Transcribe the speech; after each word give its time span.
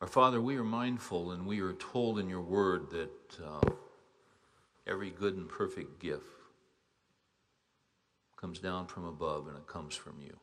Our 0.00 0.08
Father, 0.08 0.40
we 0.40 0.56
are 0.56 0.64
mindful 0.64 1.30
and 1.30 1.46
we 1.46 1.60
are 1.60 1.72
told 1.72 2.18
in 2.18 2.28
your 2.28 2.42
word 2.42 2.90
that 2.90 3.44
uh, 3.44 3.70
every 4.86 5.10
good 5.10 5.36
and 5.36 5.48
perfect 5.48 6.00
gift 6.00 6.26
comes 8.36 8.58
down 8.58 8.86
from 8.86 9.06
above 9.06 9.48
and 9.48 9.56
it 9.56 9.66
comes 9.66 9.94
from 9.94 10.20
you. 10.20 10.36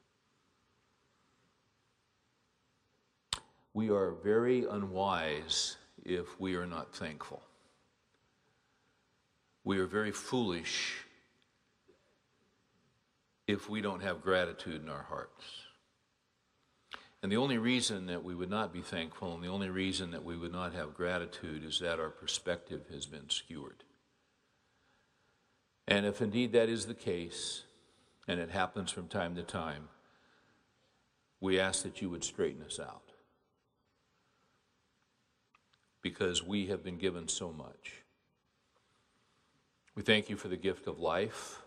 We 3.74 3.90
are 3.90 4.12
very 4.24 4.66
unwise 4.66 5.78
if 6.04 6.40
we 6.40 6.56
are 6.56 6.66
not 6.66 6.96
thankful. 6.96 7.44
We 9.64 9.78
are 9.78 9.86
very 9.86 10.12
foolish 10.12 11.06
if 13.48 13.70
we 13.70 13.82
don't 13.82 14.02
have 14.02 14.22
gratitude 14.22 14.82
in 14.82 14.90
our 14.90 15.04
hearts. 15.04 15.46
And 17.22 17.32
the 17.32 17.38
only 17.38 17.60
reason 17.60 18.08
that 18.08 18.24
we 18.24 18.34
would 18.34 18.50
not 18.50 18.74
be 18.74 18.82
thankful 18.82 19.36
and 19.36 19.44
the 19.44 19.50
only 19.50 19.70
reason 19.70 20.12
that 20.12 20.24
we 20.24 20.36
would 20.36 20.52
not 20.52 20.74
have 20.74 20.96
gratitude 20.96 21.64
is 21.64 21.80
that 21.80 22.00
our 22.00 22.10
perspective 22.10 22.82
has 22.92 23.06
been 23.06 23.30
skewered. 23.30 23.84
And 25.88 26.06
if 26.06 26.22
indeed 26.22 26.54
that 26.54 26.70
is 26.70 26.86
the 26.86 26.94
case, 26.96 27.64
and 28.28 28.40
it 28.40 28.50
happens 28.50 28.92
from 28.92 29.08
time 29.08 29.36
to 29.36 29.44
time, 29.44 29.90
we 31.40 31.60
ask 31.60 31.84
that 31.84 32.02
you 32.02 32.10
would 32.10 32.24
straighten 32.24 32.64
us 32.64 32.80
out. 32.80 33.12
Because 36.02 36.44
we 36.44 36.68
have 36.68 36.84
been 36.84 36.98
given 36.98 37.28
so 37.28 37.52
much. 37.52 38.04
We 39.96 40.02
thank 40.02 40.30
you 40.30 40.38
for 40.38 40.48
the 40.48 40.58
gift 40.58 40.88
of 40.88 41.00
life. 41.00 41.62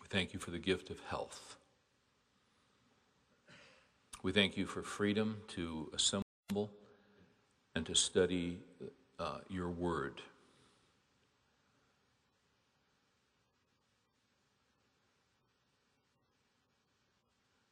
We 0.00 0.08
thank 0.08 0.32
you 0.32 0.38
for 0.38 0.50
the 0.50 0.58
gift 0.58 0.90
of 0.90 0.98
health. 1.08 1.56
We 4.22 4.32
thank 4.32 4.56
you 4.58 4.66
for 4.66 4.82
freedom 4.82 5.38
to 5.48 5.90
assemble 5.94 6.70
and 7.74 7.86
to 7.86 7.94
study 7.94 8.58
uh, 9.18 9.38
your 9.48 9.70
word. 9.70 10.20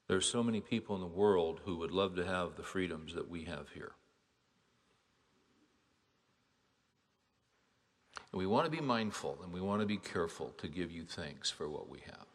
There 0.09 0.17
are 0.17 0.23
so 0.23 0.43
many 0.43 0.63
people 0.63 0.95
in 0.95 1.03
the 1.03 1.07
world 1.07 1.61
who 1.67 1.77
would 1.77 1.91
love 1.91 2.17
to 2.17 2.25
have 2.25 2.57
the 2.57 2.63
freedoms 2.63 3.15
that 3.15 3.29
we 3.29 3.45
have 3.45 3.67
here. 3.75 3.93
And 8.33 8.39
we 8.39 8.47
want 8.47 8.65
to 8.65 8.71
be 8.71 8.81
mindful 8.81 9.39
and 9.43 9.53
we 9.53 9.61
want 9.61 9.83
to 9.83 9.87
be 9.87 9.99
careful 9.99 10.55
to 10.59 10.69
give 10.69 10.91
you 10.91 11.05
thanks 11.05 11.51
for 11.51 11.69
what 11.69 11.91
we 11.91 11.99
have. 12.07 12.28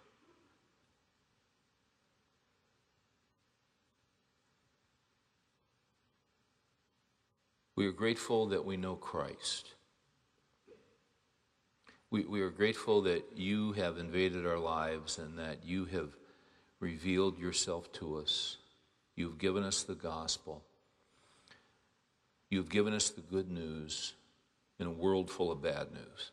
We 7.76 7.88
are 7.88 7.92
grateful 7.92 8.48
that 8.48 8.66
we 8.66 8.78
know 8.78 8.96
Christ. 8.96 9.74
We, 12.12 12.26
we 12.26 12.42
are 12.42 12.52
grateful 12.52 13.02
that 13.04 13.24
you 13.36 13.72
have 13.74 13.98
invaded 13.98 14.46
our 14.46 14.60
lives 14.60 15.18
and 15.18 15.40
that 15.40 15.66
you 15.66 15.86
have 15.86 16.10
revealed 16.80 17.40
yourself 17.40 17.92
to 17.94 18.18
us. 18.18 18.58
You've 19.16 19.40
given 19.40 19.64
us 19.64 19.82
the 19.82 19.96
gospel. 19.96 20.64
You've 22.52 22.70
given 22.70 22.94
us 22.94 23.10
the 23.10 23.22
good 23.22 23.50
news 23.50 24.14
in 24.80 24.86
a 24.86 24.92
world 24.92 25.32
full 25.32 25.52
of 25.52 25.64
bad 25.64 25.92
news. 25.92 26.32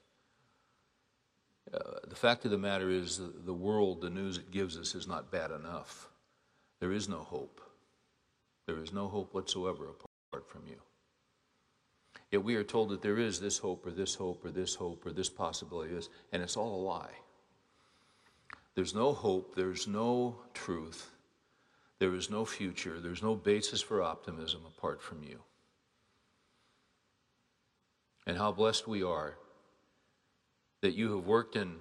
Uh, 1.73 2.01
the 2.07 2.17
fact 2.17 2.45
of 2.45 2.51
the 2.51 2.59
matter 2.59 2.91
is, 2.91 3.17
the, 3.17 3.33
the 3.47 3.55
world, 3.55 4.03
the 4.03 4.11
news 4.11 4.37
it 4.37 4.51
gives 4.51 4.77
us, 4.77 4.95
is 4.95 5.07
not 5.07 5.31
bad 5.31 5.51
enough. 5.51 6.09
There 6.81 6.93
is 6.93 7.09
no 7.09 7.21
hope. 7.21 7.61
There 8.67 8.83
is 8.83 8.93
no 8.93 9.09
hope 9.09 9.33
whatsoever 9.33 9.85
apart 9.85 10.49
from 10.51 10.63
you. 10.67 10.77
Yet 12.31 12.45
we 12.45 12.55
are 12.55 12.65
told 12.65 12.91
that 12.91 13.03
there 13.03 13.19
is 13.19 13.41
this 13.41 13.59
hope 13.59 13.87
or 13.87 13.91
this 13.91 14.15
hope 14.15 14.45
or 14.45 14.51
this 14.51 14.75
hope 14.75 15.05
or 15.05 15.13
this 15.13 15.29
possibility, 15.29 15.95
and 16.33 16.43
it's 16.43 16.57
all 16.57 16.81
a 16.81 16.87
lie. 16.87 17.13
There's 18.77 18.95
no 18.95 19.13
hope, 19.13 19.57
there's 19.57 19.89
no 19.89 20.37
truth, 20.55 21.11
there 21.99 22.15
is 22.15 22.31
no 22.31 22.45
future, 22.45 23.01
there's 23.01 23.23
no 23.23 23.35
basis 23.35 23.83
for 23.83 24.03
optimism 24.03 24.63
apart 24.67 25.03
from 25.03 25.25
you. 25.25 25.41
And 28.27 28.39
how 28.39 28.53
blessed 28.53 28.87
we 28.87 29.03
are 29.03 29.37
that 30.83 30.95
you 30.95 31.17
have 31.17 31.27
worked 31.27 31.57
in 31.57 31.77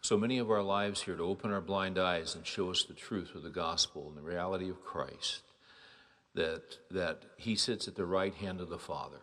so 0.00 0.16
many 0.16 0.38
of 0.38 0.50
our 0.50 0.62
lives 0.62 1.02
here 1.02 1.16
to 1.16 1.22
open 1.22 1.52
our 1.52 1.60
blind 1.60 1.98
eyes 1.98 2.34
and 2.34 2.46
show 2.46 2.70
us 2.70 2.84
the 2.84 2.94
truth 2.94 3.34
of 3.34 3.42
the 3.42 3.50
gospel 3.50 4.08
and 4.08 4.16
the 4.16 4.22
reality 4.22 4.70
of 4.70 4.84
Christ 4.84 5.42
that, 6.34 6.78
that 6.90 7.22
he 7.36 7.56
sits 7.56 7.88
at 7.88 7.96
the 7.96 8.06
right 8.06 8.34
hand 8.34 8.60
of 8.60 8.68
the 8.68 8.78
Father, 8.78 9.18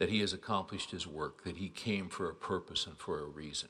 that 0.00 0.08
he 0.08 0.20
has 0.20 0.32
accomplished 0.32 0.90
his 0.90 1.06
work, 1.06 1.44
that 1.44 1.58
he 1.58 1.68
came 1.68 2.08
for 2.08 2.28
a 2.28 2.34
purpose 2.34 2.86
and 2.86 2.96
for 2.96 3.20
a 3.20 3.26
reason. 3.26 3.68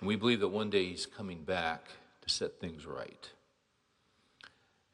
And 0.00 0.08
we 0.08 0.16
believe 0.16 0.40
that 0.40 0.48
one 0.48 0.70
day 0.70 0.86
he's 0.86 1.04
coming 1.04 1.44
back 1.44 1.88
to 2.22 2.30
set 2.30 2.58
things 2.58 2.86
right. 2.86 3.28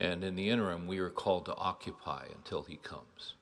And 0.00 0.24
in 0.24 0.34
the 0.34 0.50
interim, 0.50 0.88
we 0.88 0.98
are 0.98 1.08
called 1.08 1.46
to 1.46 1.54
occupy 1.54 2.26
until 2.34 2.64
he 2.64 2.76
comes. 2.76 3.34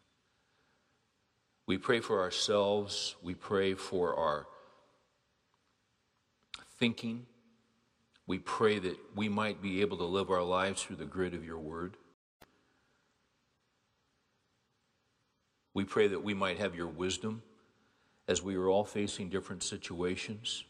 We 1.66 1.78
pray 1.78 2.00
for 2.00 2.20
ourselves, 2.20 3.16
we 3.22 3.34
pray 3.34 3.72
for 3.72 4.14
our 4.14 4.46
thinking, 6.78 7.24
we 8.26 8.38
pray 8.38 8.78
that 8.80 8.98
we 9.16 9.30
might 9.30 9.62
be 9.62 9.80
able 9.80 9.96
to 9.96 10.04
live 10.04 10.30
our 10.30 10.42
lives 10.42 10.82
through 10.82 10.96
the 10.96 11.06
grid 11.06 11.32
of 11.32 11.42
your 11.42 11.58
word. 11.58 11.96
We 15.74 15.84
pray 15.84 16.06
that 16.08 16.22
we 16.22 16.34
might 16.34 16.58
have 16.58 16.74
your 16.74 16.86
wisdom 16.86 17.42
as 18.26 18.42
we 18.42 18.54
are 18.54 18.68
all 18.68 18.84
facing 18.84 19.28
different 19.28 19.62
situations 19.62 20.64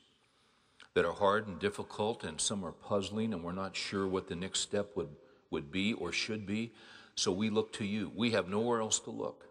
that 0.95 1.05
are 1.05 1.13
hard 1.13 1.47
and 1.47 1.59
difficult, 1.59 2.25
and 2.25 2.41
some 2.41 2.65
are 2.65 2.73
puzzling, 2.73 3.33
and 3.33 3.45
we're 3.45 3.53
not 3.53 3.77
sure 3.77 4.07
what 4.07 4.29
the 4.29 4.37
next 4.37 4.61
step 4.61 4.97
would, 4.97 5.15
would 5.51 5.71
be 5.71 5.93
or 5.93 6.13
should 6.13 6.47
be. 6.47 6.73
So 7.17 7.31
we 7.33 7.51
look 7.51 7.73
to 7.75 7.85
you. 7.85 8.11
We 8.15 8.31
have 8.31 8.49
nowhere 8.49 8.81
else 8.81 8.99
to 9.01 9.11
look. 9.11 9.47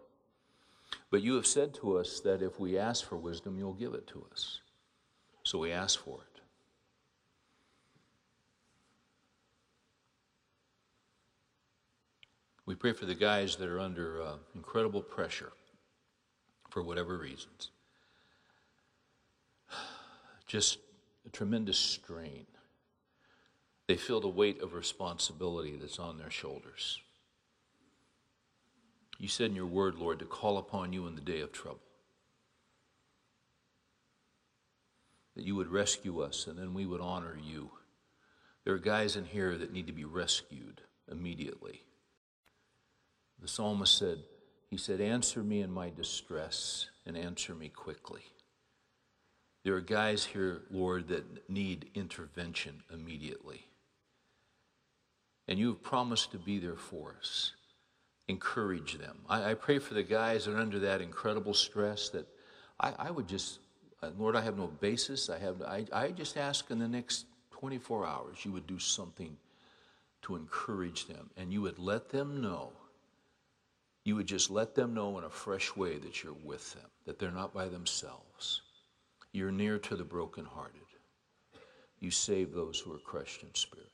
But 1.10 1.22
you 1.22 1.34
have 1.34 1.46
said 1.46 1.74
to 1.74 1.98
us 1.98 2.20
that 2.20 2.42
if 2.42 2.58
we 2.58 2.78
ask 2.78 3.06
for 3.06 3.16
wisdom, 3.16 3.58
you'll 3.58 3.74
give 3.74 3.94
it 3.94 4.06
to 4.08 4.26
us. 4.32 4.60
So 5.44 5.58
we 5.58 5.72
ask 5.72 6.00
for 6.00 6.20
it. 6.20 6.33
We 12.66 12.74
pray 12.74 12.92
for 12.92 13.04
the 13.04 13.14
guys 13.14 13.56
that 13.56 13.68
are 13.68 13.80
under 13.80 14.22
uh, 14.22 14.36
incredible 14.54 15.02
pressure 15.02 15.52
for 16.70 16.82
whatever 16.82 17.18
reasons. 17.18 17.70
Just 20.46 20.78
a 21.26 21.30
tremendous 21.30 21.78
strain. 21.78 22.46
They 23.86 23.96
feel 23.96 24.20
the 24.20 24.28
weight 24.28 24.62
of 24.62 24.72
responsibility 24.72 25.76
that's 25.76 25.98
on 25.98 26.16
their 26.16 26.30
shoulders. 26.30 27.00
You 29.18 29.28
said 29.28 29.50
in 29.50 29.56
your 29.56 29.66
word, 29.66 29.96
Lord, 29.96 30.18
to 30.20 30.24
call 30.24 30.56
upon 30.56 30.92
you 30.92 31.06
in 31.06 31.14
the 31.14 31.20
day 31.20 31.40
of 31.40 31.52
trouble. 31.52 31.80
That 35.36 35.44
you 35.44 35.54
would 35.54 35.68
rescue 35.68 36.20
us 36.20 36.46
and 36.46 36.58
then 36.58 36.72
we 36.72 36.86
would 36.86 37.00
honor 37.02 37.36
you. 37.42 37.70
There 38.64 38.74
are 38.74 38.78
guys 38.78 39.16
in 39.16 39.26
here 39.26 39.58
that 39.58 39.72
need 39.72 39.86
to 39.86 39.92
be 39.92 40.04
rescued 40.04 40.80
immediately. 41.10 41.82
The 43.44 43.50
psalmist 43.50 43.98
said, 43.98 44.20
He 44.70 44.78
said, 44.78 45.02
Answer 45.02 45.42
me 45.42 45.60
in 45.60 45.70
my 45.70 45.90
distress 45.90 46.88
and 47.04 47.14
answer 47.14 47.54
me 47.54 47.68
quickly. 47.68 48.22
There 49.64 49.74
are 49.74 49.82
guys 49.82 50.24
here, 50.24 50.62
Lord, 50.70 51.08
that 51.08 51.50
need 51.50 51.90
intervention 51.94 52.82
immediately. 52.90 53.66
And 55.46 55.58
you 55.58 55.68
have 55.68 55.82
promised 55.82 56.32
to 56.32 56.38
be 56.38 56.58
there 56.58 56.78
for 56.78 57.16
us. 57.20 57.52
Encourage 58.28 58.96
them. 58.96 59.18
I, 59.28 59.50
I 59.50 59.54
pray 59.54 59.78
for 59.78 59.92
the 59.92 60.02
guys 60.02 60.46
that 60.46 60.54
are 60.54 60.58
under 60.58 60.78
that 60.78 61.02
incredible 61.02 61.52
stress 61.52 62.08
that 62.08 62.26
I, 62.80 62.94
I 62.98 63.10
would 63.10 63.28
just, 63.28 63.58
uh, 64.02 64.08
Lord, 64.16 64.36
I 64.36 64.40
have 64.40 64.56
no 64.56 64.68
basis. 64.68 65.28
I, 65.28 65.38
have, 65.38 65.60
I, 65.60 65.84
I 65.92 66.12
just 66.12 66.38
ask 66.38 66.70
in 66.70 66.78
the 66.78 66.88
next 66.88 67.26
24 67.50 68.06
hours 68.06 68.38
you 68.42 68.52
would 68.52 68.66
do 68.66 68.78
something 68.78 69.36
to 70.22 70.34
encourage 70.34 71.06
them 71.08 71.28
and 71.36 71.52
you 71.52 71.60
would 71.60 71.78
let 71.78 72.08
them 72.08 72.40
know 72.40 72.72
you 74.04 74.16
would 74.16 74.26
just 74.26 74.50
let 74.50 74.74
them 74.74 74.92
know 74.92 75.16
in 75.18 75.24
a 75.24 75.30
fresh 75.30 75.74
way 75.74 75.98
that 75.98 76.22
you're 76.22 76.36
with 76.44 76.74
them, 76.74 76.90
that 77.06 77.18
they're 77.18 77.30
not 77.30 77.54
by 77.54 77.68
themselves. 77.68 78.60
You're 79.32 79.50
near 79.50 79.78
to 79.78 79.96
the 79.96 80.04
brokenhearted. 80.04 80.80
You 82.00 82.10
save 82.10 82.52
those 82.52 82.78
who 82.78 82.92
are 82.92 82.98
crushed 82.98 83.42
in 83.42 83.54
spirit. 83.54 83.88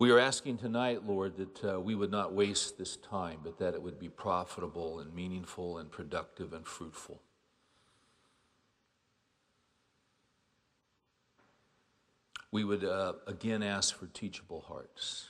We 0.00 0.10
are 0.10 0.18
asking 0.18 0.58
tonight, 0.58 1.06
Lord, 1.06 1.36
that 1.36 1.64
uh, 1.64 1.80
we 1.80 1.94
would 1.94 2.10
not 2.10 2.34
waste 2.34 2.76
this 2.76 2.96
time, 2.96 3.38
but 3.44 3.56
that 3.58 3.74
it 3.74 3.80
would 3.80 4.00
be 4.00 4.08
profitable 4.08 4.98
and 4.98 5.14
meaningful 5.14 5.78
and 5.78 5.88
productive 5.88 6.52
and 6.52 6.66
fruitful. 6.66 7.22
We 12.50 12.64
would 12.64 12.84
uh, 12.84 13.12
again 13.28 13.62
ask 13.62 13.96
for 13.96 14.06
teachable 14.08 14.64
hearts 14.66 15.28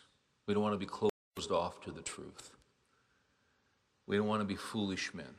We 0.48 0.54
don't 0.54 0.62
want 0.62 0.74
to 0.74 0.78
be 0.78 0.86
closed 0.86 1.50
off 1.50 1.82
to 1.82 1.92
the 1.92 2.00
truth. 2.00 2.52
We 4.06 4.16
don't 4.16 4.26
want 4.26 4.40
to 4.40 4.46
be 4.46 4.56
foolish 4.56 5.14
men. 5.14 5.34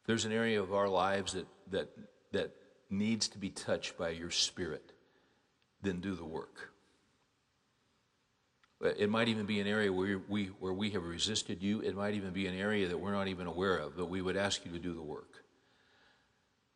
If 0.00 0.06
there's 0.06 0.24
an 0.24 0.32
area 0.32 0.60
of 0.62 0.74
our 0.74 0.88
lives 0.88 1.32
that, 1.32 1.46
that, 1.70 1.88
that 2.32 2.54
needs 2.90 3.28
to 3.28 3.38
be 3.38 3.50
touched 3.50 3.96
by 3.96 4.10
your 4.10 4.30
spirit, 4.30 4.92
then 5.82 6.00
do 6.00 6.14
the 6.14 6.24
work. 6.24 6.72
Uh, 8.84 8.88
it 8.98 9.08
might 9.08 9.28
even 9.28 9.46
be 9.46 9.60
an 9.60 9.66
area 9.66 9.92
where 9.92 10.20
we, 10.28 10.46
where 10.60 10.72
we 10.72 10.90
have 10.90 11.04
resisted 11.04 11.62
you. 11.62 11.80
It 11.80 11.96
might 11.96 12.14
even 12.14 12.32
be 12.32 12.46
an 12.46 12.54
area 12.54 12.88
that 12.88 12.98
we're 12.98 13.12
not 13.12 13.28
even 13.28 13.46
aware 13.46 13.76
of, 13.76 13.96
but 13.96 14.10
we 14.10 14.20
would 14.20 14.36
ask 14.36 14.64
you 14.66 14.72
to 14.72 14.78
do 14.78 14.94
the 14.94 15.02
work. 15.02 15.44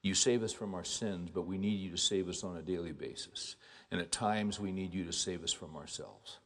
You 0.03 0.15
save 0.15 0.43
us 0.43 0.53
from 0.53 0.75
our 0.75 0.85
sins, 0.85 1.31
but 1.35 1.47
we 1.47 1.59
need 1.59 1.81
you 1.81 1.91
to 1.91 1.99
save 1.99 2.29
us 2.29 2.45
on 2.45 2.56
a 2.56 2.62
daily 2.62 2.93
basis. 2.93 3.56
And 3.91 4.00
at 4.00 4.12
times, 4.12 4.61
we 4.61 4.71
need 4.71 4.95
you 4.95 5.05
to 5.05 5.12
save 5.12 5.43
us 5.43 5.53
from 5.53 5.77
ourselves. 5.77 6.39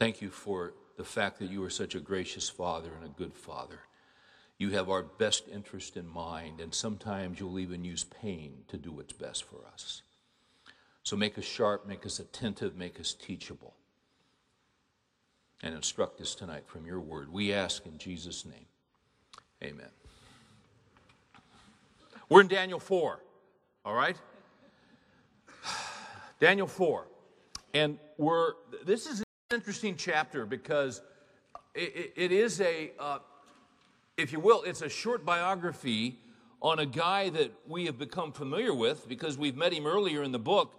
Thank 0.00 0.22
you 0.22 0.30
for 0.30 0.72
the 1.02 1.08
fact 1.08 1.40
that 1.40 1.50
you 1.50 1.64
are 1.64 1.68
such 1.68 1.96
a 1.96 2.00
gracious 2.00 2.48
Father 2.48 2.90
and 2.94 3.04
a 3.04 3.18
good 3.18 3.34
Father. 3.34 3.80
You 4.56 4.70
have 4.70 4.88
our 4.88 5.02
best 5.02 5.48
interest 5.52 5.96
in 5.96 6.06
mind, 6.06 6.60
and 6.60 6.72
sometimes 6.72 7.40
you'll 7.40 7.58
even 7.58 7.84
use 7.84 8.04
pain 8.04 8.58
to 8.68 8.76
do 8.76 8.92
what's 8.92 9.12
best 9.12 9.42
for 9.42 9.66
us. 9.74 10.02
So 11.02 11.16
make 11.16 11.36
us 11.36 11.44
sharp, 11.44 11.88
make 11.88 12.06
us 12.06 12.20
attentive, 12.20 12.76
make 12.76 13.00
us 13.00 13.14
teachable, 13.14 13.74
and 15.60 15.74
instruct 15.74 16.20
us 16.20 16.36
tonight 16.36 16.68
from 16.68 16.86
your 16.86 17.00
word. 17.00 17.32
We 17.32 17.52
ask 17.52 17.84
in 17.84 17.98
Jesus' 17.98 18.44
name. 18.44 18.66
Amen. 19.60 19.90
We're 22.28 22.42
in 22.42 22.46
Daniel 22.46 22.78
4, 22.78 23.20
all 23.84 23.94
right? 23.94 24.16
Daniel 26.38 26.68
4. 26.68 27.08
And 27.74 27.98
we're, 28.18 28.52
this 28.84 29.06
is 29.06 29.24
interesting 29.52 29.96
chapter 29.96 30.46
because 30.46 31.02
it, 31.74 32.12
it 32.16 32.32
is 32.32 32.60
a, 32.60 32.92
uh, 32.98 33.18
if 34.16 34.32
you 34.32 34.40
will, 34.40 34.62
it's 34.62 34.82
a 34.82 34.88
short 34.88 35.24
biography 35.24 36.18
on 36.60 36.78
a 36.78 36.86
guy 36.86 37.28
that 37.30 37.52
we 37.66 37.86
have 37.86 37.98
become 37.98 38.32
familiar 38.32 38.72
with 38.72 39.08
because 39.08 39.36
we've 39.36 39.56
met 39.56 39.72
him 39.72 39.86
earlier 39.86 40.22
in 40.22 40.32
the 40.32 40.38
book. 40.38 40.72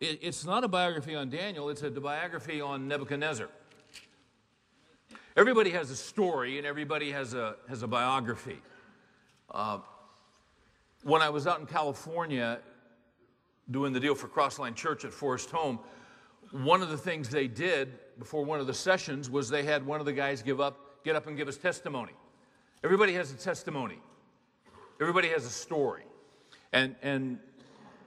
It, 0.00 0.18
it's 0.22 0.44
not 0.44 0.64
a 0.64 0.68
biography 0.68 1.14
on 1.14 1.30
Daniel, 1.30 1.68
it's 1.70 1.82
a 1.82 1.90
biography 1.90 2.60
on 2.60 2.88
Nebuchadnezzar. 2.88 3.48
Everybody 5.36 5.70
has 5.70 5.90
a 5.90 5.96
story 5.96 6.58
and 6.58 6.66
everybody 6.66 7.10
has 7.10 7.34
a, 7.34 7.56
has 7.68 7.82
a 7.82 7.88
biography. 7.88 8.58
Uh, 9.50 9.78
when 11.02 11.22
I 11.22 11.28
was 11.28 11.46
out 11.46 11.60
in 11.60 11.66
California 11.66 12.60
doing 13.70 13.92
the 13.92 14.00
deal 14.00 14.14
for 14.14 14.28
Crossline 14.28 14.74
Church 14.74 15.04
at 15.04 15.12
Forest 15.12 15.50
Home, 15.50 15.78
one 16.62 16.82
of 16.82 16.88
the 16.88 16.96
things 16.96 17.28
they 17.28 17.48
did 17.48 17.98
before 18.16 18.44
one 18.44 18.60
of 18.60 18.68
the 18.68 18.74
sessions 18.74 19.28
was 19.28 19.48
they 19.48 19.64
had 19.64 19.84
one 19.84 19.98
of 19.98 20.06
the 20.06 20.12
guys 20.12 20.40
give 20.40 20.60
up, 20.60 21.02
get 21.04 21.16
up 21.16 21.26
and 21.26 21.36
give 21.36 21.48
his 21.48 21.56
testimony. 21.56 22.12
Everybody 22.84 23.12
has 23.14 23.32
a 23.32 23.36
testimony. 23.36 23.98
Everybody 25.00 25.30
has 25.30 25.44
a 25.44 25.50
story. 25.50 26.04
And, 26.72 26.94
and 27.02 27.40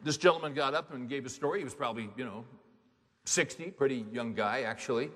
this 0.06 0.16
gentleman 0.16 0.54
got 0.54 0.74
up 0.74 0.94
and 0.94 1.10
gave 1.10 1.26
a 1.26 1.30
story. 1.30 1.60
He 1.60 1.66
was 1.66 1.76
probably, 1.76 2.10
you 2.16 2.24
know, 2.24 2.46
60, 3.26 3.72
pretty 3.72 4.06
young 4.14 4.34
guy, 4.34 4.62
actually. 4.62 5.12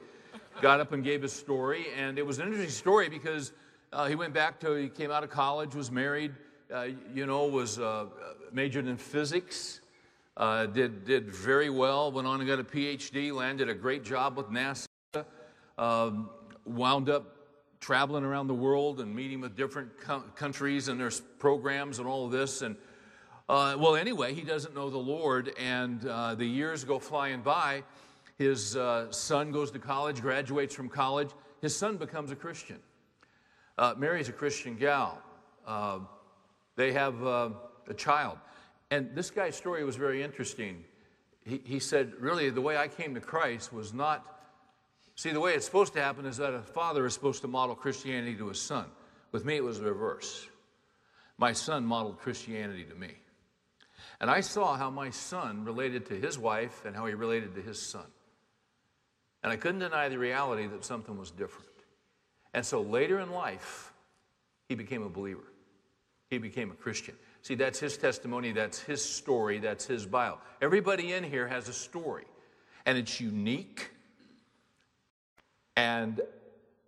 got 0.61 0.81
up 0.81 0.91
and 0.91 1.01
gave 1.01 1.21
his 1.21 1.31
story. 1.31 1.85
And 1.97 2.19
it 2.19 2.25
was 2.25 2.39
an 2.39 2.47
interesting 2.47 2.69
story 2.69 3.07
because 3.07 3.53
uh, 3.93 4.07
he 4.07 4.15
went 4.15 4.33
back 4.33 4.59
to, 4.61 4.73
he 4.73 4.89
came 4.89 5.09
out 5.09 5.23
of 5.23 5.29
college, 5.29 5.73
was 5.73 5.89
married, 5.89 6.33
uh, 6.73 6.87
you 7.13 7.25
know, 7.25 7.45
was 7.45 7.79
uh, 7.79 8.07
majored 8.51 8.87
in 8.87 8.97
physics, 8.97 9.80
uh, 10.41 10.65
did, 10.65 11.05
did 11.05 11.29
very 11.29 11.69
well, 11.69 12.11
went 12.11 12.27
on 12.27 12.39
and 12.41 12.49
got 12.49 12.59
a 12.59 12.63
PhD, 12.63 13.31
landed 13.31 13.69
a 13.69 13.75
great 13.75 14.03
job 14.03 14.35
with 14.35 14.47
NASA, 14.47 14.87
um, 15.77 16.31
wound 16.65 17.11
up 17.11 17.35
traveling 17.79 18.23
around 18.23 18.47
the 18.47 18.53
world 18.53 19.01
and 19.01 19.15
meeting 19.15 19.39
with 19.39 19.55
different 19.55 19.91
co- 19.99 20.23
countries 20.35 20.87
and 20.87 20.99
there's 20.99 21.21
programs 21.37 21.99
and 21.99 22.07
all 22.07 22.25
of 22.25 22.31
this. 22.31 22.63
And 22.63 22.75
uh, 23.47 23.75
well, 23.77 23.95
anyway, 23.95 24.33
he 24.33 24.41
doesn't 24.41 24.73
know 24.73 24.89
the 24.89 24.97
Lord, 24.97 25.53
and 25.59 26.07
uh, 26.07 26.33
the 26.33 26.45
years 26.45 26.83
go 26.85 26.97
flying 26.97 27.41
by. 27.41 27.83
His 28.39 28.75
uh, 28.75 29.11
son 29.11 29.51
goes 29.51 29.69
to 29.71 29.79
college, 29.79 30.21
graduates 30.21 30.73
from 30.73 30.89
college. 30.89 31.29
His 31.61 31.75
son 31.75 31.97
becomes 31.97 32.31
a 32.31 32.35
Christian. 32.35 32.79
Uh, 33.77 33.93
marries 33.95 34.27
a 34.27 34.31
Christian 34.31 34.75
gal. 34.75 35.21
Uh, 35.67 35.99
they 36.75 36.93
have 36.93 37.23
uh, 37.23 37.49
a 37.87 37.93
child. 37.93 38.39
And 38.91 39.15
this 39.15 39.31
guy's 39.31 39.55
story 39.55 39.83
was 39.83 39.95
very 39.95 40.21
interesting. 40.21 40.83
He, 41.43 41.61
he 41.63 41.79
said, 41.79 42.13
Really, 42.19 42.51
the 42.51 42.61
way 42.61 42.77
I 42.77 42.87
came 42.87 43.15
to 43.15 43.21
Christ 43.21 43.73
was 43.73 43.93
not 43.93 44.31
See, 45.15 45.31
the 45.31 45.39
way 45.39 45.53
it's 45.53 45.65
supposed 45.65 45.93
to 45.93 46.01
happen 46.01 46.25
is 46.25 46.37
that 46.37 46.53
a 46.53 46.61
father 46.61 47.05
is 47.05 47.13
supposed 47.13 47.41
to 47.41 47.47
model 47.47 47.75
Christianity 47.75 48.35
to 48.37 48.47
his 48.47 48.59
son. 48.59 48.85
With 49.31 49.45
me, 49.45 49.55
it 49.55 49.63
was 49.63 49.79
the 49.79 49.85
reverse. 49.85 50.47
My 51.37 51.53
son 51.53 51.85
modeled 51.85 52.19
Christianity 52.19 52.85
to 52.85 52.95
me. 52.95 53.11
And 54.19 54.29
I 54.29 54.41
saw 54.41 54.75
how 54.75 54.89
my 54.89 55.09
son 55.09 55.63
related 55.63 56.07
to 56.07 56.15
his 56.15 56.37
wife 56.39 56.85
and 56.85 56.95
how 56.95 57.05
he 57.05 57.13
related 57.13 57.55
to 57.55 57.61
his 57.61 57.81
son. 57.81 58.05
And 59.43 59.51
I 59.51 59.57
couldn't 59.57 59.79
deny 59.79 60.09
the 60.09 60.19
reality 60.19 60.67
that 60.67 60.85
something 60.85 61.17
was 61.17 61.31
different. 61.31 61.69
And 62.53 62.65
so 62.65 62.81
later 62.81 63.19
in 63.19 63.31
life, 63.31 63.93
he 64.69 64.75
became 64.75 65.03
a 65.03 65.09
believer. 65.09 65.51
He 66.29 66.37
became 66.37 66.71
a 66.71 66.75
Christian. 66.75 67.15
See, 67.41 67.55
that's 67.55 67.79
his 67.79 67.97
testimony, 67.97 68.51
that's 68.51 68.79
his 68.79 69.03
story, 69.03 69.59
that's 69.59 69.85
his 69.85 70.05
bio. 70.05 70.37
Everybody 70.61 71.13
in 71.13 71.23
here 71.23 71.47
has 71.47 71.67
a 71.69 71.73
story, 71.73 72.25
and 72.85 72.97
it's 72.97 73.19
unique 73.19 73.91
and 75.75 76.19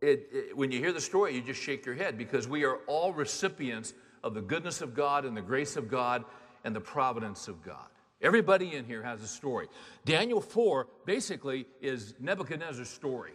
it, 0.01 0.29
it, 0.31 0.57
when 0.57 0.71
you 0.71 0.79
hear 0.79 0.91
the 0.91 1.01
story, 1.01 1.35
you 1.35 1.41
just 1.41 1.61
shake 1.61 1.85
your 1.85 1.95
head 1.95 2.17
because 2.17 2.47
we 2.47 2.65
are 2.65 2.77
all 2.87 3.13
recipients 3.13 3.93
of 4.23 4.33
the 4.33 4.41
goodness 4.41 4.81
of 4.81 4.93
God 4.93 5.25
and 5.25 5.35
the 5.35 5.41
grace 5.41 5.75
of 5.77 5.89
God 5.89 6.25
and 6.63 6.75
the 6.75 6.81
providence 6.81 7.47
of 7.47 7.63
God. 7.63 7.87
Everybody 8.21 8.75
in 8.75 8.85
here 8.85 9.03
has 9.03 9.21
a 9.21 9.27
story. 9.27 9.67
Daniel 10.05 10.41
4 10.41 10.87
basically 11.05 11.65
is 11.81 12.13
Nebuchadnezzar's 12.19 12.89
story 12.89 13.33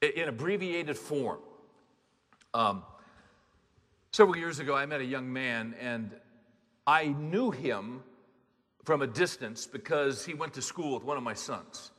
in 0.00 0.28
abbreviated 0.28 0.96
form. 0.96 1.38
Um, 2.52 2.82
several 4.18 4.36
years 4.36 4.58
ago, 4.58 4.74
I 4.74 4.84
met 4.84 5.00
a 5.00 5.04
young 5.04 5.32
man, 5.32 5.76
and 5.80 6.10
I 6.88 7.04
knew 7.04 7.52
him 7.52 8.02
from 8.82 9.00
a 9.00 9.06
distance 9.06 9.64
because 9.64 10.24
he 10.24 10.34
went 10.34 10.54
to 10.54 10.60
school 10.60 10.94
with 10.94 11.04
one 11.04 11.16
of 11.16 11.22
my 11.22 11.34
sons. 11.34 11.92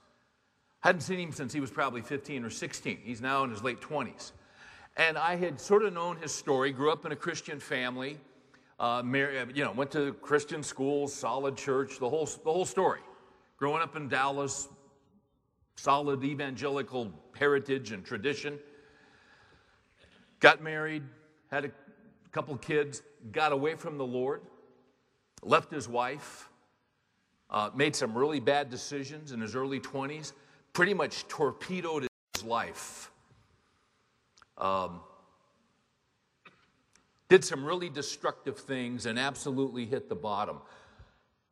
I 0.83 0.89
Hadn't 0.89 0.99
seen 0.99 1.17
him 1.17 1.31
since 1.31 1.53
he 1.53 1.61
was 1.61 1.71
probably 1.71 2.01
15 2.01 2.43
or 2.43 2.49
16. 2.49 2.97
He's 3.05 3.21
now 3.21 3.45
in 3.45 3.51
his 3.51 3.63
late 3.63 3.79
20s. 3.79 4.33
And 4.97 5.17
I 5.17 5.37
had 5.37 5.61
sort 5.61 5.83
of 5.83 5.93
known 5.93 6.17
his 6.17 6.33
story, 6.33 6.73
grew 6.73 6.91
up 6.91 7.05
in 7.05 7.13
a 7.13 7.15
Christian 7.15 7.57
family, 7.57 8.19
uh, 8.81 9.01
married, 9.01 9.55
you 9.55 9.63
know, 9.63 9.71
went 9.71 9.91
to 9.91 10.11
Christian 10.15 10.61
schools, 10.61 11.13
solid 11.13 11.55
church, 11.55 11.99
the 11.99 12.09
whole, 12.09 12.25
the 12.25 12.51
whole 12.51 12.65
story. 12.65 12.99
Growing 13.55 13.81
up 13.81 13.95
in 13.95 14.09
Dallas, 14.09 14.67
solid 15.77 16.21
evangelical 16.25 17.13
heritage 17.37 17.93
and 17.93 18.03
tradition. 18.03 18.59
Got 20.41 20.61
married, 20.61 21.03
had 21.49 21.63
a 21.63 21.71
couple 22.31 22.55
kids, 22.57 23.01
got 23.31 23.51
away 23.51 23.75
from 23.75 23.97
the 23.97 24.05
Lord, 24.05 24.41
left 25.41 25.71
his 25.71 25.87
wife, 25.87 26.49
uh, 27.49 27.69
made 27.75 27.95
some 27.95 28.17
really 28.17 28.39
bad 28.39 28.69
decisions 28.69 29.31
in 29.31 29.41
his 29.41 29.55
early 29.55 29.79
20s 29.79 30.33
pretty 30.73 30.93
much 30.93 31.27
torpedoed 31.27 32.07
his 32.33 32.43
life. 32.43 33.11
Um, 34.57 35.01
did 37.27 37.45
some 37.45 37.63
really 37.63 37.89
destructive 37.89 38.57
things 38.57 39.05
and 39.05 39.19
absolutely 39.19 39.85
hit 39.85 40.09
the 40.09 40.15
bottom. 40.15 40.59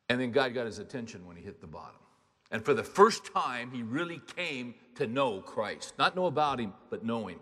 And 0.10 0.20
then 0.20 0.32
God 0.32 0.54
got 0.54 0.66
his 0.66 0.80
attention 0.80 1.26
when 1.28 1.36
he 1.36 1.44
hit 1.44 1.62
the 1.62 1.68
bottom. 1.68 2.00
And 2.52 2.64
for 2.64 2.74
the 2.74 2.84
first 2.84 3.26
time, 3.34 3.72
he 3.72 3.84
really 3.84 4.22
came 4.36 4.74
to 4.96 5.06
know 5.06 5.42
Christ. 5.42 5.94
Not 6.00 6.16
know 6.16 6.26
about 6.26 6.60
him, 6.60 6.74
but 6.90 7.04
know 7.04 7.28
him. 7.28 7.40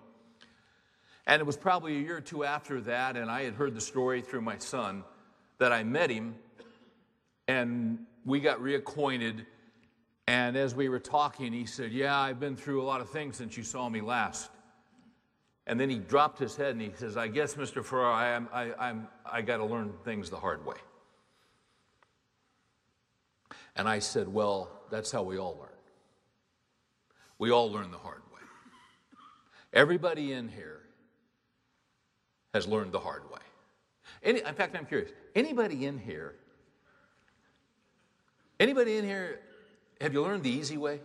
And 1.28 1.40
it 1.40 1.46
was 1.46 1.58
probably 1.58 1.98
a 1.98 2.00
year 2.00 2.18
or 2.18 2.22
two 2.22 2.44
after 2.44 2.80
that, 2.82 3.18
and 3.18 3.32
I 3.32 3.44
had 3.44 3.56
heard 3.56 3.74
the 3.74 3.82
story 3.82 4.22
through 4.22 4.42
my 4.42 4.58
son, 4.58 5.04
that 5.58 5.72
I 5.72 5.84
met 5.84 6.10
him 6.10 6.36
and 7.48 8.00
we 8.26 8.40
got 8.40 8.60
reacquainted 8.60 9.46
and 10.28 10.58
as 10.58 10.74
we 10.74 10.90
were 10.90 11.00
talking, 11.00 11.54
he 11.54 11.66
said, 11.66 11.92
Yeah, 11.92 12.18
I've 12.18 12.40
been 12.40 12.56
through 12.56 12.82
a 12.82 12.86
lot 12.86 13.02
of 13.02 13.10
things 13.10 13.38
since 13.38 13.58
you 13.58 13.64
saw 13.64 13.88
me 13.90 14.02
last. 14.02 14.50
And 15.68 15.80
then 15.80 15.90
he 15.90 15.98
dropped 15.98 16.40
his 16.40 16.56
head 16.56 16.72
and 16.72 16.82
he 16.82 16.92
says, 16.96 17.18
I 17.18 17.28
guess, 17.28 17.56
Mr. 17.56 17.84
Farrar, 17.84 18.12
I, 18.12 18.64
I, 18.64 18.90
I'm, 18.90 19.08
I 19.26 19.42
got 19.42 19.58
to 19.58 19.66
learn 19.66 19.94
things 20.04 20.30
the 20.30 20.38
hard 20.38 20.66
way. 20.66 20.78
And 23.76 23.88
I 23.88 24.00
said, 24.00 24.28
Well, 24.28 24.72
that's 24.90 25.12
how 25.12 25.22
we 25.22 25.38
all 25.38 25.58
learn. 25.60 25.70
We 27.38 27.52
all 27.52 27.72
learn 27.72 27.92
the 27.92 27.98
hard 27.98 28.22
way. 28.34 28.42
Everybody 29.74 30.34
in 30.34 30.50
here 30.50 30.82
has 32.56 32.66
learned 32.68 32.94
the 32.94 33.00
hard 33.00 33.30
way. 33.30 33.40
Any, 34.24 34.40
in 34.40 34.56
fact, 34.56 34.78
I'm 34.78 34.86
curious. 34.86 35.12
Anybody 35.36 35.86
in 35.86 35.98
here? 35.98 36.36
Anybody 38.62 38.96
in 38.96 39.04
here 39.04 39.42
have 40.00 40.14
you 40.14 40.22
learned 40.22 40.44
the 40.44 40.50
easy 40.50 40.78
way? 40.78 41.02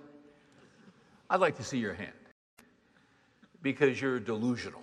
I'd 1.29 1.41
like 1.41 1.57
to 1.57 1.65
see 1.65 1.79
your 1.79 1.95
hand 1.95 2.13
because 3.63 4.01
you're 4.01 4.21
delusional. 4.21 4.83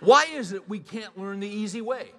Why 0.00 0.24
is 0.32 0.52
it 0.52 0.66
we 0.66 0.78
can't 0.78 1.18
learn 1.18 1.40
the 1.40 1.48
easy 1.48 1.82
way? 1.82 2.12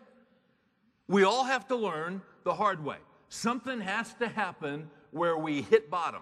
We 1.08 1.24
all 1.24 1.46
have 1.46 1.68
to 1.70 1.76
learn 1.76 2.22
the 2.44 2.54
hard 2.54 2.86
way. 2.86 2.98
Something 3.30 3.82
has 3.82 4.14
to 4.16 4.28
happen 4.28 4.88
where 5.10 5.36
we 5.36 5.64
hit 5.64 5.90
bottom. 5.90 6.22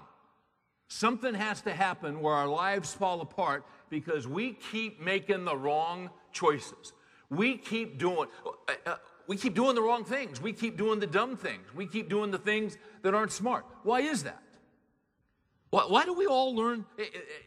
Something 0.88 1.34
has 1.34 1.62
to 1.64 1.74
happen 1.74 2.22
where 2.22 2.34
our 2.34 2.48
lives 2.48 2.94
fall 2.94 3.20
apart 3.20 3.66
because 3.90 4.28
we 4.28 4.54
keep 4.54 5.02
making 5.02 5.46
the 5.46 5.56
wrong 5.56 6.10
choices. 6.32 6.94
We 7.30 7.58
keep 7.58 8.00
doing 8.00 8.28
uh, 8.46 8.74
uh, 8.86 8.96
we 9.28 9.38
keep 9.38 9.54
doing 9.54 9.76
the 9.76 9.82
wrong 9.82 10.04
things. 10.06 10.42
We 10.42 10.54
keep 10.54 10.76
doing 10.76 11.00
the 11.00 11.06
dumb 11.06 11.38
things. 11.38 11.68
We 11.76 11.86
keep 11.86 12.10
doing 12.10 12.32
the 12.32 12.40
things 12.40 12.80
that 13.04 13.14
aren't 13.14 13.32
smart. 13.32 13.64
Why 13.84 14.02
is 14.02 14.24
that? 14.24 14.42
Why, 15.70 15.84
why 15.84 16.04
do 16.04 16.14
we 16.14 16.26
all 16.26 16.56
learn 16.56 16.84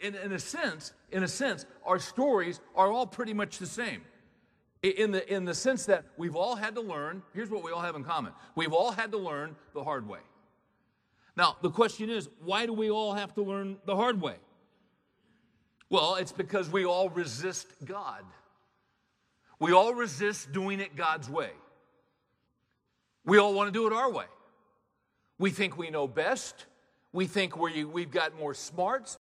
in, 0.01 0.15
in 0.15 0.33
a 0.33 0.39
sense, 0.39 0.93
in 1.11 1.25
a 1.25 1.29
sense, 1.29 1.67
our 1.85 1.99
stories 1.99 2.61
are 2.77 2.91
all 2.91 3.05
pretty 3.07 3.35
much 3.35 3.59
the 3.59 3.67
same. 3.67 4.03
In 4.83 5.13
the, 5.13 5.33
in 5.33 5.45
the 5.45 5.55
sense 5.55 5.87
that 5.87 6.05
we've 6.17 6.35
all 6.35 6.57
had 6.57 6.75
to 6.77 6.81
learn, 6.81 7.23
here's 7.35 7.51
what 7.51 7.65
we 7.65 7.71
all 7.71 7.81
have 7.81 7.95
in 7.95 8.05
common. 8.05 8.33
We've 8.55 8.73
all 8.73 8.91
had 8.91 9.13
to 9.13 9.19
learn 9.19 9.57
the 9.75 9.83
hard 9.83 10.09
way. 10.09 10.21
Now, 11.37 11.57
the 11.63 11.71
question 11.71 12.11
is, 12.11 12.29
why 12.45 12.67
do 12.67 12.73
we 12.73 12.91
all 12.91 13.15
have 13.15 13.35
to 13.35 13.43
learn 13.43 13.79
the 13.87 13.97
hard 13.97 14.21
way? 14.21 14.37
Well, 15.93 16.15
it's 16.15 16.33
because 16.33 16.71
we 16.71 16.87
all 16.87 17.11
resist 17.11 17.67
God. 17.85 18.25
We 19.59 19.73
all 19.73 19.93
resist 19.93 20.51
doing 20.51 20.81
it 20.81 20.97
God's 20.97 21.29
way. 21.29 21.51
We 23.27 23.37
all 23.37 23.53
want 23.53 23.69
to 23.69 23.79
do 23.79 23.87
it 23.87 23.93
our 23.93 24.11
way. 24.11 24.25
We 25.39 25.51
think 25.51 25.77
we 25.77 25.91
know 25.91 26.09
best. 26.09 26.65
We 27.13 27.27
think 27.27 27.59
we 27.59 27.85
we've 27.85 28.11
got 28.11 28.39
more 28.39 28.55
smarts. 28.55 29.19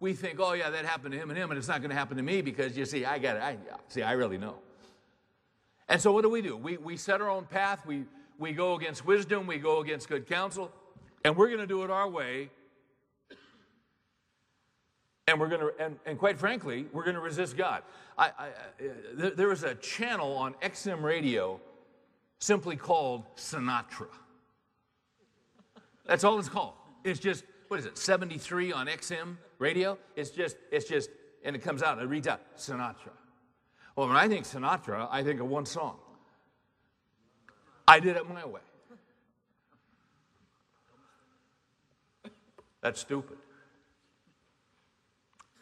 We 0.00 0.14
think, 0.14 0.40
oh, 0.40 0.54
yeah, 0.54 0.70
that 0.70 0.86
happened 0.86 1.12
to 1.12 1.18
him 1.18 1.28
and 1.28 1.38
him, 1.38 1.50
and 1.50 1.58
it's 1.58 1.68
not 1.68 1.80
going 1.80 1.90
to 1.90 1.96
happen 1.96 2.16
to 2.16 2.22
me 2.22 2.40
because 2.40 2.74
you 2.74 2.86
see, 2.86 3.04
I 3.04 3.18
got 3.18 3.36
it. 3.36 3.42
I, 3.42 3.58
see, 3.88 4.02
I 4.02 4.12
really 4.12 4.38
know. 4.38 4.56
And 5.90 6.00
so, 6.00 6.10
what 6.10 6.22
do 6.22 6.30
we 6.30 6.40
do? 6.40 6.56
We, 6.56 6.78
we 6.78 6.96
set 6.96 7.20
our 7.20 7.28
own 7.28 7.44
path. 7.44 7.84
We, 7.84 8.04
we 8.38 8.52
go 8.52 8.76
against 8.76 9.04
wisdom. 9.04 9.46
We 9.46 9.58
go 9.58 9.80
against 9.80 10.08
good 10.08 10.26
counsel. 10.26 10.72
And 11.22 11.36
we're 11.36 11.48
going 11.48 11.60
to 11.60 11.66
do 11.66 11.84
it 11.84 11.90
our 11.90 12.08
way. 12.08 12.48
And 15.26 15.40
we're 15.40 15.48
going 15.48 15.60
to, 15.62 15.72
and, 15.78 15.96
and 16.04 16.18
quite 16.18 16.38
frankly, 16.38 16.86
we're 16.92 17.04
going 17.04 17.14
to 17.14 17.20
resist 17.20 17.56
God. 17.56 17.82
I, 18.18 18.30
I, 18.38 18.48
uh, 18.48 18.52
there, 19.14 19.30
there 19.30 19.48
was 19.48 19.62
a 19.62 19.74
channel 19.76 20.36
on 20.36 20.54
XM 20.62 21.02
radio 21.02 21.60
simply 22.38 22.76
called 22.76 23.24
Sinatra. 23.36 24.08
That's 26.04 26.24
all 26.24 26.38
it's 26.38 26.50
called. 26.50 26.74
It's 27.04 27.18
just, 27.18 27.44
what 27.68 27.80
is 27.80 27.86
it, 27.86 27.96
73 27.96 28.72
on 28.72 28.86
XM 28.86 29.36
radio? 29.58 29.96
It's 30.14 30.30
just, 30.30 30.56
it's 30.70 30.86
just, 30.86 31.08
and 31.42 31.56
it 31.56 31.60
comes 31.60 31.82
out, 31.82 31.98
it 31.98 32.06
reads 32.06 32.28
out, 32.28 32.40
Sinatra. 32.58 33.12
Well, 33.96 34.08
when 34.08 34.16
I 34.16 34.28
think 34.28 34.44
Sinatra, 34.44 35.08
I 35.10 35.22
think 35.22 35.40
of 35.40 35.48
one 35.48 35.64
song. 35.64 35.96
I 37.88 38.00
did 38.00 38.16
it 38.16 38.28
my 38.28 38.44
way. 38.44 38.60
That's 42.82 43.00
stupid. 43.00 43.38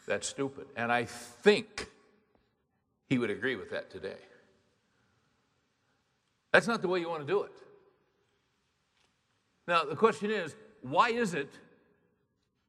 That's 0.07 0.27
stupid. 0.27 0.67
And 0.75 0.91
I 0.91 1.05
think 1.05 1.89
he 3.09 3.17
would 3.17 3.29
agree 3.29 3.55
with 3.55 3.71
that 3.71 3.89
today. 3.89 4.17
That's 6.51 6.67
not 6.67 6.81
the 6.81 6.87
way 6.87 6.99
you 6.99 7.09
want 7.09 7.21
to 7.21 7.27
do 7.27 7.43
it. 7.43 7.51
Now, 9.67 9.83
the 9.85 9.95
question 9.95 10.29
is 10.29 10.55
why 10.81 11.09
is 11.09 11.33
it? 11.33 11.49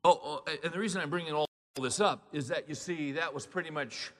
Oh, 0.04 0.20
oh, 0.46 0.52
and 0.62 0.72
the 0.72 0.78
reason 0.78 1.00
I'm 1.00 1.10
bringing 1.10 1.32
all 1.32 1.46
this 1.80 1.98
up 1.98 2.28
is 2.32 2.48
that 2.48 2.68
you 2.68 2.74
see, 2.74 3.12
that 3.12 3.32
was 3.32 3.46
pretty 3.46 3.70
much, 3.70 4.12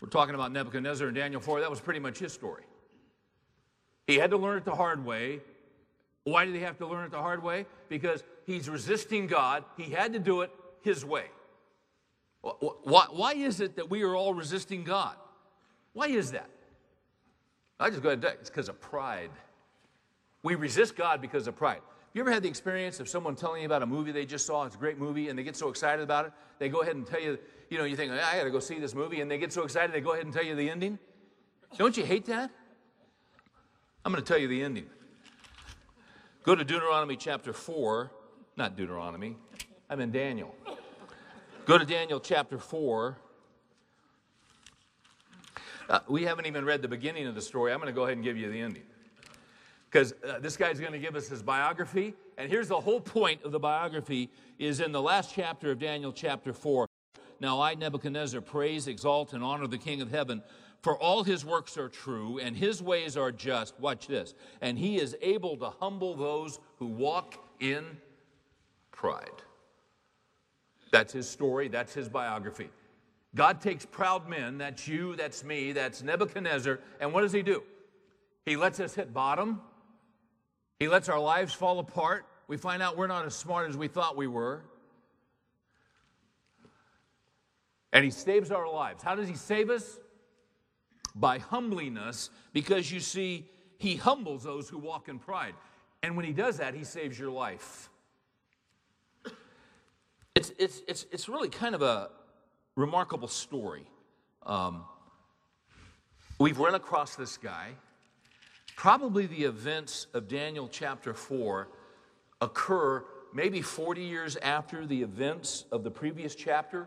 we're 0.00 0.08
talking 0.08 0.34
about 0.34 0.52
Nebuchadnezzar 0.52 1.08
and 1.08 1.16
Daniel 1.16 1.40
4, 1.40 1.60
that 1.60 1.70
was 1.70 1.80
pretty 1.80 2.00
much 2.00 2.18
his 2.18 2.32
story. 2.32 2.62
He 4.06 4.16
had 4.16 4.30
to 4.30 4.36
learn 4.36 4.58
it 4.58 4.64
the 4.64 4.74
hard 4.74 5.04
way. 5.04 5.40
Why 6.24 6.44
did 6.44 6.54
he 6.54 6.60
have 6.62 6.78
to 6.78 6.86
learn 6.86 7.04
it 7.04 7.10
the 7.10 7.18
hard 7.18 7.42
way? 7.42 7.66
Because 7.88 8.22
he's 8.46 8.68
resisting 8.68 9.26
God. 9.26 9.64
He 9.76 9.90
had 9.90 10.12
to 10.12 10.18
do 10.18 10.42
it 10.42 10.50
his 10.82 11.04
way. 11.04 11.26
Why, 12.42 13.06
why 13.10 13.32
is 13.34 13.60
it 13.60 13.76
that 13.76 13.90
we 13.90 14.02
are 14.02 14.14
all 14.14 14.34
resisting 14.34 14.84
God? 14.84 15.16
Why 15.92 16.08
is 16.08 16.32
that? 16.32 16.48
I 17.80 17.90
just 17.90 18.02
go 18.02 18.08
ahead 18.10 18.24
and 18.24 18.34
it's 18.40 18.50
because 18.50 18.68
of 18.68 18.80
pride. 18.80 19.30
We 20.42 20.54
resist 20.54 20.96
God 20.96 21.20
because 21.20 21.46
of 21.46 21.56
pride. 21.56 21.76
Have 21.76 22.14
You 22.14 22.22
ever 22.22 22.32
had 22.32 22.42
the 22.42 22.48
experience 22.48 23.00
of 23.00 23.08
someone 23.08 23.34
telling 23.34 23.62
you 23.62 23.66
about 23.66 23.82
a 23.82 23.86
movie 23.86 24.12
they 24.12 24.24
just 24.24 24.46
saw? 24.46 24.64
It's 24.64 24.74
a 24.76 24.78
great 24.78 24.98
movie, 24.98 25.28
and 25.28 25.38
they 25.38 25.42
get 25.42 25.56
so 25.56 25.68
excited 25.68 26.02
about 26.02 26.26
it, 26.26 26.32
they 26.58 26.68
go 26.68 26.80
ahead 26.80 26.96
and 26.96 27.06
tell 27.06 27.20
you, 27.20 27.38
you 27.70 27.78
know, 27.78 27.84
you 27.84 27.96
think, 27.96 28.12
I 28.12 28.36
got 28.36 28.44
to 28.44 28.50
go 28.50 28.60
see 28.60 28.78
this 28.78 28.94
movie, 28.94 29.20
and 29.20 29.30
they 29.30 29.38
get 29.38 29.52
so 29.52 29.62
excited, 29.62 29.94
they 29.94 30.00
go 30.00 30.12
ahead 30.12 30.24
and 30.24 30.32
tell 30.32 30.44
you 30.44 30.54
the 30.54 30.70
ending? 30.70 30.98
Don't 31.76 31.96
you 31.96 32.04
hate 32.04 32.24
that? 32.26 32.50
I'm 34.04 34.12
going 34.12 34.24
to 34.24 34.28
tell 34.28 34.40
you 34.40 34.48
the 34.48 34.62
ending. 34.62 34.86
Go 36.44 36.54
to 36.54 36.64
Deuteronomy 36.64 37.16
chapter 37.16 37.52
4, 37.52 38.10
not 38.56 38.76
Deuteronomy, 38.76 39.36
I'm 39.90 40.00
in 40.00 40.10
Daniel. 40.10 40.54
Go 41.68 41.76
to 41.76 41.84
Daniel 41.84 42.18
chapter 42.18 42.56
4. 42.56 43.18
Uh, 45.90 45.98
we 46.08 46.24
haven't 46.24 46.46
even 46.46 46.64
read 46.64 46.80
the 46.80 46.88
beginning 46.88 47.26
of 47.26 47.34
the 47.34 47.42
story. 47.42 47.74
I'm 47.74 47.78
going 47.78 47.88
to 47.88 47.92
go 47.92 48.04
ahead 48.04 48.16
and 48.16 48.24
give 48.24 48.38
you 48.38 48.50
the 48.50 48.58
ending. 48.58 48.84
Because 49.84 50.14
uh, 50.26 50.38
this 50.38 50.56
guy's 50.56 50.80
going 50.80 50.92
to 50.94 50.98
give 50.98 51.14
us 51.14 51.28
his 51.28 51.42
biography. 51.42 52.14
And 52.38 52.50
here's 52.50 52.68
the 52.68 52.80
whole 52.80 53.02
point 53.02 53.42
of 53.42 53.52
the 53.52 53.58
biography 53.58 54.30
is 54.58 54.80
in 54.80 54.92
the 54.92 55.02
last 55.02 55.34
chapter 55.34 55.70
of 55.70 55.78
Daniel 55.78 56.10
chapter 56.10 56.54
4. 56.54 56.88
Now 57.38 57.60
I, 57.60 57.74
Nebuchadnezzar, 57.74 58.40
praise, 58.40 58.88
exalt, 58.88 59.34
and 59.34 59.44
honor 59.44 59.66
the 59.66 59.76
King 59.76 60.00
of 60.00 60.10
heaven, 60.10 60.42
for 60.80 60.96
all 60.96 61.22
his 61.22 61.44
works 61.44 61.76
are 61.76 61.90
true, 61.90 62.38
and 62.38 62.56
his 62.56 62.82
ways 62.82 63.14
are 63.14 63.30
just. 63.30 63.78
Watch 63.78 64.06
this. 64.06 64.32
And 64.62 64.78
he 64.78 64.98
is 64.98 65.14
able 65.20 65.58
to 65.58 65.68
humble 65.68 66.16
those 66.16 66.60
who 66.78 66.86
walk 66.86 67.34
in 67.60 67.98
pride. 68.90 69.42
That's 70.90 71.12
his 71.12 71.28
story, 71.28 71.68
that's 71.68 71.94
his 71.94 72.08
biography. 72.08 72.70
God 73.34 73.60
takes 73.60 73.84
proud 73.84 74.28
men, 74.28 74.58
that's 74.58 74.88
you, 74.88 75.14
that's 75.16 75.44
me, 75.44 75.72
that's 75.72 76.02
Nebuchadnezzar, 76.02 76.80
and 77.00 77.12
what 77.12 77.20
does 77.20 77.32
he 77.32 77.42
do? 77.42 77.62
He 78.46 78.56
lets 78.56 78.80
us 78.80 78.94
hit 78.94 79.12
bottom. 79.12 79.60
He 80.78 80.88
lets 80.88 81.08
our 81.08 81.20
lives 81.20 81.52
fall 81.52 81.78
apart. 81.80 82.24
We 82.46 82.56
find 82.56 82.82
out 82.82 82.96
we're 82.96 83.06
not 83.06 83.26
as 83.26 83.34
smart 83.34 83.68
as 83.68 83.76
we 83.76 83.88
thought 83.88 84.16
we 84.16 84.26
were. 84.26 84.62
And 87.92 88.04
he 88.04 88.10
saves 88.10 88.50
our 88.50 88.70
lives. 88.72 89.02
How 89.02 89.14
does 89.14 89.28
he 89.28 89.34
save 89.34 89.70
us? 89.70 89.98
By 91.14 91.38
humbling 91.38 91.98
us, 91.98 92.30
because 92.52 92.92
you 92.92 93.00
see, 93.00 93.46
he 93.76 93.96
humbles 93.96 94.44
those 94.44 94.68
who 94.68 94.78
walk 94.78 95.08
in 95.08 95.18
pride. 95.18 95.54
And 96.02 96.16
when 96.16 96.24
he 96.24 96.32
does 96.32 96.58
that, 96.58 96.74
he 96.74 96.84
saves 96.84 97.18
your 97.18 97.30
life. 97.30 97.90
It's, 100.38 100.52
it's, 100.56 100.82
it's, 100.86 101.06
it's 101.10 101.28
really 101.28 101.48
kind 101.48 101.74
of 101.74 101.82
a 101.82 102.10
remarkable 102.76 103.26
story. 103.26 103.82
Um, 104.46 104.84
we've 106.38 106.60
run 106.60 106.76
across 106.76 107.16
this 107.16 107.36
guy. 107.36 107.70
Probably 108.76 109.26
the 109.26 109.42
events 109.42 110.06
of 110.14 110.28
Daniel 110.28 110.68
chapter 110.70 111.12
4 111.12 111.66
occur 112.40 113.04
maybe 113.34 113.60
40 113.60 114.00
years 114.00 114.36
after 114.36 114.86
the 114.86 115.02
events 115.02 115.64
of 115.72 115.82
the 115.82 115.90
previous 115.90 116.36
chapter, 116.36 116.86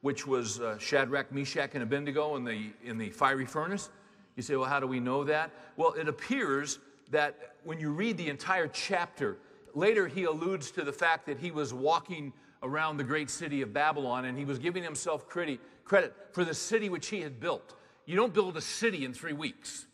which 0.00 0.26
was 0.26 0.58
uh, 0.60 0.78
Shadrach, 0.78 1.30
Meshach, 1.32 1.72
and 1.74 1.82
Abednego 1.82 2.36
in 2.36 2.44
the, 2.44 2.70
in 2.82 2.96
the 2.96 3.10
fiery 3.10 3.44
furnace. 3.44 3.90
You 4.36 4.42
say, 4.42 4.56
well, 4.56 4.70
how 4.70 4.80
do 4.80 4.86
we 4.86 5.00
know 5.00 5.22
that? 5.24 5.50
Well, 5.76 5.92
it 5.92 6.08
appears 6.08 6.78
that 7.10 7.56
when 7.62 7.78
you 7.78 7.90
read 7.90 8.16
the 8.16 8.30
entire 8.30 8.68
chapter, 8.68 9.36
later 9.74 10.08
he 10.08 10.24
alludes 10.24 10.70
to 10.70 10.82
the 10.82 10.94
fact 10.94 11.26
that 11.26 11.38
he 11.38 11.50
was 11.50 11.74
walking 11.74 12.32
around 12.62 12.96
the 12.96 13.04
great 13.04 13.30
city 13.30 13.62
of 13.62 13.72
Babylon, 13.72 14.26
and 14.26 14.36
he 14.36 14.44
was 14.44 14.58
giving 14.58 14.82
himself 14.82 15.28
credit, 15.28 15.60
for 15.84 16.44
the 16.44 16.54
city 16.54 16.88
which 16.88 17.08
he 17.08 17.20
had 17.20 17.40
built. 17.40 17.74
You 18.06 18.16
don't 18.16 18.34
build 18.34 18.56
a 18.56 18.60
city 18.60 19.04
in 19.04 19.12
three 19.12 19.32
weeks. 19.32 19.86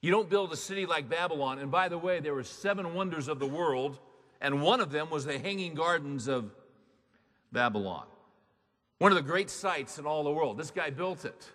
You 0.00 0.10
don't 0.10 0.30
build 0.30 0.52
a 0.52 0.56
city 0.56 0.86
like 0.86 1.08
Babylon. 1.08 1.58
And 1.58 1.70
by 1.70 1.88
the 1.88 1.98
way, 1.98 2.20
there 2.20 2.34
were 2.34 2.44
seven 2.44 2.94
wonders 2.94 3.28
of 3.28 3.38
the 3.38 3.46
world, 3.46 3.98
and 4.40 4.62
one 4.62 4.80
of 4.80 4.90
them 4.90 5.10
was 5.10 5.24
the 5.24 5.38
Hanging 5.38 5.74
Gardens 5.74 6.28
of 6.28 6.52
Babylon. 7.52 8.06
One 8.98 9.12
of 9.12 9.16
the 9.16 9.22
great 9.22 9.50
sites 9.50 9.98
in 9.98 10.06
all 10.06 10.24
the 10.24 10.30
world. 10.30 10.56
This 10.56 10.70
guy 10.70 10.90
built 10.90 11.24
it. 11.24 11.50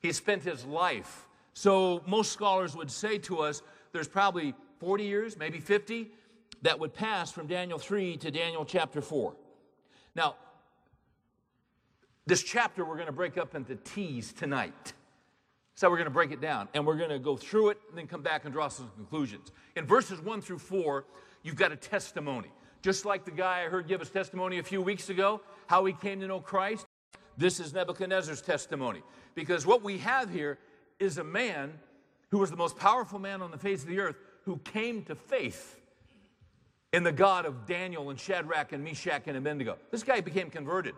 He 0.00 0.12
spent 0.12 0.42
his 0.42 0.64
life. 0.64 1.26
So 1.52 2.02
most 2.06 2.32
scholars 2.32 2.74
would 2.76 2.90
say 2.90 3.18
to 3.18 3.40
us 3.40 3.62
there's 3.92 4.08
probably 4.08 4.54
40 4.78 5.04
years, 5.04 5.36
maybe 5.36 5.58
50, 5.58 6.10
that 6.62 6.78
would 6.78 6.94
pass 6.94 7.30
from 7.30 7.46
Daniel 7.46 7.78
3 7.78 8.16
to 8.18 8.30
Daniel 8.30 8.64
chapter 8.64 9.02
4. 9.02 9.34
Now, 10.20 10.34
this 12.26 12.42
chapter 12.42 12.84
we're 12.84 12.96
going 12.96 13.06
to 13.06 13.12
break 13.12 13.38
up 13.38 13.54
into 13.54 13.74
T's 13.74 14.34
tonight. 14.34 14.92
So 15.76 15.88
we're 15.88 15.96
going 15.96 16.08
to 16.08 16.10
break 16.10 16.30
it 16.30 16.42
down 16.42 16.68
and 16.74 16.86
we're 16.86 16.98
going 16.98 17.08
to 17.08 17.18
go 17.18 17.38
through 17.38 17.70
it 17.70 17.78
and 17.88 17.96
then 17.96 18.06
come 18.06 18.20
back 18.20 18.44
and 18.44 18.52
draw 18.52 18.68
some 18.68 18.90
conclusions. 18.96 19.50
In 19.76 19.86
verses 19.86 20.20
1 20.20 20.42
through 20.42 20.58
4, 20.58 21.06
you've 21.42 21.56
got 21.56 21.72
a 21.72 21.76
testimony. 21.76 22.50
Just 22.82 23.06
like 23.06 23.24
the 23.24 23.30
guy 23.30 23.64
I 23.64 23.70
heard 23.70 23.88
give 23.88 24.00
his 24.00 24.10
testimony 24.10 24.58
a 24.58 24.62
few 24.62 24.82
weeks 24.82 25.08
ago, 25.08 25.40
how 25.68 25.86
he 25.86 25.94
came 25.94 26.20
to 26.20 26.26
know 26.26 26.38
Christ. 26.38 26.84
This 27.38 27.58
is 27.58 27.72
Nebuchadnezzar's 27.72 28.42
testimony. 28.42 29.00
Because 29.34 29.64
what 29.64 29.82
we 29.82 29.96
have 29.96 30.30
here 30.30 30.58
is 30.98 31.16
a 31.16 31.24
man 31.24 31.72
who 32.30 32.36
was 32.36 32.50
the 32.50 32.58
most 32.58 32.76
powerful 32.76 33.18
man 33.18 33.40
on 33.40 33.50
the 33.50 33.58
face 33.58 33.80
of 33.84 33.88
the 33.88 34.00
earth 34.00 34.16
who 34.44 34.58
came 34.58 35.02
to 35.04 35.14
faith 35.14 35.79
in 36.92 37.02
the 37.02 37.12
God 37.12 37.46
of 37.46 37.66
Daniel 37.66 38.10
and 38.10 38.18
Shadrach 38.18 38.72
and 38.72 38.82
Meshach 38.82 39.22
and 39.26 39.36
Abednego. 39.36 39.78
This 39.90 40.02
guy 40.02 40.20
became 40.20 40.50
converted. 40.50 40.94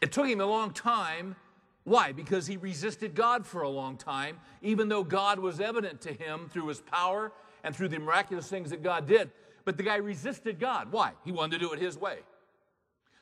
It 0.00 0.12
took 0.12 0.26
him 0.26 0.40
a 0.40 0.46
long 0.46 0.72
time. 0.72 1.36
Why? 1.84 2.12
Because 2.12 2.46
he 2.46 2.56
resisted 2.56 3.14
God 3.14 3.46
for 3.46 3.62
a 3.62 3.68
long 3.68 3.96
time, 3.96 4.38
even 4.60 4.88
though 4.88 5.04
God 5.04 5.38
was 5.38 5.60
evident 5.60 6.00
to 6.02 6.12
him 6.12 6.48
through 6.48 6.68
his 6.68 6.80
power 6.80 7.32
and 7.64 7.74
through 7.74 7.88
the 7.88 7.98
miraculous 7.98 8.48
things 8.48 8.70
that 8.70 8.82
God 8.82 9.06
did. 9.06 9.30
But 9.64 9.76
the 9.76 9.82
guy 9.82 9.96
resisted 9.96 10.58
God. 10.58 10.92
Why? 10.92 11.12
He 11.24 11.32
wanted 11.32 11.58
to 11.58 11.66
do 11.66 11.72
it 11.72 11.80
his 11.80 11.96
way. 11.96 12.18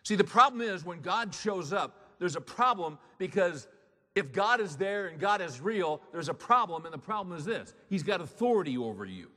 See, 0.03 0.17
the 0.17 0.25
problem 0.25 0.63
is 0.63 0.85
when 0.85 1.01
God 1.01 1.35
shows 1.35 1.73
up, 1.73 2.09
there's 2.19 2.37
a 2.37 2.41
problem 2.41 2.99
because 3.19 3.69
if 4.15 4.33
God 4.33 4.61
is 4.61 4.77
there 4.77 5.07
and 5.07 5.21
God 5.21 5.41
is 5.41 5.61
real, 5.61 6.01
there's 6.13 6.29
a 6.29 6.35
problem, 6.35 6.85
and 6.85 6.93
the 6.93 6.99
problem 6.99 7.37
is 7.37 7.45
this 7.45 7.75
He's 7.89 8.03
got 8.03 8.21
authority 8.21 8.77
over 8.77 9.05
you. 9.05 9.29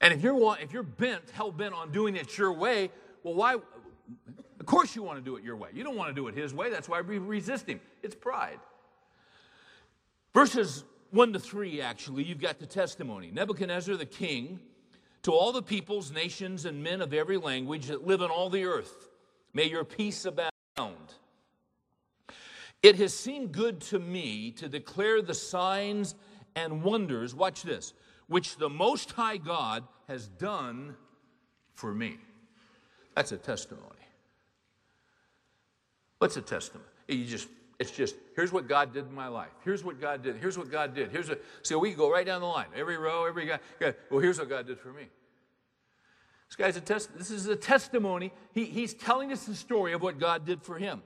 And 0.00 0.14
if 0.14 0.22
you're, 0.22 0.56
if 0.60 0.72
you're 0.72 0.82
bent, 0.82 1.30
hell 1.30 1.52
bent 1.52 1.74
on 1.74 1.92
doing 1.92 2.16
it 2.16 2.36
your 2.38 2.52
way, 2.52 2.90
well, 3.22 3.34
why? 3.34 3.54
Of 3.54 4.66
course 4.66 4.96
you 4.96 5.02
want 5.02 5.18
to 5.18 5.24
do 5.24 5.36
it 5.36 5.44
your 5.44 5.56
way. 5.56 5.68
You 5.74 5.84
don't 5.84 5.96
want 5.96 6.08
to 6.08 6.14
do 6.14 6.28
it 6.28 6.34
his 6.34 6.54
way. 6.54 6.70
That's 6.70 6.88
why 6.88 7.00
we 7.00 7.18
resist 7.18 7.68
him. 7.68 7.80
It's 8.02 8.14
pride. 8.14 8.58
Verses 10.32 10.84
1 11.10 11.32
to 11.32 11.38
3, 11.38 11.80
actually, 11.80 12.22
you've 12.22 12.40
got 12.40 12.58
the 12.58 12.66
testimony. 12.66 13.30
Nebuchadnezzar 13.32 13.96
the 13.96 14.06
king, 14.06 14.60
to 15.22 15.32
all 15.32 15.52
the 15.52 15.62
peoples, 15.62 16.12
nations, 16.12 16.64
and 16.64 16.82
men 16.82 17.02
of 17.02 17.12
every 17.12 17.36
language 17.36 17.86
that 17.86 18.06
live 18.06 18.22
on 18.22 18.30
all 18.30 18.48
the 18.48 18.64
earth, 18.64 19.08
may 19.52 19.64
your 19.64 19.84
peace 19.84 20.24
abound. 20.24 20.50
It 22.82 22.96
has 22.96 23.14
seemed 23.14 23.52
good 23.52 23.80
to 23.82 23.98
me 23.98 24.52
to 24.52 24.68
declare 24.68 25.20
the 25.20 25.34
signs 25.34 26.14
and 26.56 26.82
wonders, 26.82 27.34
watch 27.34 27.62
this, 27.62 27.92
which 28.30 28.56
the 28.58 28.70
Most 28.70 29.10
High 29.10 29.38
God 29.38 29.82
has 30.06 30.28
done 30.28 30.94
for 31.74 31.92
me. 31.92 32.16
That's 33.16 33.32
a 33.32 33.36
testimony. 33.36 33.84
What's 36.18 36.36
a 36.36 36.40
testimony? 36.40 36.86
You 37.08 37.24
just, 37.24 37.48
it's 37.80 37.90
just, 37.90 38.14
here's 38.36 38.52
what 38.52 38.68
God 38.68 38.94
did 38.94 39.08
in 39.08 39.14
my 39.14 39.26
life. 39.26 39.50
Here's 39.64 39.82
what 39.82 40.00
God 40.00 40.22
did. 40.22 40.36
Here's 40.36 40.56
what 40.56 40.70
God 40.70 40.94
did. 40.94 41.10
Here's 41.10 41.28
what, 41.28 41.42
so 41.62 41.76
we 41.76 41.92
go 41.92 42.08
right 42.08 42.24
down 42.24 42.40
the 42.40 42.46
line. 42.46 42.68
Every 42.76 42.98
row, 42.98 43.26
every 43.26 43.46
guy, 43.46 43.58
well, 44.10 44.20
here's 44.20 44.38
what 44.38 44.48
God 44.48 44.64
did 44.64 44.78
for 44.78 44.92
me. 44.92 45.08
This 46.48 46.56
guy's 46.56 46.76
a 46.76 46.80
test, 46.80 47.10
this 47.18 47.32
is 47.32 47.46
a 47.46 47.56
testimony. 47.56 48.32
He, 48.52 48.64
he's 48.64 48.94
telling 48.94 49.32
us 49.32 49.44
the 49.44 49.56
story 49.56 49.92
of 49.92 50.02
what 50.02 50.20
God 50.20 50.46
did 50.46 50.62
for 50.62 50.78
him. 50.78 51.02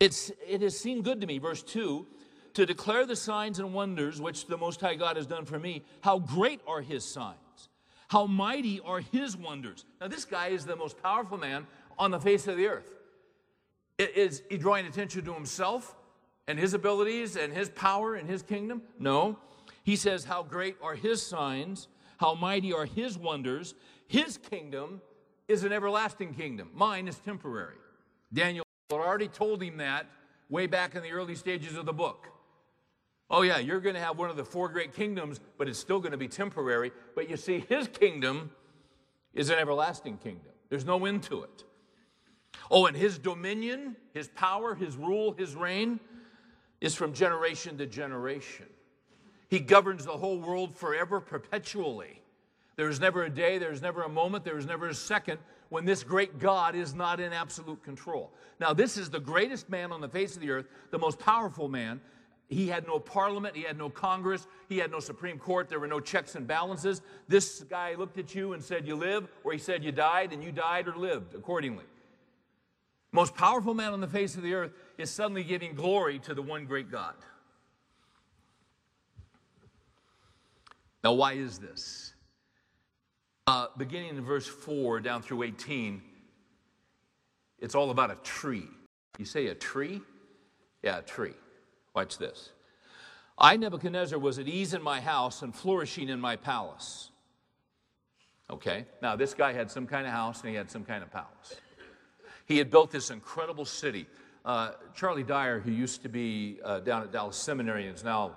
It's, 0.00 0.32
it 0.48 0.62
has 0.62 0.78
seemed 0.78 1.04
good 1.04 1.20
to 1.20 1.26
me, 1.26 1.36
verse 1.36 1.62
2, 1.62 2.06
to 2.54 2.64
declare 2.64 3.04
the 3.04 3.16
signs 3.16 3.58
and 3.58 3.74
wonders 3.74 4.20
which 4.20 4.46
the 4.46 4.56
Most 4.56 4.80
High 4.80 4.94
God 4.94 5.16
has 5.16 5.26
done 5.26 5.44
for 5.44 5.58
me. 5.58 5.84
How 6.00 6.18
great 6.18 6.60
are 6.66 6.80
his 6.80 7.04
signs! 7.04 7.38
How 8.08 8.26
mighty 8.26 8.80
are 8.80 9.00
his 9.00 9.36
wonders! 9.36 9.84
Now, 10.00 10.08
this 10.08 10.24
guy 10.24 10.48
is 10.48 10.64
the 10.64 10.76
most 10.76 11.02
powerful 11.02 11.36
man 11.36 11.66
on 11.98 12.10
the 12.10 12.20
face 12.20 12.46
of 12.46 12.56
the 12.56 12.68
earth. 12.68 12.90
Is 13.98 14.42
he 14.48 14.56
drawing 14.56 14.86
attention 14.86 15.24
to 15.24 15.34
himself 15.34 15.94
and 16.48 16.58
his 16.58 16.74
abilities 16.74 17.36
and 17.36 17.52
his 17.52 17.68
power 17.70 18.14
and 18.14 18.28
his 18.28 18.42
kingdom? 18.42 18.82
No. 18.98 19.38
He 19.82 19.96
says, 19.96 20.24
How 20.24 20.42
great 20.42 20.76
are 20.82 20.94
his 20.94 21.24
signs! 21.24 21.88
How 22.18 22.34
mighty 22.34 22.72
are 22.72 22.86
his 22.86 23.18
wonders! 23.18 23.74
His 24.06 24.38
kingdom 24.38 25.00
is 25.48 25.64
an 25.64 25.72
everlasting 25.72 26.34
kingdom. 26.34 26.70
Mine 26.74 27.08
is 27.08 27.18
temporary. 27.18 27.76
Daniel 28.32 28.64
already 28.92 29.28
told 29.28 29.62
him 29.62 29.78
that 29.78 30.06
way 30.48 30.66
back 30.66 30.94
in 30.94 31.02
the 31.02 31.10
early 31.10 31.34
stages 31.34 31.76
of 31.76 31.86
the 31.86 31.92
book. 31.92 32.28
Oh, 33.30 33.42
yeah, 33.42 33.58
you're 33.58 33.80
going 33.80 33.94
to 33.94 34.00
have 34.00 34.18
one 34.18 34.30
of 34.30 34.36
the 34.36 34.44
four 34.44 34.68
great 34.68 34.94
kingdoms, 34.94 35.40
but 35.56 35.68
it's 35.68 35.78
still 35.78 35.98
going 35.98 36.12
to 36.12 36.18
be 36.18 36.28
temporary. 36.28 36.92
But 37.14 37.30
you 37.30 37.36
see, 37.36 37.64
his 37.68 37.88
kingdom 37.88 38.50
is 39.32 39.50
an 39.50 39.58
everlasting 39.58 40.18
kingdom, 40.18 40.52
there's 40.68 40.84
no 40.84 41.04
end 41.06 41.22
to 41.24 41.42
it. 41.42 41.64
Oh, 42.70 42.86
and 42.86 42.96
his 42.96 43.18
dominion, 43.18 43.96
his 44.12 44.28
power, 44.28 44.74
his 44.74 44.96
rule, 44.96 45.32
his 45.32 45.54
reign 45.54 46.00
is 46.80 46.94
from 46.94 47.12
generation 47.12 47.76
to 47.78 47.86
generation. 47.86 48.66
He 49.48 49.60
governs 49.60 50.04
the 50.04 50.16
whole 50.16 50.38
world 50.38 50.76
forever, 50.76 51.20
perpetually. 51.20 52.20
There 52.76 52.88
is 52.88 53.00
never 53.00 53.24
a 53.24 53.30
day, 53.30 53.58
there 53.58 53.70
is 53.70 53.82
never 53.82 54.02
a 54.02 54.08
moment, 54.08 54.44
there 54.44 54.58
is 54.58 54.66
never 54.66 54.88
a 54.88 54.94
second 54.94 55.38
when 55.68 55.84
this 55.84 56.02
great 56.02 56.38
God 56.38 56.74
is 56.74 56.94
not 56.94 57.20
in 57.20 57.32
absolute 57.32 57.82
control. 57.82 58.32
Now, 58.60 58.72
this 58.72 58.96
is 58.96 59.10
the 59.10 59.20
greatest 59.20 59.68
man 59.68 59.92
on 59.92 60.00
the 60.00 60.08
face 60.08 60.34
of 60.34 60.42
the 60.42 60.50
earth, 60.50 60.66
the 60.90 60.98
most 60.98 61.18
powerful 61.18 61.68
man. 61.68 62.00
He 62.48 62.68
had 62.68 62.86
no 62.86 62.98
parliament, 62.98 63.56
he 63.56 63.62
had 63.62 63.78
no 63.78 63.88
Congress, 63.88 64.46
he 64.68 64.78
had 64.78 64.90
no 64.90 65.00
Supreme 65.00 65.38
Court, 65.38 65.68
there 65.68 65.80
were 65.80 65.88
no 65.88 66.00
checks 66.00 66.34
and 66.34 66.46
balances. 66.46 67.00
This 67.26 67.64
guy 67.68 67.94
looked 67.94 68.18
at 68.18 68.34
you 68.34 68.52
and 68.52 68.62
said, 68.62 68.86
You 68.86 68.96
live, 68.96 69.28
or 69.44 69.52
he 69.52 69.58
said, 69.58 69.82
You 69.82 69.92
died, 69.92 70.32
and 70.32 70.44
you 70.44 70.52
died 70.52 70.86
or 70.86 70.96
lived 70.96 71.34
accordingly. 71.34 71.84
Most 73.12 73.34
powerful 73.34 73.74
man 73.74 73.92
on 73.92 74.00
the 74.00 74.08
face 74.08 74.36
of 74.36 74.42
the 74.42 74.54
earth 74.54 74.72
is 74.98 75.08
suddenly 75.08 75.44
giving 75.44 75.74
glory 75.74 76.18
to 76.20 76.34
the 76.34 76.42
one 76.42 76.66
great 76.66 76.90
God. 76.90 77.14
Now, 81.02 81.12
why 81.12 81.34
is 81.34 81.58
this? 81.58 82.14
Uh, 83.46 83.66
beginning 83.76 84.16
in 84.16 84.24
verse 84.24 84.46
4 84.46 85.00
down 85.00 85.22
through 85.22 85.44
18, 85.44 86.02
it's 87.58 87.74
all 87.74 87.90
about 87.90 88.10
a 88.10 88.16
tree. 88.16 88.68
You 89.18 89.24
say 89.24 89.46
a 89.46 89.54
tree? 89.54 90.00
Yeah, 90.82 90.98
a 90.98 91.02
tree. 91.02 91.34
Watch 91.94 92.18
this. 92.18 92.50
I, 93.38 93.56
Nebuchadnezzar, 93.56 94.18
was 94.18 94.38
at 94.38 94.48
ease 94.48 94.74
in 94.74 94.82
my 94.82 95.00
house 95.00 95.42
and 95.42 95.54
flourishing 95.54 96.08
in 96.08 96.20
my 96.20 96.36
palace. 96.36 97.10
Okay, 98.50 98.84
now 99.00 99.16
this 99.16 99.32
guy 99.34 99.52
had 99.52 99.70
some 99.70 99.86
kind 99.86 100.06
of 100.06 100.12
house 100.12 100.40
and 100.40 100.50
he 100.50 100.54
had 100.54 100.70
some 100.70 100.84
kind 100.84 101.02
of 101.02 101.10
palace. 101.10 101.56
He 102.46 102.58
had 102.58 102.70
built 102.70 102.90
this 102.90 103.10
incredible 103.10 103.64
city. 103.64 104.06
Uh, 104.44 104.72
Charlie 104.94 105.22
Dyer, 105.22 105.58
who 105.58 105.70
used 105.70 106.02
to 106.02 106.08
be 106.08 106.58
uh, 106.62 106.80
down 106.80 107.02
at 107.02 107.10
Dallas 107.10 107.36
Seminary 107.36 107.86
and 107.86 107.96
is 107.96 108.04
now 108.04 108.36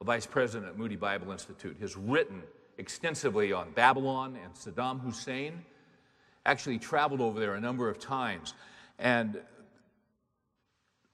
a 0.00 0.04
vice 0.04 0.26
president 0.26 0.70
at 0.70 0.78
Moody 0.78 0.96
Bible 0.96 1.30
Institute, 1.30 1.76
has 1.80 1.96
written 1.96 2.42
extensively 2.78 3.52
on 3.52 3.70
Babylon 3.72 4.38
and 4.42 4.54
Saddam 4.54 5.00
Hussein. 5.00 5.62
Actually, 6.46 6.78
traveled 6.78 7.20
over 7.20 7.38
there 7.38 7.54
a 7.54 7.60
number 7.60 7.90
of 7.90 7.98
times. 7.98 8.54
And 8.98 9.38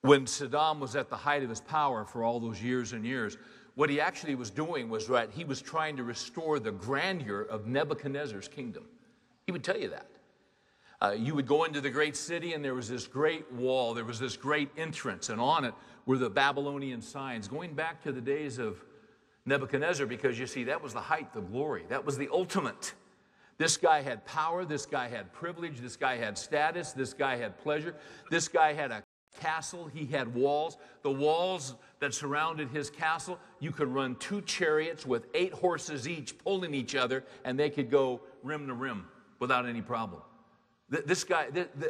when 0.02 0.26
Saddam 0.26 0.78
was 0.78 0.96
at 0.96 1.08
the 1.08 1.16
height 1.16 1.42
of 1.42 1.50
his 1.50 1.60
power 1.60 2.04
for 2.04 2.22
all 2.22 2.40
those 2.40 2.62
years 2.62 2.92
and 2.92 3.04
years, 3.04 3.36
what 3.74 3.90
he 3.90 4.00
actually 4.00 4.34
was 4.34 4.50
doing 4.50 4.88
was 4.88 5.06
that 5.08 5.30
he 5.30 5.44
was 5.44 5.60
trying 5.60 5.96
to 5.96 6.04
restore 6.04 6.58
the 6.58 6.72
grandeur 6.72 7.42
of 7.42 7.66
Nebuchadnezzar's 7.66 8.48
kingdom. 8.48 8.84
He 9.46 9.52
would 9.52 9.64
tell 9.64 9.78
you 9.78 9.88
that. 9.90 10.06
Uh, 11.00 11.14
you 11.16 11.34
would 11.34 11.46
go 11.46 11.62
into 11.64 11.80
the 11.80 11.90
great 11.90 12.16
city, 12.16 12.54
and 12.54 12.64
there 12.64 12.74
was 12.74 12.88
this 12.88 13.06
great 13.06 13.50
wall, 13.52 13.94
there 13.94 14.04
was 14.04 14.18
this 14.18 14.36
great 14.36 14.68
entrance, 14.76 15.28
and 15.28 15.40
on 15.40 15.64
it 15.64 15.74
were 16.06 16.18
the 16.18 16.28
Babylonian 16.28 17.00
signs, 17.00 17.46
going 17.46 17.74
back 17.74 18.02
to 18.02 18.10
the 18.10 18.20
days 18.20 18.58
of 18.58 18.82
Nebuchadnezzar 19.46 20.06
because 20.06 20.38
you 20.38 20.46
see, 20.46 20.64
that 20.64 20.82
was 20.82 20.92
the 20.92 21.00
height, 21.00 21.32
the 21.32 21.40
glory. 21.40 21.84
That 21.88 22.04
was 22.04 22.18
the 22.18 22.28
ultimate. 22.32 22.94
This 23.56 23.76
guy 23.76 24.02
had 24.02 24.24
power, 24.24 24.64
this 24.64 24.86
guy 24.86 25.08
had 25.08 25.32
privilege, 25.32 25.80
this 25.80 25.96
guy 25.96 26.16
had 26.16 26.38
status, 26.38 26.92
this 26.92 27.12
guy 27.12 27.36
had 27.36 27.58
pleasure, 27.58 27.94
this 28.30 28.46
guy 28.46 28.72
had 28.72 28.90
a 28.92 29.02
castle, 29.40 29.86
he 29.92 30.06
had 30.06 30.34
walls. 30.34 30.76
The 31.02 31.10
walls 31.10 31.74
that 32.00 32.14
surrounded 32.14 32.68
his 32.70 32.90
castle, 32.90 33.38
you 33.60 33.70
could 33.72 33.88
run 33.88 34.16
two 34.16 34.42
chariots 34.42 35.06
with 35.06 35.26
eight 35.34 35.52
horses 35.52 36.08
each 36.08 36.38
pulling 36.38 36.74
each 36.74 36.94
other, 36.94 37.24
and 37.44 37.58
they 37.58 37.70
could 37.70 37.90
go 37.90 38.20
rim 38.42 38.66
to 38.66 38.74
rim 38.74 39.06
without 39.38 39.66
any 39.66 39.82
problem. 39.82 40.22
This 40.90 41.22
guy, 41.22 41.48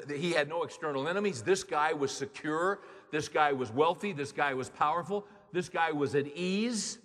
he 0.09 0.33
had 0.33 0.48
no 0.48 0.64
external 0.64 1.07
enemies. 1.07 1.42
This 1.42 1.62
guy 1.62 1.92
was 1.92 2.11
secure. 2.11 2.81
This 3.12 3.29
guy 3.29 3.53
was 3.53 3.70
wealthy. 3.70 4.12
This 4.12 4.33
guy 4.33 4.55
was 4.55 4.70
powerful. 4.70 5.24
This 5.53 5.68
guy 5.68 5.92
was 5.92 6.16
at 6.16 6.27
ease. 6.27 6.98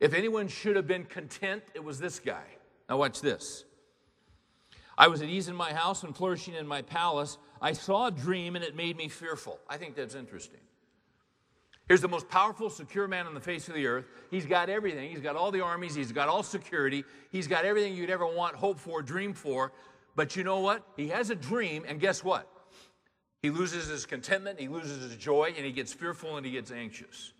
If 0.00 0.14
anyone 0.14 0.48
should 0.48 0.76
have 0.76 0.86
been 0.86 1.04
content, 1.04 1.62
it 1.74 1.84
was 1.84 1.98
this 1.98 2.18
guy. 2.18 2.44
Now, 2.88 2.96
watch 2.96 3.20
this. 3.20 3.64
I 4.96 5.08
was 5.08 5.20
at 5.22 5.28
ease 5.28 5.48
in 5.48 5.56
my 5.56 5.72
house 5.72 6.04
and 6.04 6.16
flourishing 6.16 6.54
in 6.54 6.66
my 6.66 6.80
palace. 6.82 7.36
I 7.64 7.72
saw 7.72 8.08
a 8.08 8.10
dream 8.10 8.56
and 8.56 8.64
it 8.64 8.76
made 8.76 8.94
me 8.94 9.08
fearful. 9.08 9.58
I 9.70 9.78
think 9.78 9.96
that's 9.96 10.14
interesting. 10.14 10.60
Here's 11.88 12.02
the 12.02 12.08
most 12.08 12.28
powerful, 12.28 12.68
secure 12.68 13.08
man 13.08 13.26
on 13.26 13.32
the 13.32 13.40
face 13.40 13.68
of 13.68 13.74
the 13.74 13.86
earth. 13.86 14.04
He's 14.30 14.44
got 14.44 14.68
everything. 14.68 15.08
He's 15.08 15.22
got 15.22 15.34
all 15.34 15.50
the 15.50 15.62
armies. 15.62 15.94
He's 15.94 16.12
got 16.12 16.28
all 16.28 16.42
security. 16.42 17.04
He's 17.30 17.46
got 17.46 17.64
everything 17.64 17.94
you'd 17.94 18.10
ever 18.10 18.26
want, 18.26 18.54
hope 18.54 18.78
for, 18.78 19.00
dream 19.00 19.32
for. 19.32 19.72
But 20.14 20.36
you 20.36 20.44
know 20.44 20.60
what? 20.60 20.82
He 20.94 21.08
has 21.08 21.30
a 21.30 21.34
dream, 21.34 21.84
and 21.88 21.98
guess 21.98 22.22
what? 22.22 22.46
He 23.40 23.48
loses 23.48 23.88
his 23.88 24.04
contentment, 24.04 24.60
he 24.60 24.68
loses 24.68 25.02
his 25.02 25.16
joy, 25.16 25.54
and 25.56 25.64
he 25.64 25.72
gets 25.72 25.92
fearful 25.92 26.36
and 26.36 26.44
he 26.44 26.52
gets 26.52 26.70
anxious. 26.70 27.32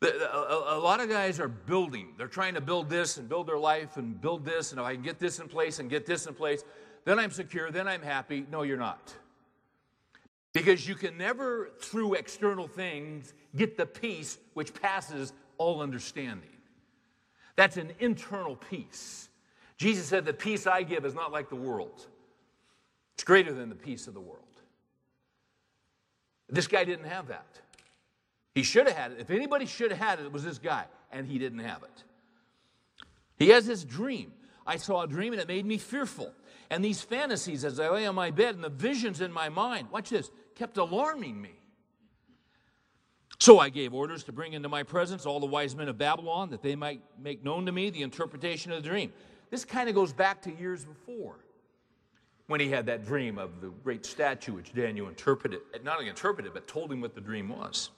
A 0.00 0.78
lot 0.78 1.00
of 1.00 1.10
guys 1.10 1.38
are 1.38 1.48
building. 1.48 2.14
They're 2.16 2.28
trying 2.28 2.54
to 2.54 2.62
build 2.62 2.88
this 2.88 3.18
and 3.18 3.28
build 3.28 3.46
their 3.46 3.58
life 3.58 3.98
and 3.98 4.18
build 4.18 4.46
this, 4.46 4.72
and 4.72 4.80
if 4.80 4.86
I 4.86 4.94
can 4.94 5.02
get 5.02 5.18
this 5.18 5.38
in 5.38 5.48
place 5.48 5.80
and 5.80 5.90
get 5.90 6.06
this 6.06 6.26
in 6.26 6.34
place, 6.34 6.64
then 7.04 7.18
I'm 7.18 7.30
secure, 7.30 7.70
then 7.70 7.88
I'm 7.88 8.02
happy. 8.02 8.46
No, 8.50 8.62
you're 8.62 8.76
not. 8.76 9.14
Because 10.52 10.88
you 10.88 10.94
can 10.94 11.16
never, 11.16 11.70
through 11.80 12.14
external 12.14 12.66
things, 12.66 13.34
get 13.56 13.76
the 13.76 13.86
peace 13.86 14.38
which 14.54 14.74
passes 14.74 15.32
all 15.56 15.80
understanding. 15.80 16.50
That's 17.56 17.76
an 17.76 17.92
internal 17.98 18.56
peace. 18.56 19.28
Jesus 19.76 20.06
said, 20.06 20.24
The 20.24 20.32
peace 20.32 20.66
I 20.66 20.82
give 20.82 21.04
is 21.04 21.14
not 21.14 21.32
like 21.32 21.48
the 21.48 21.56
world, 21.56 22.06
it's 23.14 23.24
greater 23.24 23.52
than 23.52 23.68
the 23.68 23.74
peace 23.74 24.06
of 24.06 24.14
the 24.14 24.20
world. 24.20 24.44
This 26.48 26.66
guy 26.66 26.84
didn't 26.84 27.06
have 27.06 27.28
that. 27.28 27.60
He 28.54 28.62
should 28.62 28.86
have 28.88 28.96
had 28.96 29.12
it. 29.12 29.20
If 29.20 29.30
anybody 29.30 29.66
should 29.66 29.90
have 29.90 30.00
had 30.00 30.18
it, 30.18 30.24
it 30.24 30.32
was 30.32 30.44
this 30.44 30.58
guy, 30.58 30.84
and 31.12 31.26
he 31.26 31.38
didn't 31.38 31.58
have 31.60 31.82
it. 31.82 32.04
He 33.38 33.50
has 33.50 33.66
this 33.66 33.84
dream. 33.84 34.32
I 34.68 34.76
saw 34.76 35.02
a 35.02 35.08
dream 35.08 35.32
and 35.32 35.40
it 35.40 35.48
made 35.48 35.64
me 35.64 35.78
fearful. 35.78 36.32
And 36.70 36.84
these 36.84 37.00
fantasies 37.00 37.64
as 37.64 37.80
I 37.80 37.88
lay 37.88 38.06
on 38.06 38.14
my 38.14 38.30
bed 38.30 38.54
and 38.54 38.62
the 38.62 38.68
visions 38.68 39.22
in 39.22 39.32
my 39.32 39.48
mind, 39.48 39.90
watch 39.90 40.10
this, 40.10 40.30
kept 40.54 40.76
alarming 40.76 41.40
me. 41.40 41.52
So 43.40 43.58
I 43.58 43.70
gave 43.70 43.94
orders 43.94 44.24
to 44.24 44.32
bring 44.32 44.52
into 44.52 44.68
my 44.68 44.82
presence 44.82 45.24
all 45.24 45.40
the 45.40 45.46
wise 45.46 45.74
men 45.74 45.88
of 45.88 45.96
Babylon 45.96 46.50
that 46.50 46.60
they 46.60 46.76
might 46.76 47.00
make 47.18 47.42
known 47.42 47.64
to 47.66 47.72
me 47.72 47.88
the 47.88 48.02
interpretation 48.02 48.70
of 48.70 48.82
the 48.82 48.88
dream. 48.88 49.12
This 49.50 49.64
kind 49.64 49.88
of 49.88 49.94
goes 49.94 50.12
back 50.12 50.42
to 50.42 50.52
years 50.52 50.84
before 50.84 51.36
when 52.48 52.60
he 52.60 52.68
had 52.68 52.86
that 52.86 53.06
dream 53.06 53.38
of 53.38 53.62
the 53.62 53.68
great 53.68 54.04
statue 54.04 54.52
which 54.52 54.74
Daniel 54.74 55.08
interpreted, 55.08 55.60
not 55.82 55.98
only 55.98 56.10
interpreted, 56.10 56.52
but 56.52 56.66
told 56.66 56.92
him 56.92 57.00
what 57.00 57.14
the 57.14 57.20
dream 57.20 57.48
was. 57.48 57.90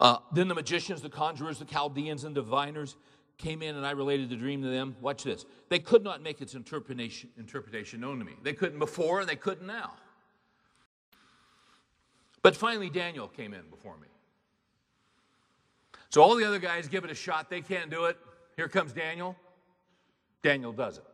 Uh, 0.00 0.18
then 0.32 0.48
the 0.48 0.54
magicians, 0.54 1.00
the 1.00 1.08
conjurers, 1.08 1.58
the 1.58 1.64
Chaldeans, 1.64 2.24
and 2.24 2.34
diviners 2.34 2.96
came 3.38 3.62
in 3.62 3.76
and 3.76 3.84
I 3.84 3.92
related 3.92 4.30
the 4.30 4.36
dream 4.36 4.62
to 4.62 4.68
them. 4.68 4.96
Watch 5.00 5.24
this. 5.24 5.44
They 5.68 5.78
could 5.78 6.04
not 6.04 6.22
make 6.22 6.40
its 6.40 6.54
interpretation, 6.54 7.30
interpretation 7.36 8.00
known 8.00 8.18
to 8.18 8.24
me. 8.24 8.34
They 8.42 8.52
couldn't 8.52 8.78
before 8.78 9.20
and 9.20 9.28
they 9.28 9.36
couldn't 9.36 9.66
now. 9.66 9.92
But 12.42 12.56
finally, 12.56 12.90
Daniel 12.90 13.28
came 13.28 13.54
in 13.54 13.62
before 13.70 13.96
me. 13.98 14.08
So 16.10 16.22
all 16.22 16.36
the 16.36 16.44
other 16.44 16.58
guys 16.58 16.88
give 16.88 17.04
it 17.04 17.10
a 17.10 17.14
shot. 17.14 17.48
They 17.48 17.62
can't 17.62 17.90
do 17.90 18.04
it. 18.04 18.18
Here 18.56 18.68
comes 18.68 18.92
Daniel. 18.92 19.36
Daniel 20.42 20.72
does 20.72 20.98
it. 20.98 21.04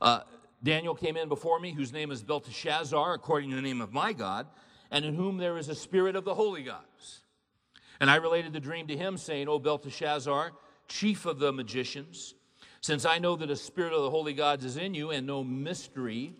Uh, 0.00 0.20
Daniel 0.62 0.94
came 0.94 1.16
in 1.16 1.28
before 1.28 1.60
me, 1.60 1.72
whose 1.72 1.92
name 1.92 2.10
is 2.10 2.22
Belteshazzar, 2.22 3.14
according 3.14 3.50
to 3.50 3.56
the 3.56 3.62
name 3.62 3.80
of 3.80 3.92
my 3.92 4.12
God, 4.12 4.46
and 4.90 5.04
in 5.04 5.14
whom 5.14 5.36
there 5.36 5.58
is 5.58 5.68
a 5.68 5.74
spirit 5.74 6.16
of 6.16 6.24
the 6.24 6.34
holy 6.34 6.62
gods. 6.62 7.20
And 8.00 8.10
I 8.10 8.16
related 8.16 8.52
the 8.52 8.60
dream 8.60 8.86
to 8.86 8.96
him, 8.96 9.16
saying, 9.16 9.48
O 9.48 9.58
Belteshazzar, 9.58 10.52
chief 10.88 11.26
of 11.26 11.38
the 11.38 11.52
magicians, 11.52 12.34
since 12.80 13.04
I 13.04 13.18
know 13.18 13.36
that 13.36 13.50
a 13.50 13.56
spirit 13.56 13.92
of 13.92 14.02
the 14.02 14.10
holy 14.10 14.32
gods 14.32 14.64
is 14.64 14.76
in 14.76 14.94
you, 14.94 15.10
and 15.10 15.26
no 15.26 15.44
mystery 15.44 16.32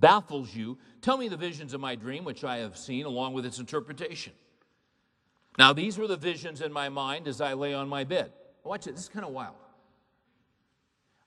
baffles 0.00 0.54
you, 0.54 0.78
tell 1.00 1.16
me 1.16 1.28
the 1.28 1.36
visions 1.36 1.74
of 1.74 1.80
my 1.80 1.94
dream, 1.94 2.24
which 2.24 2.44
I 2.44 2.58
have 2.58 2.76
seen, 2.76 3.06
along 3.06 3.32
with 3.32 3.46
its 3.46 3.58
interpretation. 3.58 4.32
Now, 5.58 5.72
these 5.72 5.98
were 5.98 6.06
the 6.06 6.16
visions 6.16 6.60
in 6.60 6.72
my 6.72 6.88
mind 6.88 7.26
as 7.26 7.40
I 7.40 7.54
lay 7.54 7.74
on 7.74 7.88
my 7.88 8.04
bed. 8.04 8.32
Watch 8.62 8.86
it, 8.86 8.94
this 8.94 9.04
is 9.04 9.08
kind 9.08 9.24
of 9.24 9.32
wild. 9.32 9.56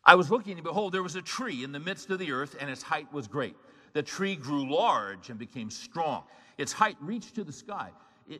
I 0.03 0.15
was 0.15 0.31
looking, 0.31 0.53
and 0.53 0.63
behold, 0.63 0.93
there 0.93 1.03
was 1.03 1.15
a 1.15 1.21
tree 1.21 1.63
in 1.63 1.71
the 1.71 1.79
midst 1.79 2.09
of 2.09 2.19
the 2.19 2.31
earth, 2.31 2.55
and 2.59 2.69
its 2.69 2.81
height 2.81 3.11
was 3.11 3.27
great. 3.27 3.55
The 3.93 4.01
tree 4.01 4.35
grew 4.35 4.71
large 4.73 5.29
and 5.29 5.37
became 5.37 5.69
strong. 5.69 6.23
Its 6.57 6.71
height 6.71 6.97
reached 7.01 7.35
to 7.35 7.43
the 7.43 7.51
sky, 7.51 7.89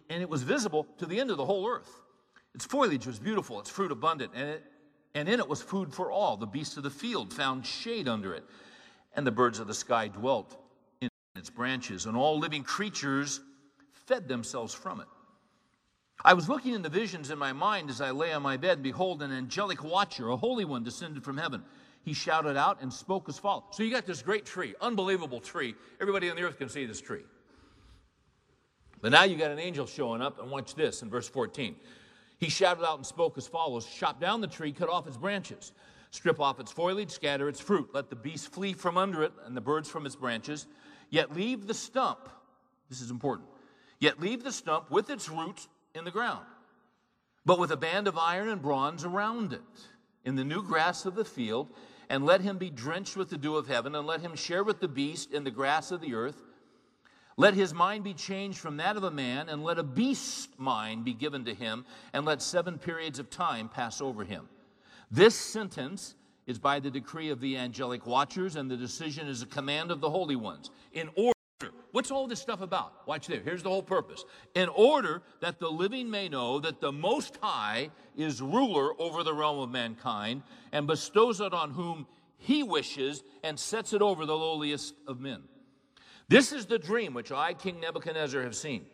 and 0.09 0.21
it 0.21 0.29
was 0.29 0.43
visible 0.43 0.87
to 0.97 1.05
the 1.05 1.19
end 1.19 1.29
of 1.29 1.37
the 1.37 1.45
whole 1.45 1.67
earth. 1.67 2.01
Its 2.53 2.65
foliage 2.65 3.07
was 3.07 3.19
beautiful, 3.19 3.59
its 3.59 3.69
fruit 3.69 3.91
abundant, 3.91 4.31
and, 4.35 4.49
it, 4.49 4.63
and 5.15 5.29
in 5.29 5.39
it 5.39 5.47
was 5.47 5.61
food 5.61 5.93
for 5.93 6.11
all. 6.11 6.37
The 6.37 6.45
beasts 6.45 6.77
of 6.77 6.83
the 6.83 6.89
field 6.89 7.33
found 7.33 7.65
shade 7.65 8.07
under 8.07 8.33
it, 8.33 8.43
and 9.15 9.25
the 9.25 9.31
birds 9.31 9.59
of 9.59 9.67
the 9.67 9.73
sky 9.73 10.07
dwelt 10.07 10.57
in 11.01 11.09
its 11.35 11.49
branches, 11.49 12.05
and 12.05 12.17
all 12.17 12.37
living 12.37 12.63
creatures 12.63 13.39
fed 14.07 14.27
themselves 14.27 14.73
from 14.73 14.99
it. 14.99 15.07
I 16.23 16.33
was 16.33 16.47
looking 16.47 16.75
in 16.75 16.81
the 16.81 16.89
visions 16.89 17.31
in 17.31 17.39
my 17.39 17.51
mind 17.51 17.89
as 17.89 17.99
I 17.99 18.11
lay 18.11 18.31
on 18.31 18.43
my 18.43 18.57
bed, 18.57 18.73
and 18.73 18.83
behold, 18.83 19.23
an 19.23 19.31
angelic 19.31 19.83
watcher, 19.83 20.29
a 20.29 20.37
holy 20.37 20.65
one, 20.65 20.83
descended 20.83 21.23
from 21.23 21.37
heaven. 21.37 21.63
He 22.03 22.13
shouted 22.13 22.57
out 22.57 22.81
and 22.81 22.91
spoke 22.91 23.29
as 23.29 23.39
follows. 23.39 23.63
So 23.71 23.83
you 23.83 23.91
got 23.91 24.05
this 24.05 24.21
great 24.21 24.45
tree, 24.45 24.75
unbelievable 24.81 25.39
tree. 25.39 25.75
Everybody 25.99 26.29
on 26.29 26.35
the 26.35 26.43
earth 26.43 26.57
can 26.57 26.69
see 26.69 26.85
this 26.85 27.01
tree. 27.01 27.23
But 29.01 29.11
now 29.11 29.23
you 29.23 29.35
got 29.35 29.51
an 29.51 29.59
angel 29.59 29.87
showing 29.87 30.21
up, 30.21 30.39
and 30.39 30.51
watch 30.51 30.75
this 30.75 31.01
in 31.01 31.09
verse 31.09 31.27
14. 31.27 31.75
He 32.41 32.49
shouted 32.49 32.83
out 32.83 32.97
and 32.97 33.05
spoke 33.05 33.37
as 33.37 33.47
follows 33.47 33.85
Chop 33.85 34.19
down 34.19 34.41
the 34.41 34.47
tree, 34.47 34.73
cut 34.73 34.89
off 34.89 35.07
its 35.07 35.15
branches, 35.15 35.71
strip 36.09 36.39
off 36.39 36.59
its 36.59 36.71
foliage, 36.71 37.11
scatter 37.11 37.47
its 37.47 37.61
fruit. 37.61 37.91
Let 37.93 38.09
the 38.09 38.15
beasts 38.15 38.47
flee 38.47 38.73
from 38.73 38.97
under 38.97 39.23
it 39.23 39.31
and 39.45 39.55
the 39.55 39.61
birds 39.61 39.87
from 39.87 40.07
its 40.07 40.15
branches. 40.15 40.65
Yet 41.11 41.33
leave 41.35 41.67
the 41.67 41.73
stump, 41.75 42.29
this 42.89 42.99
is 42.99 43.11
important, 43.11 43.47
yet 43.99 44.19
leave 44.19 44.43
the 44.43 44.51
stump 44.51 44.89
with 44.89 45.11
its 45.11 45.29
roots 45.29 45.67
in 45.93 46.03
the 46.03 46.09
ground, 46.09 46.45
but 47.45 47.59
with 47.59 47.69
a 47.71 47.77
band 47.77 48.07
of 48.07 48.17
iron 48.17 48.49
and 48.49 48.61
bronze 48.61 49.05
around 49.05 49.53
it, 49.53 49.61
in 50.25 50.35
the 50.35 50.43
new 50.43 50.63
grass 50.63 51.05
of 51.05 51.13
the 51.13 51.25
field, 51.25 51.67
and 52.09 52.25
let 52.25 52.41
him 52.41 52.57
be 52.57 52.69
drenched 52.69 53.15
with 53.15 53.29
the 53.29 53.37
dew 53.37 53.55
of 53.55 53.67
heaven, 53.67 53.93
and 53.93 54.07
let 54.07 54.21
him 54.21 54.35
share 54.35 54.63
with 54.63 54.79
the 54.79 54.87
beast 54.87 55.31
in 55.31 55.43
the 55.43 55.51
grass 55.51 55.91
of 55.91 56.01
the 56.01 56.15
earth. 56.15 56.41
Let 57.41 57.55
his 57.55 57.73
mind 57.73 58.03
be 58.03 58.13
changed 58.13 58.59
from 58.59 58.77
that 58.77 58.97
of 58.97 59.03
a 59.03 59.09
man, 59.09 59.49
and 59.49 59.63
let 59.63 59.79
a 59.79 59.83
beast 59.83 60.59
mind 60.59 61.03
be 61.03 61.15
given 61.15 61.43
to 61.45 61.55
him, 61.55 61.85
and 62.13 62.23
let 62.23 62.39
seven 62.39 62.77
periods 62.77 63.17
of 63.17 63.31
time 63.31 63.67
pass 63.67 63.99
over 63.99 64.23
him. 64.23 64.47
This 65.09 65.33
sentence 65.33 66.13
is 66.45 66.59
by 66.59 66.79
the 66.79 66.91
decree 66.91 67.31
of 67.31 67.41
the 67.41 67.57
angelic 67.57 68.05
watchers, 68.05 68.57
and 68.57 68.69
the 68.69 68.77
decision 68.77 69.27
is 69.27 69.41
a 69.41 69.47
command 69.47 69.89
of 69.89 70.01
the 70.01 70.09
holy 70.11 70.35
ones. 70.35 70.69
In 70.93 71.09
order 71.15 71.33
What's 71.91 72.11
all 72.11 72.27
this 72.27 72.39
stuff 72.39 72.61
about? 72.61 73.07
Watch 73.07 73.25
there. 73.25 73.41
Here's 73.41 73.63
the 73.63 73.69
whole 73.69 73.81
purpose. 73.81 74.23
In 74.53 74.69
order 74.69 75.23
that 75.39 75.59
the 75.59 75.69
living 75.69 76.11
may 76.11 76.29
know 76.29 76.59
that 76.59 76.79
the 76.79 76.91
Most 76.91 77.39
High 77.41 77.89
is 78.15 78.39
ruler 78.39 78.91
over 79.01 79.23
the 79.23 79.33
realm 79.33 79.59
of 79.59 79.71
mankind 79.71 80.43
and 80.71 80.85
bestows 80.85 81.41
it 81.41 81.53
on 81.53 81.71
whom 81.71 82.05
he 82.37 82.61
wishes 82.61 83.23
and 83.43 83.59
sets 83.59 83.93
it 83.93 84.01
over 84.01 84.27
the 84.27 84.37
lowliest 84.37 84.93
of 85.07 85.19
men. 85.19 85.41
This 86.31 86.53
is 86.53 86.65
the 86.65 86.79
dream 86.79 87.13
which 87.13 87.29
I, 87.33 87.53
King 87.53 87.81
Nebuchadnezzar, 87.81 88.41
have 88.43 88.55
seen. 88.55 88.85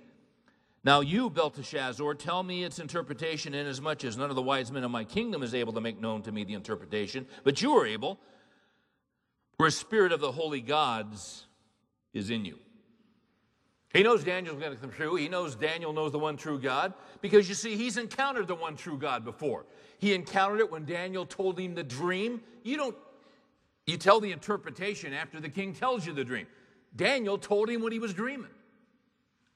Now 0.84 1.02
you, 1.02 1.30
Belteshazzar, 1.30 2.16
tell 2.16 2.42
me 2.42 2.64
its 2.64 2.80
interpretation, 2.80 3.54
inasmuch 3.54 4.04
as 4.06 4.18
none 4.18 4.32
of 4.32 4.36
the 4.36 4.42
wise 4.42 4.72
men 4.72 4.84
of 4.84 4.90
my 4.90 5.04
kingdom 5.04 5.44
is 5.44 5.54
able 5.54 5.72
to 5.74 5.80
make 5.80 6.02
known 6.02 6.24
to 6.24 6.32
me 6.32 6.46
the 6.46 6.56
interpretation, 6.56 7.28
but 7.44 7.62
you 7.62 7.74
are 7.78 7.86
able, 7.86 8.18
where 9.58 9.68
a 9.68 9.72
spirit 9.72 10.12
of 10.12 10.20
the 10.20 10.32
holy 10.32 10.62
gods 10.62 11.46
is 12.12 12.32
in 12.32 12.44
you. 12.44 12.58
He 13.94 14.02
knows 14.02 14.24
Daniel's 14.24 14.58
going 14.60 14.72
to 14.72 14.78
come 14.78 14.90
true. 14.90 15.14
He 15.14 15.30
knows 15.30 15.56
Daniel 15.56 15.94
knows 15.94 16.12
the 16.12 16.18
one 16.18 16.38
true 16.38 16.60
God 16.60 16.92
because 17.22 17.48
you 17.48 17.54
see, 17.54 17.76
he's 17.76 17.98
encountered 17.98 18.48
the 18.48 18.56
one 18.56 18.76
true 18.76 18.98
God 18.98 19.24
before. 19.24 19.68
He 20.00 20.16
encountered 20.16 20.60
it 20.60 20.72
when 20.72 20.86
Daniel 20.86 21.28
told 21.28 21.60
him 21.60 21.76
the 21.76 21.84
dream. 21.84 22.42
You 22.64 22.78
don't, 22.78 22.98
you 23.86 23.98
tell 23.98 24.20
the 24.20 24.32
interpretation 24.32 25.14
after 25.14 25.40
the 25.40 25.50
king 25.50 25.74
tells 25.74 26.04
you 26.04 26.14
the 26.14 26.26
dream. 26.26 26.48
Daniel 26.98 27.38
told 27.38 27.70
him 27.70 27.82
what 27.82 27.94
he 27.94 28.00
was 28.00 28.14
dreaming. 28.14 28.52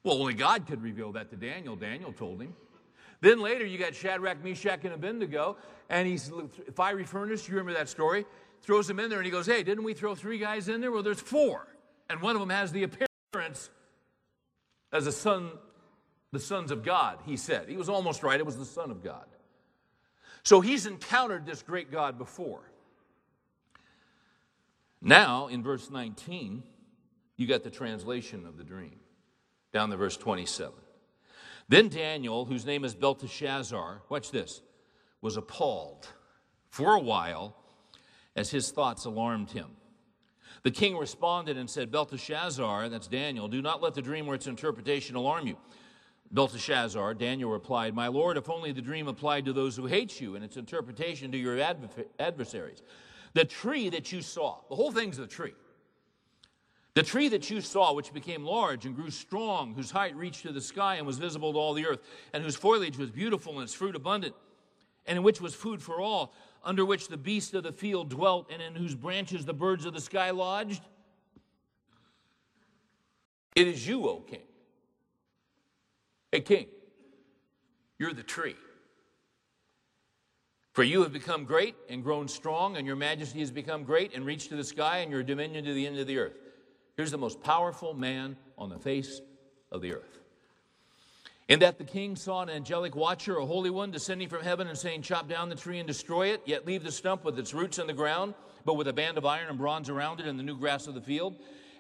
Well, 0.04 0.18
only 0.20 0.34
God 0.34 0.66
could 0.66 0.82
reveal 0.82 1.12
that 1.12 1.30
to 1.32 1.36
Daniel. 1.36 1.76
Daniel 1.76 2.14
told 2.14 2.42
him. 2.42 2.56
Then 3.20 3.42
later, 3.42 3.66
you 3.66 3.78
got 3.78 3.94
Shadrach, 3.94 4.44
Meshach, 4.44 4.84
and 4.84 4.94
Abednego, 4.94 5.58
and 5.90 6.08
he's 6.08 6.32
fiery 6.74 7.04
furnace. 7.04 7.48
You 7.48 7.56
remember 7.56 7.78
that 7.78 7.90
story? 7.90 8.26
Throws 8.64 8.88
them 8.88 9.00
in 9.00 9.10
there, 9.10 9.20
and 9.20 9.26
he 9.26 9.32
goes, 9.32 9.46
Hey, 9.46 9.62
didn't 9.62 9.84
we 9.84 9.94
throw 9.94 10.16
three 10.16 10.38
guys 10.38 10.70
in 10.70 10.80
there? 10.80 10.92
Well, 10.92 11.04
there's 11.04 11.20
four 11.20 11.68
and 12.12 12.22
one 12.22 12.36
of 12.36 12.42
them 12.42 12.50
has 12.50 12.72
the 12.72 12.84
appearance 12.84 13.70
as 14.92 15.08
a 15.08 15.12
son, 15.12 15.52
the 16.32 16.40
sons 16.40 16.70
of 16.70 16.84
God, 16.84 17.20
he 17.26 17.38
said. 17.38 17.70
He 17.70 17.78
was 17.78 17.88
almost 17.88 18.22
right, 18.22 18.38
it 18.38 18.46
was 18.46 18.58
the 18.58 18.66
Son 18.66 18.92
of 18.92 19.02
God. 19.02 19.26
So 20.44 20.60
he's 20.60 20.86
encountered 20.86 21.46
this 21.46 21.64
great 21.64 21.90
God 21.90 22.18
before. 22.18 22.62
Now, 25.02 25.48
in 25.48 25.64
verse 25.64 25.90
19, 25.90 26.64
you 27.42 27.48
got 27.48 27.64
the 27.64 27.72
translation 27.72 28.46
of 28.46 28.56
the 28.56 28.64
dream, 28.64 29.00
down 29.74 29.90
to 29.90 29.98
verse 29.98 30.16
27. 30.16 30.74
Then 31.68 31.90
Daniel, 31.90 32.46
whose 32.46 32.66
name 32.68 32.86
is 32.86 32.94
Belteshazzar, 32.94 34.04
watch 34.10 34.30
this, 34.30 34.62
was 35.22 35.38
appalled 35.38 36.08
for 36.70 36.94
a 36.94 37.00
while 37.00 37.56
as 38.36 38.52
his 38.52 38.70
thoughts 38.70 39.06
alarmed 39.06 39.50
him. 39.50 39.68
The 40.64 40.70
king 40.70 40.96
responded 40.96 41.58
and 41.58 41.68
said, 41.68 41.92
Belteshazzar, 41.92 42.90
that's 42.90 43.08
Daniel, 43.08 43.48
do 43.48 43.62
not 43.62 43.82
let 43.82 43.96
the 43.96 44.02
dream 44.04 44.28
or 44.28 44.36
its 44.36 44.46
interpretation 44.46 45.16
alarm 45.16 45.48
you. 45.48 45.58
Belteshazzar, 46.32 47.16
Daniel 47.16 47.50
replied, 47.50 47.96
My 47.96 48.08
lord, 48.08 48.38
if 48.38 48.50
only 48.50 48.72
the 48.72 48.82
dream 48.82 49.08
applied 49.08 49.46
to 49.46 49.54
those 49.54 49.76
who 49.76 49.88
hate 49.88 50.22
you 50.22 50.36
and 50.36 50.46
its 50.46 50.58
interpretation 50.58 51.32
to 51.32 51.38
your 51.38 51.60
adversaries. 52.20 52.84
The 53.34 53.46
tree 53.46 53.90
that 53.90 54.12
you 54.12 54.22
saw, 54.22 54.60
the 54.70 54.76
whole 54.76 54.92
thing's 54.92 55.18
the 55.18 55.26
tree. 55.26 55.54
The 56.94 57.04
tree 57.04 57.30
that 57.30 57.50
you 57.50 57.62
saw, 57.62 57.94
which 57.94 58.14
became 58.14 58.44
large 58.44 58.86
and 58.86 58.96
grew 58.96 59.10
strong, 59.10 59.74
whose 59.74 59.92
height 59.92 60.16
reached 60.16 60.42
to 60.42 60.52
the 60.52 60.60
sky 60.60 60.96
and 60.96 61.08
was 61.08 61.18
visible 61.18 61.54
to 61.54 61.60
all 61.60 61.74
the 61.74 61.86
earth, 61.86 62.02
and 62.34 62.44
whose 62.44 62.56
foliage 62.56 62.98
was 62.98 63.10
beautiful 63.10 63.54
and 63.54 63.64
its 63.64 63.74
fruit 63.74 63.96
abundant, 63.96 64.36
and 65.06 65.18
in 65.18 65.24
which 65.24 65.40
was 65.40 65.56
food 65.56 65.82
for 65.82 66.02
all, 66.02 66.34
under 66.64 66.84
which 66.84 67.08
the 67.08 67.18
beasts 67.18 67.54
of 67.54 67.64
the 67.64 67.72
field 67.72 68.10
dwelt, 68.10 68.52
and 68.52 68.62
in 68.62 68.76
whose 68.76 68.94
branches 68.94 69.46
the 69.46 69.54
birds 69.54 69.86
of 69.86 69.94
the 69.94 70.02
sky 70.02 70.32
lodged? 70.32 70.84
It 73.56 73.68
is 73.68 73.88
you, 73.88 74.08
O 74.08 74.18
king. 74.18 74.42
Hey, 76.32 76.42
king, 76.42 76.68
you're 78.00 78.14
the 78.14 78.24
tree. 78.24 78.56
For 80.74 80.84
you 80.84 81.04
have 81.04 81.12
become 81.12 81.44
great 81.46 81.76
and 81.90 82.04
grown 82.04 82.28
strong, 82.28 82.78
and 82.78 82.86
your 82.86 82.96
majesty 82.96 83.40
has 83.40 83.52
become 83.52 83.84
great 83.84 84.14
and 84.14 84.26
reached 84.26 84.50
to 84.50 84.56
the 84.56 84.64
sky, 84.64 85.00
and 85.00 85.12
your 85.12 85.24
dominion 85.24 85.66
to 85.66 85.74
the 85.74 85.88
end 85.88 85.98
of 85.98 86.08
the 86.08 86.18
earth. 86.18 86.41
Here's 87.02 87.10
the 87.10 87.18
most 87.18 87.42
powerful 87.42 87.96
man 87.96 88.38
on 88.60 88.70
the 88.70 88.78
face 88.78 89.22
of 89.72 89.82
the 89.82 89.96
earth. 89.96 90.20
In 91.48 91.58
that 91.62 91.80
the 91.80 91.84
king 91.84 92.16
saw 92.16 92.44
an 92.44 92.50
angelic 92.52 92.96
watcher, 92.96 93.38
a 93.38 93.46
holy 93.48 93.72
one, 93.72 93.90
descending 93.90 94.30
from 94.30 94.44
heaven 94.44 94.68
and 94.68 94.78
saying, 94.78 95.02
Chop 95.02 95.28
down 95.28 95.50
the 95.50 95.56
tree 95.56 95.80
and 95.80 95.88
destroy 95.88 96.28
it, 96.28 96.44
yet 96.46 96.68
leave 96.68 96.84
the 96.84 96.92
stump 96.92 97.26
with 97.26 97.40
its 97.40 97.56
roots 97.56 97.80
in 97.80 97.88
the 97.88 97.94
ground, 97.94 98.36
but 98.66 98.76
with 98.76 98.88
a 98.88 98.94
band 98.94 99.18
of 99.18 99.26
iron 99.26 99.50
and 99.50 99.58
bronze 99.58 99.90
around 99.90 100.20
it 100.20 100.28
and 100.28 100.38
the 100.38 100.44
new 100.44 100.56
grass 100.56 100.86
of 100.86 100.94
the 100.94 101.02
field. 101.02 101.34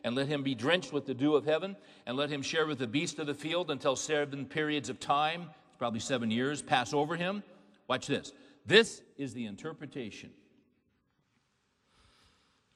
And 0.03 0.15
let 0.15 0.25
him 0.25 0.41
be 0.41 0.55
drenched 0.55 0.91
with 0.91 1.05
the 1.05 1.13
dew 1.13 1.35
of 1.35 1.45
heaven, 1.45 1.75
and 2.07 2.17
let 2.17 2.31
him 2.31 2.41
share 2.41 2.65
with 2.65 2.79
the 2.79 2.87
beast 2.87 3.19
of 3.19 3.27
the 3.27 3.35
field 3.35 3.69
until 3.69 3.95
seven 3.95 4.47
periods 4.47 4.89
of 4.89 4.99
time, 4.99 5.51
probably 5.77 5.99
seven 5.99 6.31
years, 6.31 6.63
pass 6.63 6.95
over 6.95 7.15
him. 7.15 7.43
Watch 7.87 8.07
this. 8.07 8.33
This 8.65 9.03
is 9.19 9.35
the 9.35 9.45
interpretation 9.45 10.31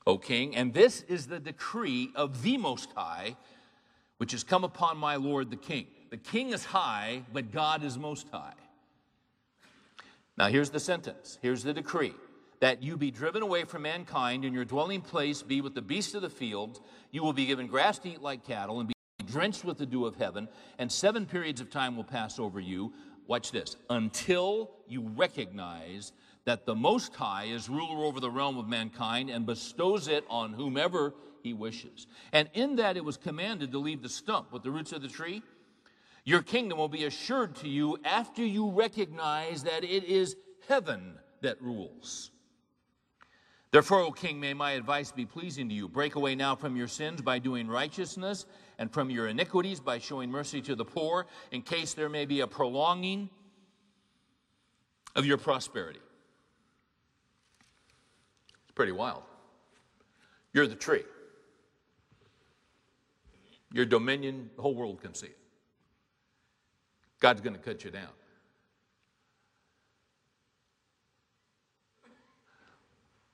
O 0.07 0.17
king, 0.17 0.55
and 0.55 0.73
this 0.73 1.01
is 1.03 1.27
the 1.27 1.39
decree 1.39 2.11
of 2.15 2.43
the 2.43 2.57
Most 2.57 2.89
High, 2.95 3.35
which 4.17 4.31
has 4.31 4.43
come 4.43 4.63
upon 4.63 4.97
my 4.97 5.15
Lord 5.15 5.49
the 5.49 5.57
king. 5.57 5.87
The 6.11 6.17
king 6.17 6.51
is 6.51 6.63
high, 6.63 7.23
but 7.33 7.51
God 7.51 7.83
is 7.83 7.97
most 7.97 8.27
high. 8.31 8.53
Now, 10.37 10.47
here's 10.47 10.69
the 10.69 10.79
sentence. 10.79 11.39
Here's 11.41 11.63
the 11.63 11.73
decree 11.73 12.13
that 12.61 12.81
you 12.81 12.97
be 12.97 13.11
driven 13.11 13.41
away 13.41 13.65
from 13.65 13.81
mankind, 13.81 14.45
and 14.45 14.53
your 14.53 14.63
dwelling 14.63 15.01
place 15.01 15.41
be 15.41 15.59
with 15.61 15.75
the 15.75 15.81
beasts 15.81 16.13
of 16.13 16.21
the 16.21 16.29
field. 16.29 16.79
You 17.11 17.23
will 17.23 17.33
be 17.33 17.45
given 17.45 17.67
grass 17.67 17.99
to 17.99 18.09
eat 18.09 18.21
like 18.21 18.45
cattle, 18.45 18.79
and 18.79 18.87
be 18.87 18.95
drenched 19.25 19.65
with 19.65 19.77
the 19.77 19.85
dew 19.85 20.05
of 20.05 20.15
heaven, 20.15 20.47
and 20.77 20.91
seven 20.91 21.25
periods 21.25 21.61
of 21.61 21.69
time 21.69 21.95
will 21.95 22.03
pass 22.03 22.39
over 22.39 22.59
you. 22.59 22.93
Watch 23.27 23.51
this 23.51 23.75
until 23.89 24.71
you 24.87 25.01
recognize 25.15 26.11
that 26.45 26.65
the 26.65 26.75
Most 26.75 27.13
High 27.15 27.45
is 27.45 27.69
ruler 27.69 28.05
over 28.05 28.19
the 28.19 28.29
realm 28.29 28.58
of 28.58 28.67
mankind 28.67 29.29
and 29.29 29.45
bestows 29.45 30.08
it 30.08 30.23
on 30.29 30.53
whomever 30.53 31.13
he 31.43 31.53
wishes. 31.53 32.08
And 32.31 32.49
in 32.53 32.75
that 32.77 32.97
it 32.97 33.03
was 33.03 33.17
commanded 33.17 33.71
to 33.71 33.79
leave 33.79 34.01
the 34.01 34.10
stump 34.10 34.51
with 34.51 34.63
the 34.63 34.71
roots 34.71 34.91
of 34.91 35.01
the 35.01 35.08
tree. 35.08 35.41
Your 36.23 36.41
kingdom 36.41 36.77
will 36.77 36.89
be 36.89 37.05
assured 37.05 37.55
to 37.58 37.69
you 37.69 37.97
after 38.03 38.43
you 38.43 38.71
recognize 38.71 39.63
that 39.63 39.84
it 39.84 40.03
is 40.03 40.36
heaven 40.67 41.19
that 41.41 41.62
rules. 41.62 42.31
Therefore, 43.71 44.01
O 44.01 44.12
king, 44.12 44.39
may 44.39 44.53
my 44.53 44.71
advice 44.71 45.12
be 45.12 45.25
pleasing 45.25 45.67
to 45.69 45.75
you. 45.75 45.89
Break 45.89 46.15
away 46.15 46.34
now 46.34 46.55
from 46.55 46.77
your 46.77 46.88
sins 46.88 47.21
by 47.21 47.39
doing 47.39 47.67
righteousness, 47.67 48.45
and 48.79 48.91
from 48.91 49.10
your 49.10 49.27
iniquities 49.27 49.79
by 49.79 49.99
showing 49.99 50.31
mercy 50.31 50.62
to 50.62 50.75
the 50.75 50.86
poor, 50.86 51.27
in 51.51 51.62
case 51.62 51.93
there 51.93 52.10
may 52.10 52.25
be 52.25 52.39
a 52.39 52.47
prolonging 52.47 53.29
of 55.15 55.25
your 55.25 55.38
prosperity. 55.38 55.99
Pretty 58.75 58.91
wild. 58.91 59.23
You're 60.53 60.67
the 60.67 60.75
tree. 60.75 61.03
Your 63.71 63.85
dominion, 63.85 64.49
the 64.55 64.61
whole 64.61 64.75
world 64.75 65.01
can 65.01 65.13
see 65.13 65.27
it. 65.27 65.38
God's 67.19 67.41
going 67.41 67.55
to 67.55 67.59
cut 67.59 67.83
you 67.83 67.91
down. 67.91 68.09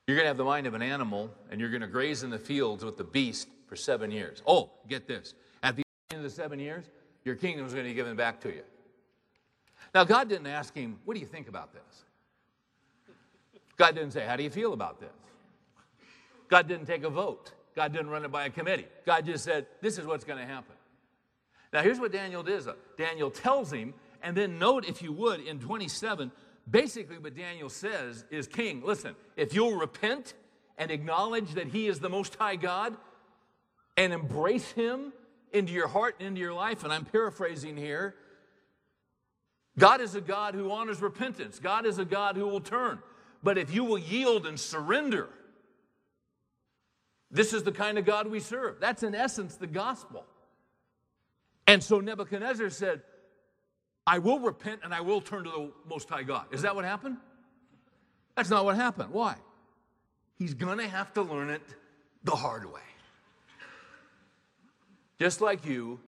You're 0.07 0.17
going 0.17 0.25
to 0.25 0.29
have 0.29 0.37
the 0.37 0.43
mind 0.43 0.67
of 0.67 0.73
an 0.73 0.81
animal, 0.81 1.31
and 1.49 1.59
you're 1.59 1.69
going 1.69 1.81
to 1.81 1.87
graze 1.87 2.23
in 2.23 2.29
the 2.29 2.39
fields 2.39 2.83
with 2.83 2.97
the 2.97 3.03
beast 3.03 3.47
for 3.67 3.75
seven 3.75 4.11
years. 4.11 4.41
Oh, 4.45 4.71
get 4.87 5.07
this. 5.07 5.35
At 5.63 5.75
the 5.75 5.83
end 6.11 6.17
of 6.17 6.23
the 6.23 6.29
seven 6.29 6.59
years, 6.59 6.85
your 7.23 7.35
kingdom 7.35 7.65
is 7.65 7.73
going 7.73 7.85
to 7.85 7.89
be 7.89 7.95
given 7.95 8.15
back 8.15 8.39
to 8.41 8.49
you. 8.49 8.63
Now, 9.93 10.03
God 10.03 10.27
didn't 10.27 10.47
ask 10.47 10.73
him, 10.73 10.99
What 11.05 11.13
do 11.13 11.19
you 11.19 11.25
think 11.25 11.47
about 11.47 11.73
this? 11.73 12.03
God 13.77 13.95
didn't 13.95 14.11
say, 14.11 14.25
How 14.25 14.35
do 14.35 14.43
you 14.43 14.49
feel 14.49 14.73
about 14.73 14.99
this? 14.99 15.09
God 16.51 16.67
didn't 16.67 16.85
take 16.85 17.03
a 17.03 17.09
vote. 17.09 17.53
God 17.75 17.93
didn't 17.93 18.09
run 18.09 18.25
it 18.25 18.31
by 18.31 18.45
a 18.45 18.49
committee. 18.49 18.85
God 19.05 19.25
just 19.25 19.45
said, 19.45 19.65
This 19.81 19.97
is 19.97 20.05
what's 20.05 20.25
going 20.25 20.37
to 20.37 20.45
happen. 20.45 20.75
Now, 21.73 21.81
here's 21.81 21.99
what 21.99 22.11
Daniel 22.11 22.43
does 22.43 22.67
Daniel 22.97 23.31
tells 23.31 23.71
him, 23.71 23.93
and 24.21 24.35
then 24.35 24.59
note, 24.59 24.85
if 24.87 25.01
you 25.01 25.13
would, 25.13 25.39
in 25.39 25.59
27, 25.59 26.31
basically 26.69 27.17
what 27.17 27.35
Daniel 27.35 27.69
says 27.69 28.25
is 28.29 28.47
King, 28.47 28.83
listen, 28.85 29.15
if 29.37 29.55
you'll 29.55 29.77
repent 29.77 30.33
and 30.77 30.91
acknowledge 30.91 31.53
that 31.53 31.67
He 31.67 31.87
is 31.87 31.99
the 31.99 32.09
Most 32.09 32.35
High 32.35 32.57
God 32.57 32.97
and 33.95 34.11
embrace 34.11 34.71
Him 34.73 35.13
into 35.53 35.71
your 35.71 35.87
heart 35.87 36.15
and 36.19 36.27
into 36.27 36.41
your 36.41 36.53
life, 36.53 36.83
and 36.83 36.91
I'm 36.91 37.05
paraphrasing 37.05 37.77
here, 37.77 38.15
God 39.79 40.01
is 40.01 40.15
a 40.15 40.21
God 40.21 40.53
who 40.53 40.69
honors 40.69 41.01
repentance. 41.01 41.59
God 41.59 41.85
is 41.85 41.97
a 41.97 42.05
God 42.05 42.35
who 42.35 42.45
will 42.45 42.59
turn. 42.59 42.99
But 43.41 43.57
if 43.57 43.73
you 43.73 43.85
will 43.85 43.97
yield 43.97 44.45
and 44.45 44.59
surrender, 44.59 45.29
this 47.31 47.53
is 47.53 47.63
the 47.63 47.71
kind 47.71 47.97
of 47.97 48.05
God 48.05 48.27
we 48.27 48.39
serve. 48.39 48.79
That's 48.79 49.03
in 49.03 49.15
essence 49.15 49.55
the 49.55 49.67
gospel. 49.67 50.25
And 51.67 51.81
so 51.81 51.99
Nebuchadnezzar 51.99 52.69
said, 52.69 53.01
I 54.05 54.19
will 54.19 54.39
repent 54.39 54.81
and 54.83 54.93
I 54.93 55.01
will 55.01 55.21
turn 55.21 55.45
to 55.45 55.49
the 55.49 55.71
Most 55.87 56.09
High 56.09 56.23
God. 56.23 56.45
Is 56.51 56.63
that 56.63 56.75
what 56.75 56.83
happened? 56.83 57.17
That's 58.35 58.49
not 58.49 58.65
what 58.65 58.75
happened. 58.75 59.11
Why? 59.11 59.35
He's 60.37 60.53
going 60.53 60.79
to 60.79 60.87
have 60.87 61.13
to 61.13 61.21
learn 61.21 61.49
it 61.49 61.61
the 62.23 62.35
hard 62.35 62.65
way. 62.65 62.81
Just 65.19 65.39
like 65.39 65.65
you 65.65 65.99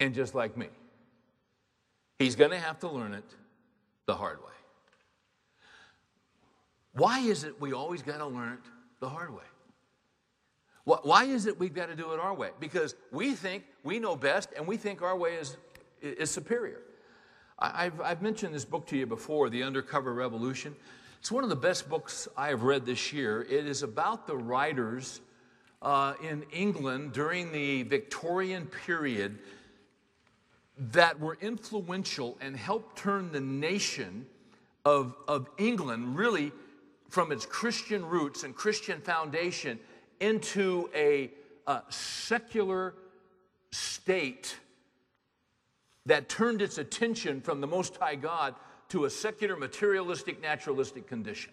and 0.00 0.14
just 0.14 0.34
like 0.34 0.56
me. 0.56 0.68
He's 2.18 2.36
going 2.36 2.50
to 2.50 2.58
have 2.58 2.78
to 2.80 2.88
learn 2.88 3.14
it 3.14 3.24
the 4.06 4.14
hard 4.14 4.38
way. 4.40 4.52
Why 6.92 7.20
is 7.20 7.42
it 7.44 7.60
we 7.60 7.72
always 7.72 8.02
got 8.02 8.18
to 8.18 8.26
learn 8.26 8.52
it 8.52 8.70
the 9.00 9.08
hard 9.08 9.34
way? 9.34 9.42
Why 10.84 11.24
is 11.24 11.46
it 11.46 11.58
we've 11.58 11.74
got 11.74 11.88
to 11.88 11.96
do 11.96 12.12
it 12.12 12.20
our 12.20 12.34
way? 12.34 12.50
Because 12.60 12.94
we 13.10 13.32
think 13.32 13.64
we 13.82 13.98
know 13.98 14.16
best 14.16 14.50
and 14.54 14.66
we 14.66 14.76
think 14.76 15.00
our 15.00 15.16
way 15.16 15.34
is, 15.34 15.56
is 16.02 16.30
superior. 16.30 16.82
I've, 17.58 18.00
I've 18.00 18.20
mentioned 18.20 18.54
this 18.54 18.64
book 18.64 18.86
to 18.88 18.96
you 18.96 19.06
before, 19.06 19.48
The 19.48 19.62
Undercover 19.62 20.12
Revolution. 20.12 20.74
It's 21.20 21.32
one 21.32 21.42
of 21.42 21.48
the 21.48 21.56
best 21.56 21.88
books 21.88 22.28
I 22.36 22.48
have 22.48 22.64
read 22.64 22.84
this 22.84 23.12
year. 23.12 23.42
It 23.42 23.66
is 23.66 23.82
about 23.82 24.26
the 24.26 24.36
writers 24.36 25.22
uh, 25.80 26.14
in 26.22 26.44
England 26.52 27.12
during 27.12 27.50
the 27.50 27.84
Victorian 27.84 28.66
period 28.66 29.38
that 30.76 31.18
were 31.18 31.38
influential 31.40 32.36
and 32.40 32.56
helped 32.56 32.98
turn 32.98 33.32
the 33.32 33.40
nation 33.40 34.26
of, 34.84 35.16
of 35.28 35.48
England 35.56 36.18
really 36.18 36.52
from 37.08 37.32
its 37.32 37.46
Christian 37.46 38.04
roots 38.04 38.42
and 38.42 38.54
Christian 38.54 39.00
foundation 39.00 39.78
into 40.20 40.90
a, 40.94 41.30
a 41.66 41.82
secular 41.88 42.94
state 43.70 44.56
that 46.06 46.28
turned 46.28 46.62
its 46.62 46.78
attention 46.78 47.40
from 47.40 47.60
the 47.60 47.66
Most 47.66 47.96
High 47.96 48.14
God 48.14 48.54
to 48.90 49.06
a 49.06 49.10
secular, 49.10 49.56
materialistic, 49.56 50.40
naturalistic 50.42 51.06
condition. 51.06 51.52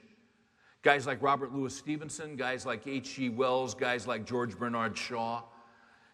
Guys 0.84 1.06
like 1.06 1.21
Robert 1.21 1.54
Louis 1.54 1.76
Stevenson, 1.76 2.36
guys 2.36 2.65
like 2.65 2.88
H.G. 2.88 3.30
Wells, 3.30 3.74
guys 3.74 4.08
like 4.08 4.26
George 4.26 4.58
Bernard 4.58 4.97
Shaw, 4.97 5.43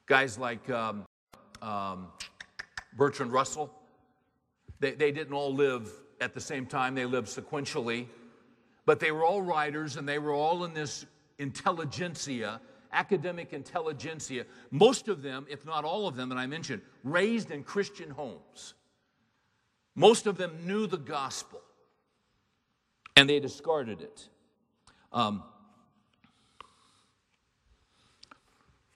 guys 0.05 0.37
like 0.37 0.69
um, 0.69 1.05
um, 1.61 2.07
Bertrand 2.95 3.31
Russell. 3.31 3.71
They, 4.79 4.91
they 4.91 5.11
didn't 5.11 5.33
all 5.33 5.53
live 5.53 5.91
at 6.19 6.33
the 6.33 6.41
same 6.41 6.65
time, 6.65 6.95
they 6.95 7.05
lived 7.05 7.27
sequentially, 7.27 8.07
but 8.85 8.99
they 8.99 9.11
were 9.11 9.23
all 9.23 9.41
writers 9.41 9.97
and 9.97 10.07
they 10.07 10.19
were 10.19 10.33
all 10.33 10.63
in 10.63 10.73
this 10.73 11.05
intelligentsia, 11.39 12.61
academic 12.91 13.53
intelligentsia, 13.53 14.45
most 14.71 15.07
of 15.07 15.21
them, 15.21 15.45
if 15.49 15.65
not 15.65 15.83
all 15.83 16.07
of 16.07 16.15
them 16.15 16.29
that 16.29 16.37
I 16.37 16.47
mentioned, 16.47 16.81
raised 17.03 17.51
in 17.51 17.63
Christian 17.63 18.09
homes. 18.09 18.73
Most 19.95 20.27
of 20.27 20.37
them 20.37 20.65
knew 20.65 20.87
the 20.87 20.97
gospel 20.97 21.61
and 23.15 23.27
they 23.27 23.39
discarded 23.39 24.01
it. 24.01 24.29
Um, 25.11 25.43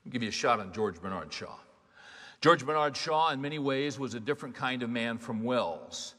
I'll 0.04 0.12
give 0.12 0.22
you 0.22 0.28
a 0.28 0.32
shot 0.32 0.60
on 0.60 0.72
George 0.72 1.00
Bernard 1.00 1.32
Shaw. 1.32 1.56
George 2.40 2.64
Bernard 2.66 2.96
Shaw, 2.96 3.30
in 3.30 3.40
many 3.40 3.58
ways, 3.58 3.98
was 3.98 4.14
a 4.14 4.20
different 4.20 4.54
kind 4.54 4.82
of 4.82 4.90
man 4.90 5.18
from 5.18 5.44
Wells, 5.44 6.14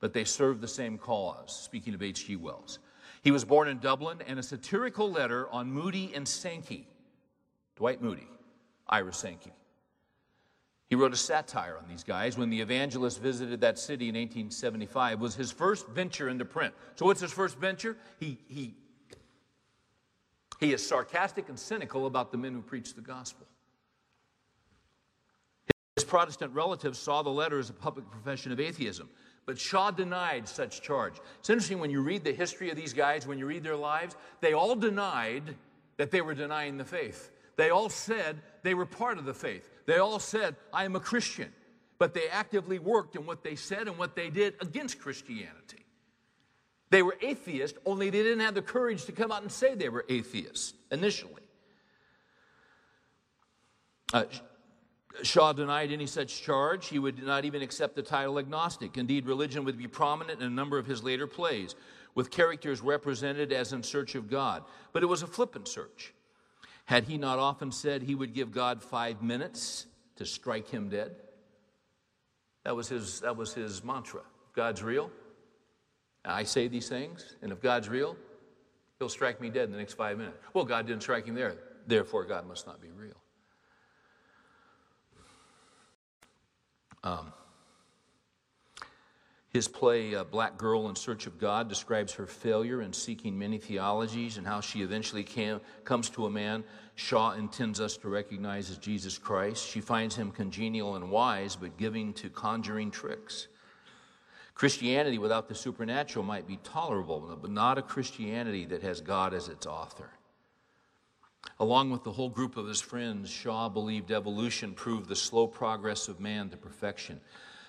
but 0.00 0.12
they 0.12 0.24
served 0.24 0.60
the 0.60 0.68
same 0.68 0.98
cause, 0.98 1.56
speaking 1.56 1.94
of 1.94 2.02
H.G. 2.02 2.36
Wells. 2.36 2.80
He 3.28 3.30
was 3.30 3.44
born 3.44 3.68
in 3.68 3.78
Dublin, 3.78 4.22
and 4.26 4.38
a 4.38 4.42
satirical 4.42 5.10
letter 5.10 5.50
on 5.50 5.70
Moody 5.70 6.12
and 6.14 6.26
Sankey 6.26 6.88
Dwight 7.76 8.00
Moody, 8.00 8.26
Ira 8.88 9.12
Sankey. 9.12 9.52
He 10.88 10.96
wrote 10.96 11.12
a 11.12 11.16
satire 11.18 11.76
on 11.76 11.86
these 11.86 12.02
guys 12.02 12.38
when 12.38 12.48
the 12.48 12.58
evangelist 12.62 13.20
visited 13.20 13.60
that 13.60 13.78
city 13.78 14.08
in 14.08 14.14
1875 14.14 15.20
was 15.20 15.34
his 15.34 15.52
first 15.52 15.88
venture 15.88 16.30
into 16.30 16.46
print. 16.46 16.72
So 16.94 17.04
what's 17.04 17.20
his 17.20 17.30
first 17.30 17.58
venture? 17.58 17.98
He, 18.18 18.38
he, 18.48 18.74
he 20.58 20.72
is 20.72 20.88
sarcastic 20.88 21.50
and 21.50 21.58
cynical 21.58 22.06
about 22.06 22.32
the 22.32 22.38
men 22.38 22.54
who 22.54 22.62
preach 22.62 22.94
the 22.94 23.02
gospel. 23.02 23.46
His 25.96 26.04
Protestant 26.04 26.54
relatives 26.54 26.98
saw 26.98 27.20
the 27.20 27.28
letter 27.28 27.58
as 27.58 27.68
a 27.68 27.74
public 27.74 28.10
profession 28.10 28.52
of 28.52 28.58
atheism, 28.58 29.10
but 29.48 29.58
Shaw 29.58 29.90
denied 29.90 30.46
such 30.46 30.82
charge. 30.82 31.14
It's 31.38 31.48
interesting 31.48 31.78
when 31.78 31.90
you 31.90 32.02
read 32.02 32.22
the 32.22 32.34
history 32.34 32.68
of 32.68 32.76
these 32.76 32.92
guys, 32.92 33.26
when 33.26 33.38
you 33.38 33.46
read 33.46 33.64
their 33.64 33.76
lives, 33.76 34.14
they 34.42 34.52
all 34.52 34.76
denied 34.76 35.54
that 35.96 36.10
they 36.10 36.20
were 36.20 36.34
denying 36.34 36.76
the 36.76 36.84
faith. 36.84 37.30
They 37.56 37.70
all 37.70 37.88
said 37.88 38.42
they 38.62 38.74
were 38.74 38.84
part 38.84 39.16
of 39.16 39.24
the 39.24 39.32
faith. 39.32 39.66
They 39.86 39.96
all 39.96 40.18
said, 40.18 40.54
I 40.70 40.84
am 40.84 40.96
a 40.96 41.00
Christian. 41.00 41.50
But 41.96 42.12
they 42.12 42.28
actively 42.28 42.78
worked 42.78 43.16
in 43.16 43.24
what 43.24 43.42
they 43.42 43.54
said 43.54 43.88
and 43.88 43.96
what 43.96 44.14
they 44.14 44.28
did 44.28 44.52
against 44.60 45.00
Christianity. 45.00 45.86
They 46.90 47.02
were 47.02 47.16
atheists, 47.22 47.78
only 47.86 48.10
they 48.10 48.22
didn't 48.22 48.40
have 48.40 48.54
the 48.54 48.60
courage 48.60 49.06
to 49.06 49.12
come 49.12 49.32
out 49.32 49.40
and 49.40 49.50
say 49.50 49.74
they 49.74 49.88
were 49.88 50.04
atheists 50.10 50.74
initially. 50.92 51.42
Uh, 54.12 54.24
Shaw 55.22 55.52
denied 55.52 55.92
any 55.92 56.06
such 56.06 56.42
charge. 56.42 56.88
He 56.88 56.98
would 56.98 57.22
not 57.22 57.44
even 57.44 57.62
accept 57.62 57.96
the 57.96 58.02
title 58.02 58.38
agnostic. 58.38 58.96
Indeed, 58.96 59.26
religion 59.26 59.64
would 59.64 59.78
be 59.78 59.88
prominent 59.88 60.40
in 60.40 60.46
a 60.46 60.50
number 60.50 60.78
of 60.78 60.86
his 60.86 61.02
later 61.02 61.26
plays, 61.26 61.74
with 62.14 62.30
characters 62.30 62.80
represented 62.80 63.52
as 63.52 63.72
in 63.72 63.82
search 63.82 64.14
of 64.14 64.30
God. 64.30 64.64
But 64.92 65.02
it 65.02 65.06
was 65.06 65.22
a 65.22 65.26
flippant 65.26 65.68
search. 65.68 66.14
Had 66.84 67.04
he 67.04 67.18
not 67.18 67.38
often 67.38 67.70
said 67.70 68.02
he 68.02 68.14
would 68.14 68.32
give 68.32 68.52
God 68.52 68.82
five 68.82 69.22
minutes 69.22 69.86
to 70.16 70.24
strike 70.24 70.68
him 70.68 70.88
dead? 70.88 71.16
That 72.64 72.74
was 72.74 72.88
his, 72.88 73.20
that 73.20 73.36
was 73.36 73.54
his 73.54 73.84
mantra. 73.84 74.22
God's 74.54 74.82
real. 74.82 75.10
I 76.24 76.44
say 76.44 76.68
these 76.68 76.88
things, 76.88 77.36
and 77.42 77.52
if 77.52 77.60
God's 77.60 77.88
real, 77.88 78.16
he'll 78.98 79.08
strike 79.08 79.40
me 79.40 79.50
dead 79.50 79.64
in 79.64 79.72
the 79.72 79.78
next 79.78 79.94
five 79.94 80.18
minutes. 80.18 80.38
Well, 80.52 80.64
God 80.64 80.86
didn't 80.86 81.02
strike 81.02 81.26
him 81.26 81.34
there, 81.34 81.54
therefore, 81.86 82.24
God 82.24 82.46
must 82.46 82.66
not 82.66 82.80
be 82.80 82.90
real. 82.90 83.16
Um, 87.04 87.32
his 89.50 89.66
play, 89.66 90.14
uh, 90.14 90.24
Black 90.24 90.58
Girl 90.58 90.88
in 90.88 90.94
Search 90.94 91.26
of 91.26 91.38
God, 91.38 91.68
describes 91.68 92.12
her 92.14 92.26
failure 92.26 92.82
in 92.82 92.92
seeking 92.92 93.38
many 93.38 93.58
theologies 93.58 94.36
and 94.36 94.46
how 94.46 94.60
she 94.60 94.82
eventually 94.82 95.26
comes 95.84 96.10
to 96.10 96.26
a 96.26 96.30
man 96.30 96.64
Shaw 96.98 97.30
intends 97.34 97.80
us 97.80 97.96
to 97.98 98.08
recognize 98.08 98.70
as 98.70 98.76
Jesus 98.76 99.18
Christ. 99.18 99.64
She 99.64 99.80
finds 99.80 100.16
him 100.16 100.32
congenial 100.32 100.96
and 100.96 101.12
wise, 101.12 101.54
but 101.54 101.78
giving 101.78 102.12
to 102.14 102.28
conjuring 102.28 102.90
tricks. 102.90 103.46
Christianity 104.52 105.16
without 105.16 105.48
the 105.48 105.54
supernatural 105.54 106.24
might 106.24 106.48
be 106.48 106.58
tolerable, 106.64 107.38
but 107.40 107.52
not 107.52 107.78
a 107.78 107.82
Christianity 107.82 108.64
that 108.66 108.82
has 108.82 109.00
God 109.00 109.32
as 109.32 109.46
its 109.46 109.64
author. 109.64 110.10
Along 111.60 111.90
with 111.90 112.04
the 112.04 112.12
whole 112.12 112.28
group 112.28 112.56
of 112.56 112.66
his 112.66 112.80
friends, 112.80 113.30
Shaw 113.30 113.68
believed 113.68 114.12
evolution 114.12 114.74
proved 114.74 115.08
the 115.08 115.16
slow 115.16 115.46
progress 115.46 116.08
of 116.08 116.20
man 116.20 116.50
to 116.50 116.56
perfection. 116.56 117.20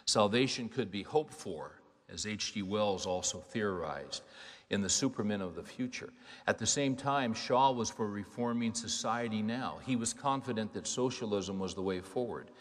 Salvation 0.06 0.70
could 0.70 0.92
be 0.92 1.04
hoped 1.04 1.34
for, 1.34 1.72
as 2.12 2.26
H.G. 2.26 2.62
Wells 2.64 3.06
also 3.06 3.40
theorized, 3.40 4.24
in 4.70 4.82
the 4.82 4.90
supermen 4.90 5.42
of 5.42 5.56
the 5.56 5.64
future. 5.64 6.12
At 6.46 6.60
the 6.60 6.68
same 6.68 6.96
time, 6.96 7.34
Shaw 7.34 7.72
was 7.72 7.90
for 7.90 8.08
reforming 8.08 8.76
society 8.76 9.42
now. 9.42 9.80
He 9.84 9.96
was 9.96 10.14
confident 10.14 10.74
that 10.74 10.86
socialism 10.86 11.58
was 11.58 11.74
the 11.74 11.82
way 11.82 12.02
forward. 12.02 12.52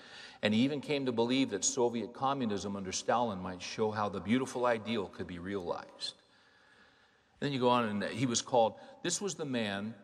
And 0.43 0.55
he 0.55 0.61
even 0.61 0.81
came 0.81 1.05
to 1.05 1.13
believe 1.13 1.51
that 1.51 1.65
Soviet 1.65 2.15
communism 2.15 2.77
under 2.77 2.93
Stalin 2.93 3.41
might 3.41 3.61
show 3.61 3.91
how 3.91 4.09
the 4.09 4.21
beautiful 4.21 4.65
ideal 4.65 5.07
could 5.07 5.27
be 5.27 5.39
realized. 5.39 6.15
Then 7.41 7.53
you 7.53 7.61
go 7.61 7.69
on, 7.69 7.85
and 7.85 8.05
he 8.05 8.25
was 8.25 8.41
called, 8.41 8.75
this 9.03 9.21
was 9.21 9.35
the 9.35 9.45
man 9.45 9.95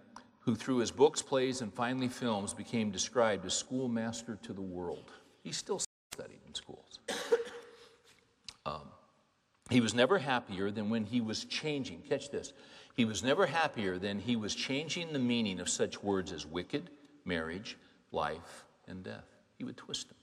who, 0.44 0.54
through 0.54 0.78
his 0.78 0.90
books, 0.90 1.22
plays, 1.22 1.62
and 1.62 1.72
finally 1.72 2.08
films, 2.08 2.52
became 2.52 2.90
described 2.90 3.46
as 3.46 3.54
schoolmaster 3.54 4.38
to 4.42 4.52
the 4.52 4.60
world. 4.60 5.10
He 5.42 5.52
still 5.52 5.80
studied 6.12 6.40
in 6.46 6.54
schools. 6.54 7.00
Um, 8.66 8.88
he 9.68 9.82
was 9.82 9.92
never 9.92 10.16
happier 10.16 10.70
than 10.70 10.88
when 10.88 11.04
he 11.04 11.20
was 11.20 11.44
changing. 11.44 12.00
Catch 12.08 12.30
this. 12.30 12.54
He 12.94 13.04
was 13.04 13.22
never 13.22 13.44
happier 13.44 13.98
than 13.98 14.18
he 14.18 14.36
was 14.36 14.54
changing 14.54 15.12
the 15.12 15.18
meaning 15.18 15.60
of 15.60 15.68
such 15.68 16.02
words 16.02 16.32
as 16.32 16.46
wicked, 16.46 16.88
marriage, 17.26 17.76
life, 18.10 18.64
and 18.88 19.04
death. 19.04 19.26
He 19.58 19.64
would 19.64 19.76
twist 19.76 20.08
them. 20.08 20.16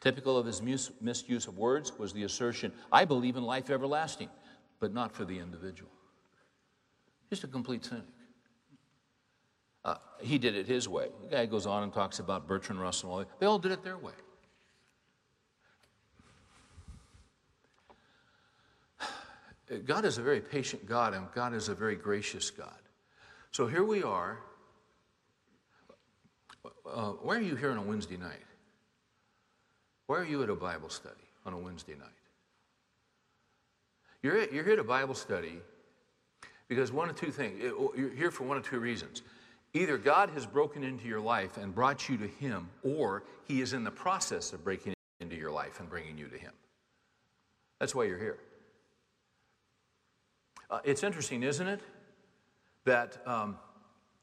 Typical 0.00 0.36
of 0.36 0.46
his 0.46 0.60
mis- 0.60 0.90
misuse 1.00 1.46
of 1.46 1.56
words 1.56 1.96
was 1.96 2.12
the 2.12 2.24
assertion, 2.24 2.72
I 2.90 3.04
believe 3.04 3.36
in 3.36 3.44
life 3.44 3.70
everlasting, 3.70 4.30
but 4.80 4.92
not 4.92 5.12
for 5.12 5.24
the 5.24 5.38
individual. 5.38 5.92
Just 7.30 7.44
a 7.44 7.46
complete 7.46 7.84
cynic. 7.84 8.04
Uh, 9.84 9.96
he 10.20 10.38
did 10.38 10.56
it 10.56 10.66
his 10.66 10.88
way. 10.88 11.08
The 11.24 11.36
guy 11.36 11.46
goes 11.46 11.66
on 11.66 11.82
and 11.82 11.92
talks 11.92 12.18
about 12.18 12.48
Bertrand 12.48 12.80
Russell. 12.80 13.24
They 13.38 13.46
all 13.46 13.58
did 13.58 13.72
it 13.72 13.82
their 13.84 13.98
way. 13.98 14.12
God 19.86 20.04
is 20.04 20.18
a 20.18 20.22
very 20.22 20.40
patient 20.40 20.86
God, 20.86 21.14
and 21.14 21.26
God 21.34 21.54
is 21.54 21.68
a 21.68 21.74
very 21.74 21.96
gracious 21.96 22.50
God. 22.50 22.68
So 23.50 23.66
here 23.66 23.84
we 23.84 24.02
are. 24.02 24.38
Uh, 26.64 27.10
why 27.22 27.36
are 27.36 27.40
you 27.40 27.56
here 27.56 27.70
on 27.70 27.78
a 27.78 27.82
Wednesday 27.82 28.16
night? 28.16 28.42
Why 30.06 30.18
are 30.18 30.24
you 30.24 30.42
at 30.42 30.50
a 30.50 30.54
Bible 30.54 30.90
study 30.90 31.14
on 31.46 31.52
a 31.52 31.58
Wednesday 31.58 31.94
night? 31.94 32.08
You're, 34.22 34.38
at, 34.38 34.52
you're 34.52 34.64
here 34.64 34.76
to 34.76 34.84
Bible 34.84 35.14
study 35.14 35.60
because 36.68 36.92
one 36.92 37.08
of 37.08 37.16
two 37.16 37.30
things. 37.30 37.62
You're 37.62 38.10
here 38.10 38.30
for 38.30 38.44
one 38.44 38.56
of 38.56 38.68
two 38.68 38.78
reasons. 38.78 39.22
Either 39.74 39.98
God 39.98 40.30
has 40.30 40.46
broken 40.46 40.84
into 40.84 41.06
your 41.06 41.20
life 41.20 41.56
and 41.56 41.74
brought 41.74 42.08
you 42.08 42.16
to 42.16 42.28
Him, 42.28 42.68
or 42.84 43.24
He 43.44 43.60
is 43.60 43.72
in 43.72 43.82
the 43.82 43.90
process 43.90 44.52
of 44.52 44.62
breaking 44.62 44.94
into 45.20 45.34
your 45.34 45.50
life 45.50 45.80
and 45.80 45.90
bringing 45.90 46.16
you 46.16 46.28
to 46.28 46.38
Him. 46.38 46.52
That's 47.80 47.94
why 47.94 48.04
you're 48.04 48.18
here. 48.18 48.38
Uh, 50.70 50.78
it's 50.84 51.02
interesting, 51.02 51.42
isn't 51.42 51.66
it, 51.66 51.80
that, 52.84 53.18
um, 53.26 53.58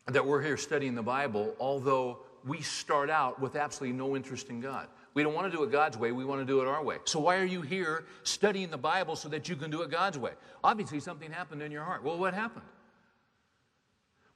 that 0.07 0.25
we're 0.25 0.41
here 0.41 0.57
studying 0.57 0.95
the 0.95 1.03
Bible, 1.03 1.53
although 1.59 2.19
we 2.45 2.61
start 2.61 3.09
out 3.09 3.39
with 3.39 3.55
absolutely 3.55 3.97
no 3.97 4.15
interest 4.15 4.49
in 4.49 4.61
God. 4.61 4.87
We 5.13 5.23
don't 5.23 5.33
want 5.33 5.51
to 5.51 5.55
do 5.55 5.63
it 5.63 5.71
God's 5.71 5.97
way, 5.97 6.13
we 6.13 6.23
want 6.23 6.39
to 6.41 6.45
do 6.45 6.61
it 6.61 6.67
our 6.67 6.81
way. 6.81 6.97
So, 7.03 7.19
why 7.19 7.37
are 7.37 7.45
you 7.45 7.61
here 7.61 8.05
studying 8.23 8.71
the 8.71 8.77
Bible 8.77 9.17
so 9.17 9.27
that 9.29 9.49
you 9.49 9.57
can 9.57 9.69
do 9.69 9.81
it 9.81 9.91
God's 9.91 10.17
way? 10.17 10.31
Obviously, 10.63 11.01
something 11.01 11.29
happened 11.29 11.61
in 11.61 11.71
your 11.71 11.83
heart. 11.83 12.03
Well, 12.03 12.17
what 12.17 12.33
happened? 12.33 12.65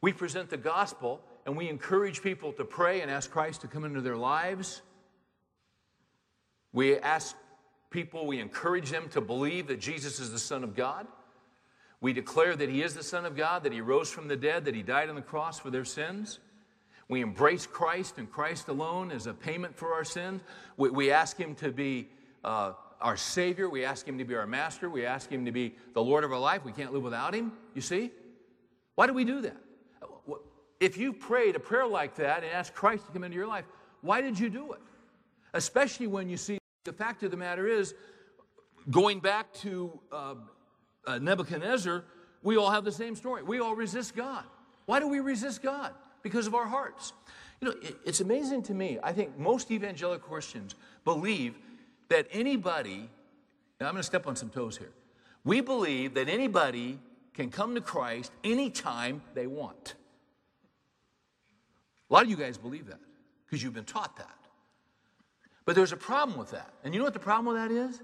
We 0.05 0.13
present 0.13 0.51
the 0.51 0.57
gospel 0.57 1.19
and 1.47 1.57
we 1.57 1.67
encourage 1.67 2.21
people 2.21 2.53
to 2.53 2.63
pray 2.63 3.01
and 3.01 3.09
ask 3.09 3.31
Christ 3.31 3.61
to 3.61 3.67
come 3.67 3.83
into 3.85 4.01
their 4.01 4.15
lives. 4.15 4.83
We 6.73 6.99
ask 6.99 7.35
people, 7.89 8.27
we 8.27 8.39
encourage 8.39 8.91
them 8.91 9.09
to 9.13 9.19
believe 9.19 9.65
that 9.65 9.79
Jesus 9.79 10.19
is 10.19 10.31
the 10.31 10.37
Son 10.37 10.63
of 10.63 10.75
God. 10.75 11.07
We 12.01 12.13
declare 12.13 12.55
that 12.55 12.69
He 12.69 12.83
is 12.83 12.93
the 12.93 13.01
Son 13.01 13.25
of 13.25 13.35
God, 13.35 13.63
that 13.63 13.73
He 13.73 13.81
rose 13.81 14.11
from 14.11 14.27
the 14.27 14.35
dead, 14.35 14.65
that 14.65 14.75
He 14.75 14.83
died 14.83 15.09
on 15.09 15.15
the 15.15 15.23
cross 15.23 15.57
for 15.57 15.71
their 15.71 15.85
sins. 15.85 16.37
We 17.09 17.21
embrace 17.21 17.65
Christ 17.65 18.19
and 18.19 18.31
Christ 18.31 18.67
alone 18.67 19.09
as 19.09 19.25
a 19.25 19.33
payment 19.33 19.75
for 19.75 19.91
our 19.91 20.03
sins. 20.03 20.43
We, 20.77 20.91
we 20.91 21.09
ask 21.09 21.35
Him 21.35 21.55
to 21.55 21.71
be 21.71 22.09
uh, 22.43 22.73
our 23.01 23.17
Savior. 23.17 23.71
We 23.71 23.83
ask 23.83 24.07
Him 24.07 24.19
to 24.19 24.23
be 24.23 24.35
our 24.35 24.45
Master. 24.45 24.87
We 24.87 25.03
ask 25.03 25.31
Him 25.31 25.45
to 25.45 25.51
be 25.51 25.73
the 25.95 26.03
Lord 26.03 26.23
of 26.23 26.31
our 26.31 26.37
life. 26.37 26.63
We 26.63 26.73
can't 26.73 26.93
live 26.93 27.01
without 27.01 27.33
Him, 27.33 27.53
you 27.73 27.81
see? 27.81 28.11
Why 28.93 29.07
do 29.07 29.13
we 29.13 29.25
do 29.25 29.41
that? 29.41 29.64
If 30.79 30.97
you 30.97 31.13
prayed 31.13 31.55
a 31.55 31.59
prayer 31.59 31.88
like 31.88 32.15
that 32.15 32.43
and 32.43 32.51
asked 32.51 32.73
Christ 32.73 33.05
to 33.07 33.11
come 33.11 33.23
into 33.23 33.38
your 33.38 33.47
life, 33.47 33.65
why 34.01 34.21
did 34.21 34.38
you 34.38 34.49
do 34.49 34.73
it? 34.73 34.81
Especially 35.53 36.07
when 36.07 36.29
you 36.29 36.38
see 36.38 36.57
the 36.84 36.93
fact 36.93 37.23
of 37.23 37.32
the 37.32 37.38
matter 37.38 37.67
is, 37.67 37.95
going 38.91 39.19
back 39.19 39.51
to 39.53 39.99
uh, 40.11 40.36
uh, 41.07 41.17
Nebuchadnezzar, 41.19 42.03
we 42.43 42.57
all 42.57 42.69
have 42.69 42.84
the 42.84 42.91
same 42.91 43.15
story. 43.15 43.41
We 43.41 43.59
all 43.59 43.76
resist 43.76 44.15
God. 44.15 44.43
Why 44.86 44.99
do 44.99 45.07
we 45.07 45.19
resist 45.19 45.63
God? 45.63 45.93
Because 46.21 46.45
of 46.45 46.53
our 46.53 46.67
hearts. 46.67 47.13
You 47.61 47.69
know, 47.69 47.76
it, 47.82 47.95
it's 48.05 48.21
amazing 48.21 48.63
to 48.63 48.73
me. 48.73 48.99
I 49.01 49.13
think 49.13 49.38
most 49.38 49.71
evangelical 49.71 50.28
Christians 50.28 50.76
believe 51.03 51.55
that 52.09 52.28
anybody, 52.32 53.09
now 53.80 53.88
I'm 53.88 53.93
going 53.93 53.97
to 53.97 54.03
step 54.03 54.28
on 54.28 54.36
some 54.36 54.49
toes 54.49 54.78
here. 54.78 54.91
We 55.43 55.61
believe 55.61 56.13
that 56.15 56.30
anybody 56.30 56.99
can 57.34 57.49
come 57.49 57.76
to 57.76 57.82
Christ 57.82 58.32
anytime 58.43 59.21
they 59.34 59.47
want. 59.47 59.95
A 62.10 62.14
lot 62.14 62.24
of 62.24 62.30
you 62.30 62.36
guys 62.36 62.58
believe 62.58 62.88
that 62.88 62.99
because 63.45 63.64
you've 63.64 63.74
been 63.74 63.86
taught 63.86 64.18
that. 64.18 64.38
But 65.66 65.76
there's 65.76 65.91
a 65.91 65.97
problem 65.97 66.38
with 66.38 66.51
that. 66.51 66.72
And 66.84 66.93
you 66.93 66.99
know 66.99 67.06
what 67.06 67.14
the 67.14 67.20
problem 67.20 67.53
with 67.53 67.64
that 67.64 67.72
is? 67.72 68.01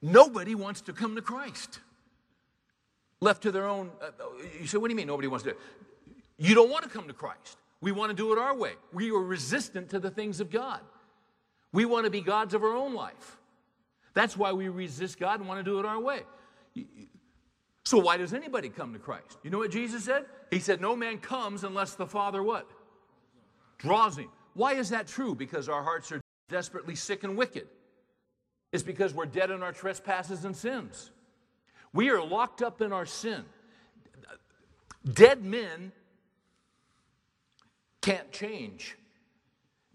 Nobody 0.00 0.54
wants 0.54 0.80
to 0.82 0.92
come 0.92 1.14
to 1.16 1.22
Christ. 1.22 1.80
Left 3.20 3.42
to 3.42 3.52
their 3.52 3.66
own, 3.66 3.90
uh, 4.02 4.10
you 4.60 4.66
say, 4.66 4.78
what 4.78 4.88
do 4.88 4.92
you 4.92 4.96
mean 4.96 5.06
nobody 5.06 5.28
wants 5.28 5.44
to? 5.44 5.56
You 6.36 6.54
don't 6.54 6.70
want 6.70 6.84
to 6.84 6.90
come 6.90 7.06
to 7.08 7.14
Christ. 7.14 7.56
We 7.80 7.92
want 7.92 8.10
to 8.10 8.14
do 8.14 8.32
it 8.32 8.38
our 8.38 8.54
way. 8.54 8.72
We 8.92 9.10
are 9.10 9.22
resistant 9.22 9.90
to 9.90 9.98
the 9.98 10.10
things 10.10 10.40
of 10.40 10.50
God. 10.50 10.80
We 11.72 11.84
want 11.84 12.04
to 12.04 12.10
be 12.10 12.20
gods 12.20 12.54
of 12.54 12.62
our 12.62 12.74
own 12.74 12.94
life. 12.94 13.36
That's 14.14 14.36
why 14.36 14.52
we 14.52 14.68
resist 14.68 15.18
God 15.18 15.40
and 15.40 15.48
want 15.48 15.64
to 15.64 15.70
do 15.70 15.78
it 15.78 15.84
our 15.84 16.00
way. 16.00 16.22
So 17.84 17.98
why 17.98 18.16
does 18.16 18.32
anybody 18.32 18.70
come 18.70 18.92
to 18.94 18.98
Christ? 18.98 19.38
You 19.42 19.50
know 19.50 19.58
what 19.58 19.70
Jesus 19.70 20.04
said? 20.04 20.24
He 20.50 20.58
said, 20.58 20.80
No 20.80 20.96
man 20.96 21.18
comes 21.18 21.64
unless 21.64 21.94
the 21.94 22.06
Father 22.06 22.42
what? 22.42 22.68
Draws 23.78 24.16
him. 24.16 24.28
Why 24.54 24.74
is 24.74 24.90
that 24.90 25.06
true? 25.06 25.34
Because 25.34 25.68
our 25.68 25.82
hearts 25.82 26.10
are 26.12 26.20
desperately 26.48 26.94
sick 26.94 27.24
and 27.24 27.36
wicked. 27.36 27.66
It's 28.72 28.82
because 28.82 29.12
we're 29.12 29.26
dead 29.26 29.50
in 29.50 29.62
our 29.62 29.72
trespasses 29.72 30.44
and 30.44 30.56
sins. 30.56 31.10
We 31.92 32.10
are 32.10 32.24
locked 32.24 32.62
up 32.62 32.80
in 32.80 32.92
our 32.92 33.06
sin. 33.06 33.44
Dead 35.12 35.44
men 35.44 35.92
can't 38.00 38.32
change. 38.32 38.96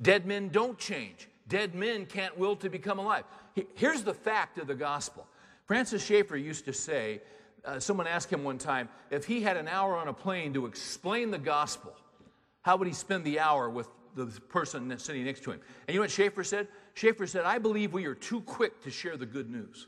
Dead 0.01 0.25
men 0.25 0.49
don't 0.49 0.77
change. 0.77 1.27
Dead 1.47 1.73
men 1.75 2.05
can't 2.05 2.37
will 2.37 2.55
to 2.57 2.69
become 2.69 2.99
alive. 2.99 3.23
Here's 3.75 4.03
the 4.03 4.13
fact 4.13 4.59
of 4.59 4.67
the 4.67 4.75
gospel. 4.75 5.27
Francis 5.65 6.05
Schaeffer 6.05 6.37
used 6.37 6.65
to 6.65 6.73
say, 6.73 7.21
uh, 7.66 7.80
someone 7.80 8.07
asked 8.07 8.32
him 8.32 8.43
one 8.43 8.57
time, 8.57 8.89
if 9.12 9.26
he 9.26 9.41
had 9.41 9.57
an 9.57 9.68
hour 9.68 9.95
on 9.95 10.07
a 10.07 10.14
plane 10.14 10.53
to 10.53 10.66
explain 10.66 11.32
the 11.32 11.38
gospel, 11.38 11.93
how 12.62 12.78
would 12.78 12.88
he 12.88 12.93
spend 12.93 13.24
the 13.24 13.39
hour 13.39 13.70
with 13.70 13.88
the 14.16 14.26
person 14.26 14.97
sitting 14.99 15.26
next 15.26 15.43
to 15.43 15.51
him? 15.51 15.60
And 15.88 15.93
you 15.93 15.99
know 15.99 16.03
what 16.03 16.12
Schaeffer 16.12 16.43
said? 16.43 16.68
Schaeffer 16.93 17.28
said, 17.28 17.45
I 17.45 17.57
believe 17.57 17.93
we 17.93 18.05
are 18.05 18.16
too 18.16 18.41
quick 18.41 18.82
to 18.84 18.91
share 18.91 19.18
the 19.18 19.26
good 19.26 19.49
news. 19.49 19.88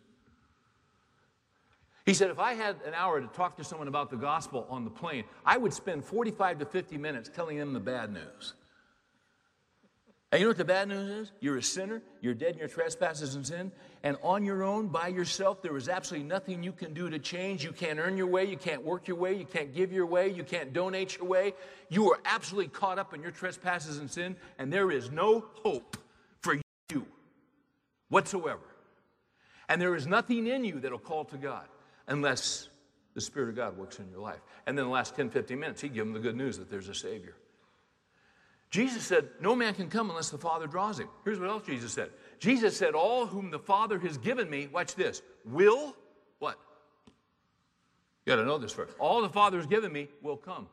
He 2.05 2.13
said, 2.13 2.31
if 2.31 2.39
I 2.39 2.53
had 2.53 2.77
an 2.85 2.93
hour 2.95 3.21
to 3.21 3.27
talk 3.27 3.57
to 3.57 3.63
someone 3.63 3.87
about 3.87 4.09
the 4.09 4.17
gospel 4.17 4.65
on 4.69 4.83
the 4.83 4.89
plane, 4.89 5.23
I 5.45 5.57
would 5.57 5.73
spend 5.73 6.03
45 6.03 6.59
to 6.59 6.65
50 6.65 6.97
minutes 6.97 7.29
telling 7.33 7.57
them 7.57 7.73
the 7.73 7.79
bad 7.79 8.11
news. 8.11 8.53
And 10.31 10.39
you 10.39 10.45
know 10.45 10.49
what 10.49 10.57
the 10.57 10.65
bad 10.65 10.87
news 10.87 11.09
is? 11.09 11.31
You're 11.41 11.57
a 11.57 11.63
sinner, 11.63 12.01
you're 12.21 12.33
dead 12.33 12.53
in 12.53 12.59
your 12.59 12.69
trespasses 12.69 13.35
and 13.35 13.45
sin, 13.45 13.71
and 14.03 14.17
on 14.23 14.45
your 14.45 14.63
own, 14.63 14.87
by 14.87 15.09
yourself, 15.09 15.61
there 15.61 15.77
is 15.77 15.87
absolutely 15.87 16.27
nothing 16.27 16.63
you 16.63 16.71
can 16.71 16.93
do 16.93 17.09
to 17.09 17.19
change. 17.19 17.63
You 17.63 17.71
can't 17.71 17.99
earn 17.99 18.17
your 18.17 18.27
way, 18.27 18.45
you 18.45 18.57
can't 18.57 18.83
work 18.83 19.07
your 19.07 19.17
way, 19.17 19.35
you 19.35 19.45
can't 19.45 19.75
give 19.75 19.91
your 19.91 20.07
way, 20.07 20.29
you 20.29 20.43
can't 20.43 20.73
donate 20.73 21.17
your 21.17 21.27
way. 21.27 21.53
You 21.89 22.11
are 22.11 22.19
absolutely 22.25 22.69
caught 22.69 22.97
up 22.97 23.13
in 23.13 23.21
your 23.21 23.31
trespasses 23.31 23.99
and 23.99 24.09
sin, 24.09 24.35
and 24.57 24.73
there 24.73 24.89
is 24.89 25.11
no 25.11 25.45
hope 25.63 25.97
for 26.39 26.55
you 26.91 27.05
whatsoever. 28.09 28.59
And 29.69 29.79
there 29.79 29.95
is 29.95 30.07
nothing 30.07 30.47
in 30.47 30.65
you 30.65 30.79
that'll 30.79 30.97
call 30.97 31.25
to 31.25 31.37
God 31.37 31.65
unless 32.07 32.69
the 33.13 33.21
Spirit 33.21 33.49
of 33.49 33.55
God 33.55 33.77
works 33.77 33.99
in 33.99 34.09
your 34.09 34.19
life. 34.19 34.41
And 34.65 34.75
then 34.75 34.85
the 34.85 34.91
last 34.91 35.15
10, 35.15 35.29
15 35.29 35.59
minutes, 35.59 35.81
he'd 35.81 35.93
give 35.93 36.05
them 36.05 36.13
the 36.13 36.19
good 36.19 36.35
news 36.35 36.57
that 36.57 36.71
there's 36.71 36.89
a 36.89 36.95
Savior. 36.95 37.35
Jesus 38.71 39.03
said, 39.03 39.27
No 39.41 39.55
man 39.55 39.73
can 39.75 39.89
come 39.89 40.09
unless 40.09 40.29
the 40.29 40.37
Father 40.37 40.65
draws 40.65 40.99
him. 40.99 41.09
Here's 41.23 41.39
what 41.39 41.49
else 41.49 41.63
Jesus 41.65 41.91
said. 41.91 42.09
Jesus 42.41 42.75
said, 42.75 42.95
All 42.95 43.27
whom 43.27 43.51
the 43.51 43.59
Father 43.59 43.99
has 43.99 44.17
given 44.17 44.49
me, 44.49 44.67
watch 44.67 44.95
this, 44.95 45.21
will 45.45 45.95
what? 46.39 46.57
You 48.25 48.33
got 48.33 48.37
to 48.37 48.45
know 48.45 48.57
this 48.57 48.73
first. 48.73 48.93
All 48.97 49.21
the 49.21 49.29
Father 49.29 49.57
has 49.57 49.67
given 49.67 49.93
me 49.93 50.07
will 50.23 50.37
come. 50.37 50.67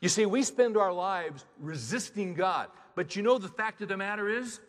You 0.00 0.08
see, 0.08 0.26
we 0.26 0.44
spend 0.44 0.76
our 0.76 0.92
lives 0.92 1.44
resisting 1.58 2.34
God. 2.34 2.68
But 2.94 3.16
you 3.16 3.22
know 3.22 3.38
the 3.38 3.48
fact 3.48 3.82
of 3.82 3.88
the 3.88 3.96
matter 3.96 4.28
is, 4.28 4.60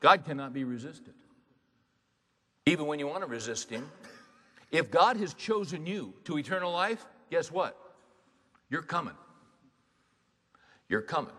God 0.00 0.24
cannot 0.24 0.54
be 0.54 0.64
resisted. 0.64 1.12
Even 2.64 2.86
when 2.86 2.98
you 2.98 3.06
want 3.06 3.20
to 3.20 3.28
resist 3.28 3.68
Him. 3.68 3.88
If 4.72 4.90
God 4.90 5.18
has 5.18 5.34
chosen 5.34 5.86
you 5.86 6.14
to 6.24 6.38
eternal 6.38 6.72
life, 6.72 7.04
guess 7.30 7.52
what? 7.52 7.76
You're 8.70 8.82
coming. 8.82 9.14
You're 10.88 11.02
coming. 11.02 11.32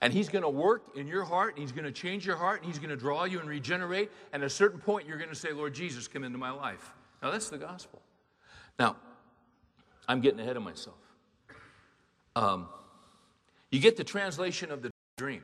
And 0.00 0.12
he's 0.12 0.28
going 0.28 0.42
to 0.42 0.48
work 0.48 0.96
in 0.96 1.06
your 1.06 1.24
heart, 1.24 1.54
and 1.54 1.62
he's 1.62 1.72
going 1.72 1.84
to 1.84 1.92
change 1.92 2.26
your 2.26 2.36
heart, 2.36 2.62
and 2.62 2.70
he's 2.70 2.78
going 2.78 2.90
to 2.90 2.96
draw 2.96 3.24
you 3.24 3.40
and 3.40 3.48
regenerate. 3.48 4.10
And 4.32 4.42
at 4.42 4.46
a 4.46 4.50
certain 4.50 4.78
point, 4.78 5.06
you're 5.06 5.16
going 5.16 5.30
to 5.30 5.36
say, 5.36 5.52
Lord 5.52 5.74
Jesus, 5.74 6.06
come 6.06 6.24
into 6.24 6.38
my 6.38 6.50
life. 6.50 6.92
Now, 7.22 7.30
that's 7.30 7.48
the 7.48 7.58
gospel. 7.58 8.02
Now, 8.78 8.96
I'm 10.06 10.20
getting 10.20 10.40
ahead 10.40 10.56
of 10.56 10.62
myself. 10.62 10.96
Um, 12.34 12.68
you 13.70 13.80
get 13.80 13.96
the 13.96 14.04
translation 14.04 14.70
of 14.70 14.82
the 14.82 14.90
dream. 15.16 15.42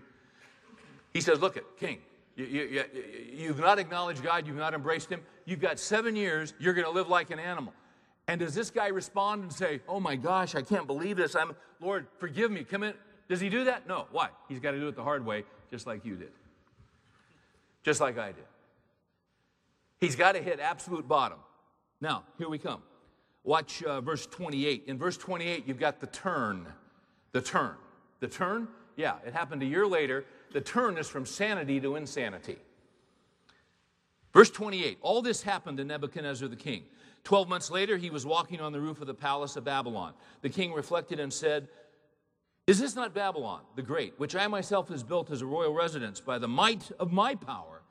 He 1.13 1.21
says, 1.21 1.41
Look 1.41 1.57
at 1.57 1.65
King, 1.79 1.99
you, 2.37 2.45
you, 2.45 2.63
you, 2.63 2.85
you've 3.33 3.59
not 3.59 3.79
acknowledged 3.79 4.23
God, 4.23 4.47
you've 4.47 4.57
not 4.57 4.75
embraced 4.75 5.11
Him. 5.11 5.23
You've 5.45 5.61
got 5.61 5.79
seven 5.79 6.15
years, 6.15 6.55
you're 6.59 6.75
going 6.75 6.87
to 6.87 6.91
live 6.93 7.09
like 7.09 7.31
an 7.31 7.39
animal. 7.39 7.73
And 8.29 8.41
does 8.41 8.55
this 8.55 8.71
guy 8.71 8.89
respond 8.89 9.43
and 9.43 9.53
say, 9.53 9.81
Oh 9.89 10.01
my 10.01 10.17
gosh, 10.17 10.55
I 10.55 10.63
can't 10.63 10.87
believe 10.87 11.17
this. 11.17 11.35
I'm, 11.35 11.57
Lord, 11.81 12.07
forgive 12.19 12.51
me. 12.51 12.65
Come 12.65 12.83
in. 12.85 12.95
Does 13.33 13.41
he 13.41 13.49
do 13.49 13.65
that? 13.65 13.89
No. 13.89 14.09
Why? 14.13 14.29
He's 14.47 14.61
got 14.61 14.73
to 14.73 14.79
do 14.79 14.89
it 14.89 14.95
the 14.95 15.03
hard 15.03 15.25
way, 15.25 15.45
just 15.71 15.87
like 15.87 16.05
you 16.05 16.17
did. 16.17 16.33
Just 17.83 17.99
like 17.99 18.19
I 18.19 18.27
did. 18.27 18.45
He's 20.01 20.17
got 20.17 20.33
to 20.33 20.43
hit 20.43 20.61
absolute 20.61 21.09
bottom. 21.09 21.39
Now, 21.99 22.25
here 22.37 22.51
we 22.51 22.59
come. 22.59 22.83
Watch 23.43 23.83
uh, 23.85 24.03
verse 24.03 24.27
28. 24.27 24.85
In 24.87 24.99
verse 24.99 25.17
28, 25.17 25.67
you've 25.67 25.81
got 25.81 25.99
the 25.99 26.09
turn. 26.09 26.67
The 27.33 27.41
turn. 27.41 27.77
The 28.21 28.29
turn? 28.29 28.69
Yeah, 28.97 29.15
it 29.27 29.33
happened 29.33 29.63
a 29.63 29.67
year 29.67 29.87
later. 29.87 30.27
The 30.53 30.61
turn 30.61 30.99
is 30.99 31.09
from 31.09 31.25
sanity 31.25 31.81
to 31.81 31.97
insanity. 31.97 32.59
Verse 34.35 34.51
28 34.51 34.99
All 35.01 35.23
this 35.23 35.41
happened 35.41 35.79
to 35.79 35.85
Nebuchadnezzar 35.87 36.49
the 36.49 36.57
king. 36.57 36.83
Twelve 37.25 37.49
months 37.49 37.71
later, 37.71 37.97
he 37.97 38.11
was 38.11 38.27
walking 38.27 38.61
on 38.61 38.73
the 38.73 38.81
roof 38.81 39.01
of 39.01 39.07
the 39.07 39.15
palace 39.15 39.57
of 39.57 39.65
Babylon. 39.65 40.13
The 40.43 40.51
king 40.51 40.73
reflected 40.73 41.21
and 41.21 41.33
said, 41.33 41.69
Is 42.67 42.79
this 42.79 42.95
not 42.95 43.15
Babylon 43.15 43.63
the 43.75 43.83
Great, 43.83 44.19
which 44.19 44.37
I 44.37 44.47
myself 44.47 44.89
has 44.89 45.03
built 45.03 45.31
as 45.31 45.43
a 45.43 45.47
royal 45.47 45.75
residence 45.75 46.21
by 46.21 46.39
the 46.39 46.49
might 46.49 46.91
of 46.99 47.13
my 47.13 47.35
power 47.35 47.83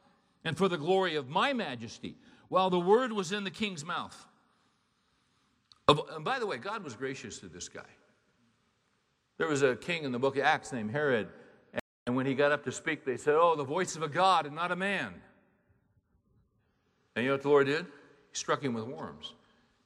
and 0.46 0.58
for 0.58 0.70
the 0.70 0.78
glory 0.78 1.16
of 1.16 1.28
my 1.28 1.54
majesty? 1.54 2.16
While 2.48 2.70
the 2.70 2.80
word 2.80 3.12
was 3.14 3.32
in 3.32 3.44
the 3.44 3.52
king's 3.52 3.86
mouth. 3.86 4.28
And 5.88 6.24
by 6.24 6.40
the 6.40 6.46
way, 6.46 6.58
God 6.58 6.84
was 6.84 6.96
gracious 6.96 7.40
to 7.40 7.48
this 7.48 7.68
guy. 7.70 7.82
There 9.38 9.48
was 9.48 9.62
a 9.62 9.76
king 9.76 10.04
in 10.04 10.12
the 10.12 10.20
book 10.20 10.38
of 10.38 10.44
Acts 10.44 10.72
named 10.72 10.92
Herod, 10.92 11.28
and 12.06 12.16
when 12.16 12.26
he 12.26 12.34
got 12.34 12.52
up 12.52 12.64
to 12.66 12.72
speak, 12.72 13.06
they 13.06 13.18
said, 13.18 13.36
Oh, 13.36 13.56
the 13.56 13.64
voice 13.64 13.96
of 13.96 14.04
a 14.04 14.08
God 14.10 14.46
and 14.46 14.56
not 14.56 14.72
a 14.72 14.76
man. 14.76 15.14
And 17.16 17.24
you 17.24 17.30
know 17.30 17.36
what 17.36 17.42
the 17.42 17.50
Lord 17.50 17.68
did? 17.68 17.86
He 17.86 18.36
struck 18.36 18.64
him 18.64 18.74
with 18.74 18.86
worms 18.86 19.34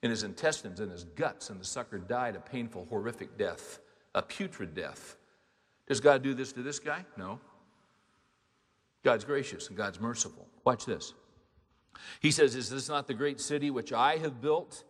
in 0.03 0.11
his 0.11 0.23
intestines, 0.23 0.79
in 0.79 0.89
his 0.89 1.03
guts, 1.03 1.49
and 1.49 1.59
the 1.59 1.65
sucker 1.65 1.97
died 1.97 2.36
a 2.36 2.39
painful, 2.39 2.86
horrific 2.89 3.38
death, 3.38 3.79
a 4.16 4.22
putrid 4.22 4.74
death. 4.74 5.18
Does 5.88 5.99
God 5.99 6.24
do 6.24 6.34
this 6.34 6.51
to 6.53 6.63
this 6.63 6.80
guy? 6.80 7.05
No. 7.16 7.39
God's 9.03 9.24
gracious 9.24 9.68
and 9.68 9.78
God's 9.78 9.99
merciful. 9.99 10.47
Watch 10.63 10.86
this. 10.86 11.13
He 12.22 12.32
says, 12.32 12.55
Is 12.55 12.70
this 12.72 12.89
not 12.89 13.05
the 13.05 13.13
great 13.13 13.39
city 13.39 13.70
which 13.70 13.93
I 13.93 14.18
have 14.18 14.41
built? 14.41 14.84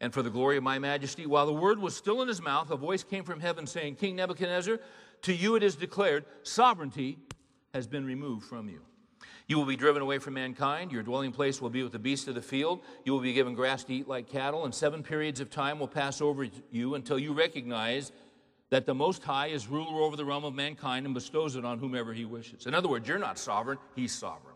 And 0.00 0.14
for 0.14 0.22
the 0.22 0.30
glory 0.30 0.56
of 0.56 0.62
my 0.62 0.78
majesty. 0.78 1.26
While 1.26 1.44
the 1.44 1.52
word 1.52 1.78
was 1.78 1.94
still 1.94 2.22
in 2.22 2.28
his 2.28 2.40
mouth, 2.40 2.70
a 2.70 2.76
voice 2.76 3.04
came 3.04 3.22
from 3.22 3.38
heaven 3.38 3.66
saying, 3.66 3.96
King 3.96 4.16
Nebuchadnezzar, 4.16 4.78
to 5.22 5.32
you 5.34 5.56
it 5.56 5.62
is 5.62 5.76
declared, 5.76 6.24
sovereignty 6.42 7.18
has 7.74 7.86
been 7.86 8.06
removed 8.06 8.46
from 8.46 8.70
you. 8.70 8.80
You 9.46 9.58
will 9.58 9.66
be 9.66 9.76
driven 9.76 10.00
away 10.00 10.18
from 10.18 10.34
mankind. 10.34 10.90
Your 10.90 11.02
dwelling 11.02 11.32
place 11.32 11.60
will 11.60 11.68
be 11.68 11.82
with 11.82 11.92
the 11.92 11.98
beasts 11.98 12.28
of 12.28 12.34
the 12.34 12.40
field. 12.40 12.80
You 13.04 13.12
will 13.12 13.20
be 13.20 13.34
given 13.34 13.52
grass 13.52 13.84
to 13.84 13.94
eat 13.94 14.08
like 14.08 14.26
cattle, 14.26 14.64
and 14.64 14.74
seven 14.74 15.02
periods 15.02 15.38
of 15.38 15.50
time 15.50 15.78
will 15.78 15.88
pass 15.88 16.22
over 16.22 16.46
you 16.70 16.94
until 16.94 17.18
you 17.18 17.34
recognize 17.34 18.10
that 18.70 18.86
the 18.86 18.94
Most 18.94 19.22
High 19.22 19.48
is 19.48 19.68
ruler 19.68 20.02
over 20.02 20.16
the 20.16 20.24
realm 20.24 20.44
of 20.44 20.54
mankind 20.54 21.04
and 21.04 21.14
bestows 21.14 21.56
it 21.56 21.64
on 21.64 21.78
whomever 21.78 22.12
he 22.12 22.24
wishes. 22.24 22.66
In 22.66 22.74
other 22.74 22.88
words, 22.88 23.06
you're 23.06 23.18
not 23.18 23.38
sovereign, 23.38 23.78
he's 23.94 24.12
sovereign. 24.12 24.54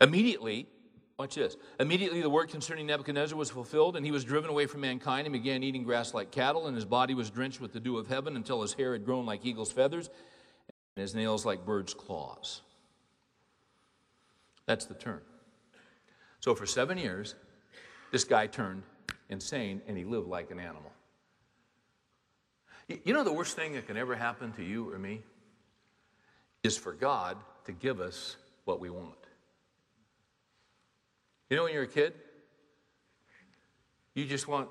Immediately, 0.00 0.66
watch 1.18 1.36
this. 1.36 1.56
Immediately, 1.80 2.20
the 2.20 2.30
word 2.30 2.48
concerning 2.48 2.86
Nebuchadnezzar 2.86 3.38
was 3.38 3.50
fulfilled, 3.50 3.96
and 3.96 4.04
he 4.04 4.12
was 4.12 4.24
driven 4.24 4.50
away 4.50 4.66
from 4.66 4.80
mankind 4.80 5.26
and 5.26 5.32
began 5.32 5.62
eating 5.62 5.84
grass 5.84 6.14
like 6.14 6.30
cattle, 6.30 6.66
and 6.66 6.74
his 6.74 6.84
body 6.84 7.14
was 7.14 7.30
drenched 7.30 7.60
with 7.60 7.72
the 7.72 7.80
dew 7.80 7.96
of 7.96 8.08
heaven 8.08 8.36
until 8.36 8.62
his 8.62 8.74
hair 8.74 8.92
had 8.92 9.04
grown 9.04 9.24
like 9.24 9.46
eagle's 9.46 9.72
feathers 9.72 10.10
and 10.96 11.02
his 11.02 11.14
nails 11.14 11.46
like 11.46 11.64
bird's 11.64 11.94
claws. 11.94 12.62
That's 14.66 14.84
the 14.84 14.94
turn. 14.94 15.20
So 16.40 16.54
for 16.54 16.66
seven 16.66 16.98
years, 16.98 17.34
this 18.10 18.24
guy 18.24 18.46
turned 18.46 18.82
insane 19.28 19.80
and 19.86 19.96
he 19.96 20.04
lived 20.04 20.28
like 20.28 20.50
an 20.50 20.58
animal. 20.58 20.92
You 22.88 23.12
know, 23.12 23.22
the 23.22 23.32
worst 23.32 23.54
thing 23.54 23.74
that 23.74 23.86
can 23.86 23.96
ever 23.96 24.16
happen 24.16 24.52
to 24.52 24.64
you 24.64 24.90
or 24.90 24.98
me 24.98 25.22
is 26.62 26.76
for 26.76 26.92
God 26.92 27.36
to 27.66 27.72
give 27.72 28.00
us 28.00 28.36
what 28.64 28.80
we 28.80 28.88
want. 28.88 29.14
You 31.50 31.56
know, 31.56 31.64
when 31.64 31.74
you're 31.74 31.82
a 31.82 31.86
kid, 31.86 32.14
you 34.14 34.24
just 34.24 34.48
want, 34.48 34.68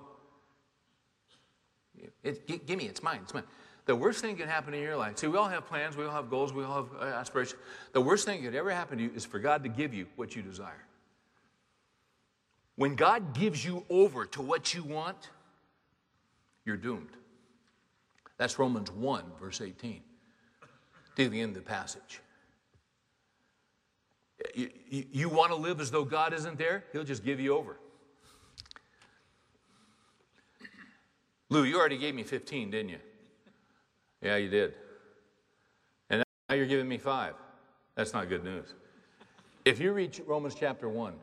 it, 2.23 2.65
give 2.65 2.77
me, 2.77 2.85
it's 2.85 3.01
mine, 3.01 3.19
it's 3.23 3.33
mine. 3.33 3.43
The 3.85 3.95
worst 3.95 4.19
thing 4.19 4.35
that 4.35 4.41
can 4.41 4.49
happen 4.49 4.73
in 4.73 4.81
your 4.81 4.97
life, 4.97 5.17
see, 5.17 5.27
we 5.27 5.37
all 5.37 5.47
have 5.47 5.65
plans, 5.65 5.95
we 5.95 6.03
all 6.03 6.11
have 6.11 6.29
goals, 6.29 6.51
we 6.51 6.63
all 6.63 6.83
have 6.83 7.01
uh, 7.01 7.05
aspirations. 7.05 7.61
The 7.93 8.01
worst 8.01 8.25
thing 8.25 8.41
that 8.41 8.49
could 8.49 8.57
ever 8.57 8.71
happen 8.71 8.97
to 8.97 9.05
you 9.05 9.11
is 9.15 9.25
for 9.25 9.39
God 9.39 9.63
to 9.63 9.69
give 9.69 9.93
you 9.93 10.07
what 10.15 10.35
you 10.35 10.41
desire. 10.41 10.85
When 12.75 12.95
God 12.95 13.33
gives 13.33 13.63
you 13.63 13.85
over 13.89 14.25
to 14.25 14.41
what 14.41 14.73
you 14.73 14.83
want, 14.83 15.29
you're 16.65 16.77
doomed. 16.77 17.09
That's 18.37 18.59
Romans 18.59 18.91
1, 18.91 19.23
verse 19.39 19.61
18, 19.61 20.01
to 21.15 21.29
the 21.29 21.41
end 21.41 21.57
of 21.57 21.63
the 21.63 21.69
passage. 21.69 22.21
You, 24.55 24.69
you, 24.89 25.05
you 25.11 25.29
want 25.29 25.51
to 25.51 25.55
live 25.55 25.81
as 25.81 25.89
though 25.89 26.05
God 26.05 26.33
isn't 26.33 26.57
there? 26.57 26.83
He'll 26.93 27.03
just 27.03 27.25
give 27.25 27.39
you 27.39 27.57
over. 27.57 27.77
Lou, 31.49 31.63
you 31.63 31.79
already 31.79 31.97
gave 31.97 32.13
me 32.13 32.23
15, 32.23 32.71
didn't 32.71 32.89
you? 32.89 32.99
Yeah, 34.21 34.35
you 34.35 34.49
did. 34.49 34.73
And 36.09 36.23
now 36.49 36.55
you're 36.55 36.65
giving 36.65 36.87
me 36.87 36.97
five. 36.97 37.33
That's 37.95 38.13
not 38.13 38.29
good 38.29 38.43
news. 38.43 38.73
If 39.65 39.79
you 39.79 39.91
read 39.93 40.19
Romans 40.27 40.55
chapter 40.55 40.87
1, 40.87 41.13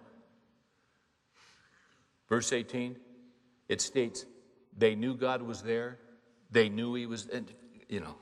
verse 2.29 2.53
18, 2.53 2.97
it 3.69 3.81
states, 3.81 4.27
they 4.77 4.95
knew 4.95 5.15
God 5.15 5.43
was 5.43 5.63
there. 5.63 5.99
They 6.55 6.69
knew 6.69 6.95
He 6.95 7.07
was, 7.07 7.29
you 7.89 7.99
know, 7.99 8.15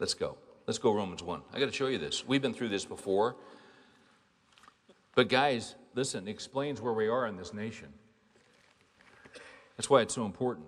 let's 0.00 0.12
go. 0.12 0.36
Let's 0.66 0.78
go, 0.78 0.92
Romans 0.92 1.22
1. 1.22 1.42
I 1.54 1.60
got 1.60 1.66
to 1.66 1.72
show 1.72 1.86
you 1.86 1.98
this. 1.98 2.26
We've 2.26 2.42
been 2.42 2.52
through 2.52 2.70
this 2.70 2.84
before. 2.84 3.36
But, 5.14 5.28
guys, 5.28 5.76
listen, 5.94 6.26
it 6.26 6.30
explains 6.32 6.80
where 6.80 6.92
we 6.92 7.06
are 7.06 7.28
in 7.28 7.36
this 7.36 7.54
nation. 7.54 7.86
That's 9.76 9.88
why 9.88 10.00
it's 10.02 10.14
so 10.14 10.26
important. 10.26 10.66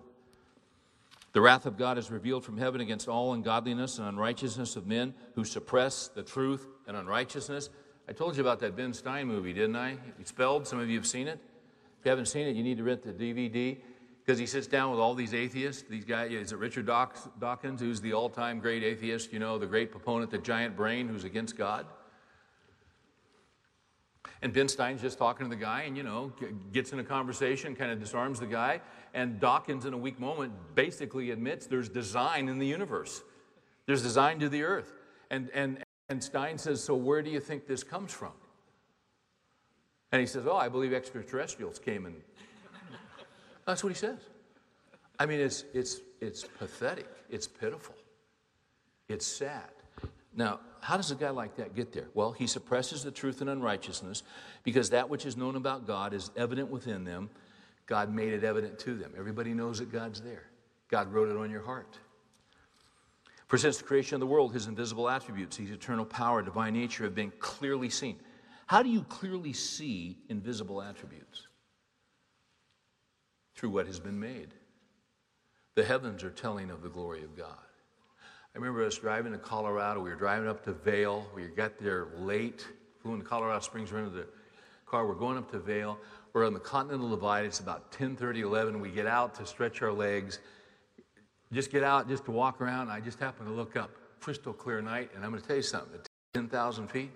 The 1.32 1.40
wrath 1.40 1.66
of 1.66 1.76
God 1.76 1.98
is 1.98 2.08
revealed 2.08 2.44
from 2.44 2.56
heaven 2.56 2.80
against 2.80 3.08
all 3.08 3.32
ungodliness 3.32 3.98
and 3.98 4.06
unrighteousness 4.06 4.76
of 4.76 4.86
men 4.86 5.12
who 5.34 5.44
suppress 5.44 6.06
the 6.06 6.22
truth 6.22 6.68
and 6.86 6.96
unrighteousness. 6.96 7.68
I 8.08 8.12
told 8.12 8.36
you 8.36 8.42
about 8.42 8.60
that 8.60 8.76
Ben 8.76 8.94
Stein 8.94 9.26
movie, 9.26 9.52
didn't 9.52 9.76
I? 9.76 9.96
Expelled. 10.20 10.68
Some 10.68 10.78
of 10.78 10.88
you 10.88 10.96
have 10.96 11.06
seen 11.06 11.26
it. 11.26 11.40
If 11.98 12.04
you 12.04 12.10
haven't 12.10 12.26
seen 12.26 12.46
it, 12.46 12.54
you 12.54 12.62
need 12.62 12.76
to 12.76 12.84
rent 12.84 13.02
the 13.02 13.12
DVD 13.12 13.78
because 14.28 14.38
he 14.38 14.44
sits 14.44 14.66
down 14.66 14.90
with 14.90 15.00
all 15.00 15.14
these 15.14 15.32
atheists. 15.32 15.84
These 15.88 16.04
guys, 16.04 16.30
is 16.30 16.52
it 16.52 16.58
Richard 16.58 16.84
Dawkins, 16.84 17.80
who's 17.80 17.98
the 18.02 18.12
all 18.12 18.28
time 18.28 18.60
great 18.60 18.84
atheist, 18.84 19.32
you 19.32 19.38
know, 19.38 19.56
the 19.56 19.64
great 19.64 19.90
proponent, 19.90 20.30
the 20.30 20.36
giant 20.36 20.76
brain 20.76 21.08
who's 21.08 21.24
against 21.24 21.56
God? 21.56 21.86
And 24.42 24.52
Ben 24.52 24.68
Stein's 24.68 25.00
just 25.00 25.16
talking 25.16 25.46
to 25.46 25.48
the 25.48 25.58
guy 25.58 25.84
and, 25.84 25.96
you 25.96 26.02
know, 26.02 26.30
gets 26.74 26.92
in 26.92 26.98
a 26.98 27.04
conversation, 27.04 27.74
kind 27.74 27.90
of 27.90 28.00
disarms 28.00 28.38
the 28.38 28.46
guy. 28.46 28.82
And 29.14 29.40
Dawkins, 29.40 29.86
in 29.86 29.94
a 29.94 29.98
weak 29.98 30.20
moment, 30.20 30.52
basically 30.74 31.30
admits 31.30 31.64
there's 31.64 31.88
design 31.88 32.50
in 32.50 32.58
the 32.58 32.66
universe, 32.66 33.22
there's 33.86 34.02
design 34.02 34.40
to 34.40 34.50
the 34.50 34.62
earth. 34.62 34.92
And, 35.30 35.48
and, 35.54 35.82
and 36.10 36.22
Stein 36.22 36.58
says, 36.58 36.84
So 36.84 36.94
where 36.94 37.22
do 37.22 37.30
you 37.30 37.40
think 37.40 37.66
this 37.66 37.82
comes 37.82 38.12
from? 38.12 38.32
And 40.12 40.20
he 40.20 40.26
says, 40.26 40.46
Oh, 40.46 40.58
I 40.58 40.68
believe 40.68 40.92
extraterrestrials 40.92 41.78
came 41.78 42.04
and. 42.04 42.16
That's 43.68 43.84
what 43.84 43.90
he 43.90 43.98
says. 43.98 44.16
I 45.18 45.26
mean, 45.26 45.40
it's, 45.40 45.64
it's, 45.74 46.00
it's 46.22 46.42
pathetic, 46.42 47.06
it's 47.28 47.46
pitiful, 47.46 47.94
it's 49.10 49.26
sad. 49.26 49.68
Now, 50.34 50.60
how 50.80 50.96
does 50.96 51.10
a 51.10 51.14
guy 51.14 51.28
like 51.28 51.54
that 51.56 51.74
get 51.74 51.92
there? 51.92 52.06
Well, 52.14 52.32
he 52.32 52.46
suppresses 52.46 53.04
the 53.04 53.10
truth 53.10 53.42
and 53.42 53.50
unrighteousness 53.50 54.22
because 54.62 54.88
that 54.90 55.10
which 55.10 55.26
is 55.26 55.36
known 55.36 55.54
about 55.54 55.86
God 55.86 56.14
is 56.14 56.30
evident 56.34 56.70
within 56.70 57.04
them. 57.04 57.28
God 57.84 58.10
made 58.10 58.32
it 58.32 58.42
evident 58.42 58.78
to 58.80 58.94
them. 58.94 59.12
Everybody 59.18 59.52
knows 59.52 59.80
that 59.80 59.92
God's 59.92 60.22
there. 60.22 60.44
God 60.88 61.12
wrote 61.12 61.28
it 61.28 61.36
on 61.36 61.50
your 61.50 61.62
heart. 61.62 61.98
For 63.48 63.58
since 63.58 63.76
the 63.76 63.84
creation 63.84 64.14
of 64.14 64.20
the 64.20 64.26
world, 64.26 64.54
his 64.54 64.66
invisible 64.66 65.10
attributes, 65.10 65.58
his 65.58 65.72
eternal 65.72 66.06
power, 66.06 66.40
divine 66.40 66.72
nature 66.72 67.04
have 67.04 67.14
been 67.14 67.32
clearly 67.38 67.90
seen. 67.90 68.16
How 68.66 68.82
do 68.82 68.88
you 68.88 69.02
clearly 69.02 69.52
see 69.52 70.16
invisible 70.30 70.80
attributes? 70.80 71.47
Through 73.58 73.70
what 73.70 73.88
has 73.88 73.98
been 73.98 74.20
made. 74.20 74.54
The 75.74 75.82
heavens 75.82 76.22
are 76.22 76.30
telling 76.30 76.70
of 76.70 76.80
the 76.80 76.88
glory 76.88 77.24
of 77.24 77.36
God. 77.36 77.58
I 78.54 78.58
remember 78.58 78.86
us 78.86 78.96
driving 78.98 79.32
to 79.32 79.38
Colorado. 79.38 80.00
We 80.00 80.10
were 80.10 80.16
driving 80.16 80.48
up 80.48 80.62
to 80.66 80.72
Vail. 80.72 81.26
We 81.34 81.48
got 81.48 81.76
there 81.76 82.06
late. 82.18 82.64
Flew 83.02 83.14
into 83.14 83.26
Colorado 83.26 83.58
Springs, 83.58 83.90
rented 83.90 84.14
the 84.14 84.28
car. 84.86 85.08
We're 85.08 85.16
going 85.16 85.36
up 85.36 85.50
to 85.50 85.58
Vail. 85.58 85.98
We're 86.32 86.46
on 86.46 86.54
the 86.54 86.60
Continental 86.60 87.10
Divide. 87.10 87.46
It's 87.46 87.58
about 87.58 87.90
10:30, 87.90 88.42
11. 88.42 88.80
We 88.80 88.90
get 88.90 89.08
out 89.08 89.34
to 89.34 89.44
stretch 89.46 89.82
our 89.82 89.92
legs. 89.92 90.38
Just 91.52 91.72
get 91.72 91.82
out, 91.82 92.08
just 92.08 92.26
to 92.26 92.30
walk 92.30 92.60
around. 92.60 92.90
I 92.90 93.00
just 93.00 93.18
happen 93.18 93.44
to 93.46 93.52
look 93.52 93.74
up. 93.74 93.90
Crystal 94.20 94.52
clear 94.52 94.80
night, 94.80 95.10
and 95.16 95.24
I'm 95.24 95.32
going 95.32 95.42
to 95.42 95.48
tell 95.48 95.56
you 95.56 95.62
something. 95.62 95.94
At 95.96 96.08
10,000 96.32 96.86
feet, 96.86 97.10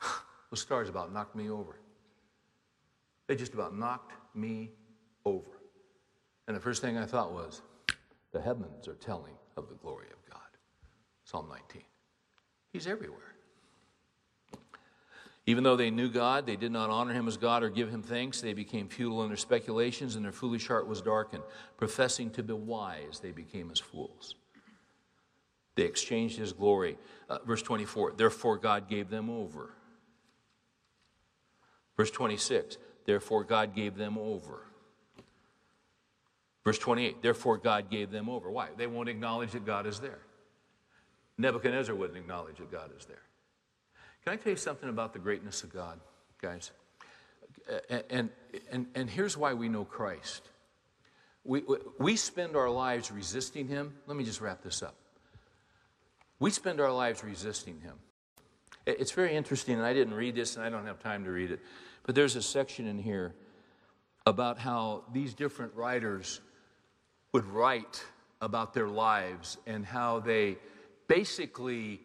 those 0.50 0.62
stars 0.62 0.88
about 0.88 1.12
knocked 1.12 1.36
me 1.36 1.48
over. 1.48 1.78
They 3.28 3.36
just 3.36 3.54
about 3.54 3.76
knocked 3.76 4.14
me 4.34 4.72
over. 5.28 5.60
And 6.46 6.56
the 6.56 6.60
first 6.60 6.82
thing 6.82 6.96
I 6.96 7.06
thought 7.06 7.32
was, 7.32 7.62
the 8.32 8.40
heavens 8.40 8.88
are 8.88 8.94
telling 8.94 9.34
of 9.56 9.68
the 9.68 9.74
glory 9.74 10.06
of 10.06 10.30
God. 10.30 10.40
Psalm 11.24 11.48
19. 11.48 11.82
He's 12.72 12.86
everywhere. 12.86 13.34
Even 15.46 15.64
though 15.64 15.76
they 15.76 15.90
knew 15.90 16.10
God, 16.10 16.44
they 16.44 16.56
did 16.56 16.72
not 16.72 16.90
honor 16.90 17.14
him 17.14 17.26
as 17.26 17.38
God 17.38 17.62
or 17.62 17.70
give 17.70 17.88
him 17.88 18.02
thanks. 18.02 18.42
They 18.42 18.52
became 18.52 18.86
futile 18.86 19.22
in 19.22 19.28
their 19.28 19.36
speculations, 19.38 20.14
and 20.14 20.22
their 20.22 20.32
foolish 20.32 20.68
heart 20.68 20.86
was 20.86 21.00
darkened. 21.00 21.42
Professing 21.78 22.28
to 22.32 22.42
be 22.42 22.52
wise, 22.52 23.20
they 23.22 23.32
became 23.32 23.70
as 23.70 23.78
fools. 23.78 24.34
They 25.74 25.84
exchanged 25.84 26.36
his 26.36 26.52
glory. 26.52 26.98
Uh, 27.30 27.38
verse 27.46 27.62
24, 27.62 28.12
therefore 28.18 28.58
God 28.58 28.90
gave 28.90 29.08
them 29.08 29.30
over. 29.30 29.70
Verse 31.96 32.10
26, 32.10 32.76
therefore 33.06 33.42
God 33.42 33.74
gave 33.74 33.96
them 33.96 34.18
over. 34.18 34.67
Verse 36.64 36.78
28, 36.78 37.22
therefore 37.22 37.56
God 37.56 37.90
gave 37.90 38.10
them 38.10 38.28
over. 38.28 38.50
Why? 38.50 38.68
They 38.76 38.86
won't 38.86 39.08
acknowledge 39.08 39.52
that 39.52 39.64
God 39.64 39.86
is 39.86 40.00
there. 40.00 40.18
Nebuchadnezzar 41.38 41.94
wouldn't 41.94 42.18
acknowledge 42.18 42.58
that 42.58 42.70
God 42.70 42.90
is 42.98 43.06
there. 43.06 43.22
Can 44.24 44.32
I 44.32 44.36
tell 44.36 44.50
you 44.50 44.56
something 44.56 44.88
about 44.88 45.12
the 45.12 45.18
greatness 45.18 45.62
of 45.62 45.72
God, 45.72 46.00
guys? 46.42 46.72
And, 48.10 48.30
and, 48.70 48.86
and 48.94 49.08
here's 49.08 49.36
why 49.36 49.54
we 49.54 49.68
know 49.68 49.84
Christ. 49.84 50.48
We, 51.44 51.62
we 51.98 52.16
spend 52.16 52.56
our 52.56 52.68
lives 52.68 53.10
resisting 53.10 53.68
Him. 53.68 53.94
Let 54.06 54.16
me 54.16 54.24
just 54.24 54.40
wrap 54.40 54.62
this 54.62 54.82
up. 54.82 54.96
We 56.40 56.50
spend 56.50 56.80
our 56.80 56.92
lives 56.92 57.24
resisting 57.24 57.80
Him. 57.80 57.94
It's 58.86 59.12
very 59.12 59.34
interesting, 59.34 59.76
and 59.76 59.84
I 59.84 59.92
didn't 59.92 60.14
read 60.14 60.34
this, 60.34 60.56
and 60.56 60.64
I 60.64 60.70
don't 60.70 60.86
have 60.86 60.98
time 60.98 61.24
to 61.24 61.30
read 61.30 61.50
it, 61.50 61.60
but 62.04 62.14
there's 62.14 62.36
a 62.36 62.42
section 62.42 62.86
in 62.86 62.98
here 62.98 63.34
about 64.26 64.58
how 64.58 65.04
these 65.12 65.34
different 65.34 65.74
writers 65.74 66.40
would 67.32 67.44
write 67.46 68.04
about 68.40 68.72
their 68.74 68.88
lives 68.88 69.58
and 69.66 69.84
how 69.84 70.20
they 70.20 70.56
basically 71.06 72.00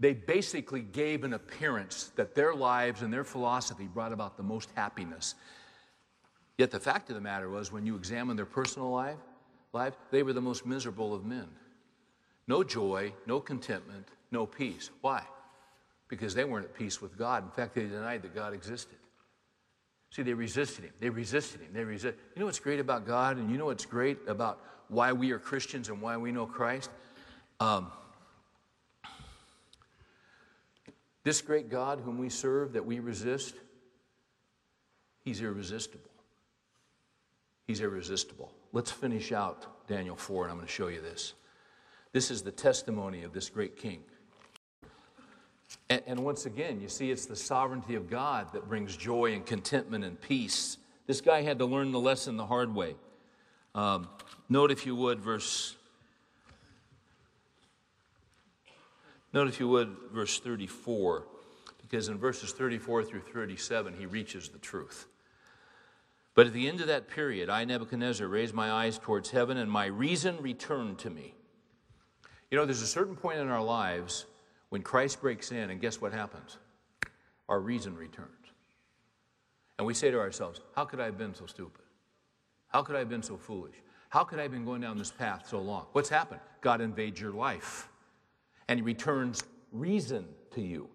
they 0.00 0.14
basically 0.14 0.80
gave 0.80 1.24
an 1.24 1.34
appearance 1.34 2.10
that 2.16 2.34
their 2.34 2.54
lives 2.54 3.02
and 3.02 3.12
their 3.12 3.22
philosophy 3.22 3.84
brought 3.84 4.12
about 4.12 4.38
the 4.38 4.42
most 4.42 4.70
happiness. 4.74 5.34
Yet 6.56 6.70
the 6.70 6.80
fact 6.80 7.10
of 7.10 7.16
the 7.16 7.20
matter 7.20 7.50
was, 7.50 7.70
when 7.70 7.84
you 7.84 7.96
examine 7.96 8.34
their 8.34 8.46
personal 8.46 8.90
life, 8.90 9.18
life, 9.74 9.94
they 10.10 10.22
were 10.22 10.32
the 10.32 10.40
most 10.40 10.64
miserable 10.64 11.14
of 11.14 11.26
men. 11.26 11.46
No 12.48 12.64
joy, 12.64 13.12
no 13.26 13.40
contentment, 13.40 14.08
no 14.30 14.46
peace. 14.46 14.88
Why? 15.02 15.22
Because 16.08 16.34
they 16.34 16.44
weren't 16.44 16.64
at 16.64 16.74
peace 16.74 17.02
with 17.02 17.18
God. 17.18 17.44
In 17.44 17.50
fact, 17.50 17.74
they 17.74 17.82
denied 17.82 18.22
that 18.22 18.34
God 18.34 18.54
existed. 18.54 18.96
See, 20.10 20.22
they 20.22 20.34
resisted 20.34 20.84
him. 20.84 20.92
They 20.98 21.08
resisted 21.08 21.60
him. 21.60 21.68
They 21.72 21.84
resist. 21.84 22.16
You 22.34 22.40
know 22.40 22.46
what's 22.46 22.58
great 22.58 22.80
about 22.80 23.06
God, 23.06 23.36
and 23.36 23.50
you 23.50 23.58
know 23.58 23.66
what's 23.66 23.86
great 23.86 24.18
about 24.26 24.60
why 24.88 25.12
we 25.12 25.30
are 25.30 25.38
Christians 25.38 25.88
and 25.88 26.02
why 26.02 26.16
we 26.16 26.32
know 26.32 26.46
Christ? 26.46 26.90
Um, 27.60 27.92
this 31.22 31.40
great 31.42 31.70
God 31.70 32.00
whom 32.00 32.18
we 32.18 32.28
serve, 32.28 32.72
that 32.72 32.84
we 32.84 32.98
resist, 32.98 33.54
he's 35.22 35.40
irresistible. 35.40 36.10
He's 37.66 37.80
irresistible. 37.80 38.52
Let's 38.72 38.90
finish 38.90 39.30
out 39.30 39.86
Daniel 39.86 40.16
4, 40.16 40.44
and 40.44 40.50
I'm 40.50 40.56
going 40.56 40.66
to 40.66 40.72
show 40.72 40.88
you 40.88 41.00
this. 41.00 41.34
This 42.12 42.32
is 42.32 42.42
the 42.42 42.50
testimony 42.50 43.22
of 43.22 43.32
this 43.32 43.48
great 43.48 43.76
king. 43.76 44.02
And, 45.88 46.02
and, 46.06 46.20
once 46.20 46.46
again, 46.46 46.80
you 46.80 46.88
see, 46.88 47.10
it's 47.10 47.26
the 47.26 47.36
sovereignty 47.36 47.94
of 47.94 48.08
God 48.08 48.52
that 48.52 48.68
brings 48.68 48.96
joy 48.96 49.32
and 49.34 49.44
contentment 49.44 50.04
and 50.04 50.20
peace. 50.20 50.78
This 51.06 51.20
guy 51.20 51.42
had 51.42 51.58
to 51.58 51.64
learn 51.64 51.92
the 51.92 52.00
lesson 52.00 52.36
the 52.36 52.46
hard 52.46 52.74
way. 52.74 52.94
Um, 53.74 54.08
note, 54.48 54.70
if 54.70 54.86
you 54.86 54.94
would, 54.96 55.20
verse 55.20 55.76
Note, 59.32 59.46
if 59.46 59.60
you 59.60 59.68
would, 59.68 59.96
verse 60.12 60.40
34, 60.40 61.24
because 61.82 62.08
in 62.08 62.18
verses 62.18 62.52
34 62.52 63.04
through 63.04 63.20
37, 63.20 63.94
he 63.96 64.06
reaches 64.06 64.48
the 64.48 64.58
truth. 64.58 65.06
But 66.34 66.48
at 66.48 66.52
the 66.52 66.68
end 66.68 66.80
of 66.80 66.88
that 66.88 67.08
period, 67.08 67.48
I, 67.48 67.64
Nebuchadnezzar, 67.64 68.26
raised 68.26 68.54
my 68.54 68.72
eyes 68.72 68.98
towards 68.98 69.30
heaven, 69.30 69.56
and 69.56 69.70
my 69.70 69.86
reason 69.86 70.36
returned 70.40 70.98
to 71.00 71.10
me. 71.10 71.34
You 72.50 72.58
know, 72.58 72.64
there's 72.64 72.82
a 72.82 72.88
certain 72.88 73.14
point 73.14 73.38
in 73.38 73.48
our 73.48 73.62
lives 73.62 74.26
when 74.70 74.82
Christ 74.82 75.20
breaks 75.20 75.52
in, 75.52 75.70
and 75.70 75.80
guess 75.80 76.00
what 76.00 76.12
happens? 76.12 76.56
Our 77.48 77.60
reason 77.60 77.94
returns. 77.96 78.28
And 79.78 79.86
we 79.86 79.94
say 79.94 80.10
to 80.10 80.18
ourselves, 80.18 80.60
How 80.74 80.84
could 80.84 81.00
I 81.00 81.04
have 81.04 81.18
been 81.18 81.34
so 81.34 81.46
stupid? 81.46 81.82
How 82.68 82.82
could 82.82 82.96
I 82.96 83.00
have 83.00 83.08
been 83.08 83.22
so 83.22 83.36
foolish? 83.36 83.74
How 84.08 84.24
could 84.24 84.38
I 84.38 84.42
have 84.42 84.52
been 84.52 84.64
going 84.64 84.80
down 84.80 84.98
this 84.98 85.10
path 85.10 85.46
so 85.48 85.60
long? 85.60 85.86
What's 85.92 86.08
happened? 86.08 86.40
God 86.60 86.80
invades 86.80 87.20
your 87.20 87.32
life 87.32 87.88
and 88.70 88.78
he 88.78 88.84
returns 88.84 89.42
reason 89.72 90.24
to 90.52 90.60
you. 90.60 90.88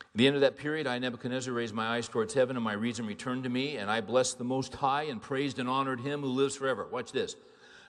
At 0.00 0.06
the 0.14 0.26
end 0.26 0.36
of 0.36 0.40
that 0.40 0.56
period, 0.56 0.86
I, 0.86 0.98
Nebuchadnezzar, 0.98 1.52
raised 1.52 1.74
my 1.74 1.96
eyes 1.96 2.08
towards 2.08 2.32
heaven, 2.32 2.56
and 2.56 2.64
my 2.64 2.72
reason 2.72 3.04
returned 3.06 3.44
to 3.44 3.50
me, 3.50 3.76
and 3.76 3.90
I 3.90 4.00
blessed 4.00 4.38
the 4.38 4.44
Most 4.44 4.74
High 4.74 5.04
and 5.04 5.20
praised 5.20 5.58
and 5.58 5.68
honored 5.68 6.00
him 6.00 6.22
who 6.22 6.28
lives 6.28 6.56
forever. 6.56 6.88
Watch 6.90 7.12
this. 7.12 7.36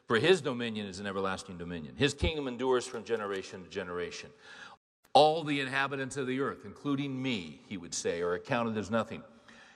For 0.08 0.18
his 0.18 0.40
dominion 0.40 0.88
is 0.88 1.00
an 1.00 1.06
everlasting 1.06 1.58
dominion, 1.58 1.96
his 1.98 2.14
kingdom 2.14 2.48
endures 2.48 2.88
from 2.88 3.04
generation 3.04 3.64
to 3.64 3.70
generation. 3.70 4.30
All 5.14 5.44
the 5.44 5.60
inhabitants 5.60 6.16
of 6.16 6.28
the 6.28 6.40
earth, 6.40 6.60
including 6.64 7.22
me, 7.22 7.62
he 7.68 7.76
would 7.78 7.94
say, 7.94 8.22
are 8.22 8.34
accounted 8.34 8.78
as 8.78 8.90
nothing. 8.90 9.24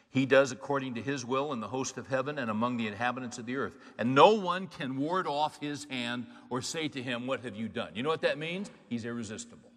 He 0.09 0.25
does 0.25 0.51
according 0.51 0.95
to 0.95 1.01
his 1.01 1.25
will 1.25 1.53
in 1.53 1.61
the 1.61 1.67
host 1.67 1.97
of 1.97 2.07
heaven 2.07 2.37
and 2.37 2.51
among 2.51 2.77
the 2.77 2.87
inhabitants 2.87 3.37
of 3.37 3.45
the 3.45 3.55
earth. 3.55 3.73
And 3.97 4.13
no 4.13 4.33
one 4.33 4.67
can 4.67 4.97
ward 4.97 5.25
off 5.25 5.59
his 5.59 5.85
hand 5.85 6.27
or 6.49 6.61
say 6.61 6.89
to 6.89 7.01
him, 7.01 7.27
What 7.27 7.43
have 7.43 7.55
you 7.55 7.69
done? 7.69 7.91
You 7.95 8.03
know 8.03 8.09
what 8.09 8.21
that 8.21 8.37
means? 8.37 8.69
He's 8.89 9.05
irresistible. 9.05 9.71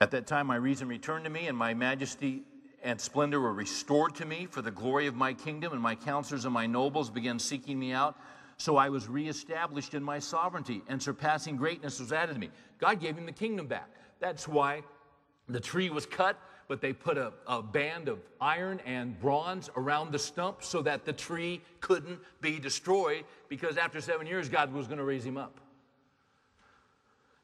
At 0.00 0.12
that 0.12 0.26
time, 0.26 0.46
my 0.46 0.56
reason 0.56 0.88
returned 0.88 1.24
to 1.24 1.30
me, 1.30 1.46
and 1.46 1.56
my 1.56 1.74
majesty 1.74 2.42
and 2.82 3.00
splendor 3.00 3.40
were 3.40 3.52
restored 3.52 4.14
to 4.16 4.24
me 4.24 4.46
for 4.46 4.62
the 4.62 4.70
glory 4.70 5.06
of 5.06 5.14
my 5.14 5.34
kingdom, 5.34 5.72
and 5.72 5.82
my 5.82 5.94
counselors 5.94 6.44
and 6.44 6.54
my 6.54 6.66
nobles 6.66 7.10
began 7.10 7.38
seeking 7.38 7.78
me 7.78 7.92
out. 7.92 8.16
So 8.56 8.76
I 8.76 8.88
was 8.88 9.08
reestablished 9.08 9.94
in 9.94 10.02
my 10.02 10.18
sovereignty, 10.18 10.82
and 10.88 11.02
surpassing 11.02 11.56
greatness 11.56 12.00
was 12.00 12.12
added 12.12 12.34
to 12.34 12.38
me. 12.40 12.50
God 12.78 13.00
gave 13.00 13.16
him 13.16 13.26
the 13.26 13.32
kingdom 13.32 13.66
back. 13.66 13.88
That's 14.20 14.48
why 14.48 14.82
the 15.48 15.60
tree 15.60 15.90
was 15.90 16.06
cut, 16.06 16.38
but 16.66 16.80
they 16.80 16.92
put 16.92 17.16
a, 17.16 17.32
a 17.46 17.62
band 17.62 18.08
of 18.08 18.18
iron 18.40 18.80
and 18.84 19.18
bronze 19.20 19.70
around 19.76 20.12
the 20.12 20.18
stump 20.18 20.62
so 20.62 20.82
that 20.82 21.04
the 21.04 21.12
tree 21.12 21.62
couldn't 21.80 22.18
be 22.40 22.58
destroyed, 22.58 23.24
because 23.48 23.76
after 23.76 24.00
seven 24.00 24.26
years, 24.26 24.48
God 24.48 24.72
was 24.72 24.86
going 24.86 24.98
to 24.98 25.04
raise 25.04 25.24
him 25.24 25.36
up. 25.36 25.60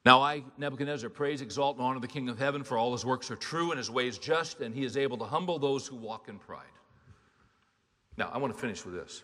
Now 0.05 0.21
I, 0.21 0.45
Nebuchadnezzar, 0.59 1.09
praise, 1.09 1.41
exalt, 1.41 1.77
and 1.77 1.85
honor 1.85 2.01
the 2.01 2.09
King 2.09 2.29
of 2.29 2.39
heaven, 2.39 2.63
for 2.63 2.77
all 2.77 2.93
his 2.93 3.07
works 3.07 3.31
are 3.31 3.37
true 3.37 3.71
and 3.71 3.79
his 3.79 3.91
ways 3.91 4.19
just, 4.19 4.61
and 4.61 4.75
he 4.75 4.85
is 4.85 4.97
able 4.97 5.17
to 5.19 5.25
humble 5.25 5.59
those 5.59 5.87
who 5.87 5.97
walk 5.97 6.29
in 6.29 6.39
pride. 6.39 6.63
Now, 8.17 8.31
I 8.33 8.39
want 8.39 8.53
to 8.53 8.59
finish 8.59 8.85
with 8.85 8.95
this. 8.95 9.23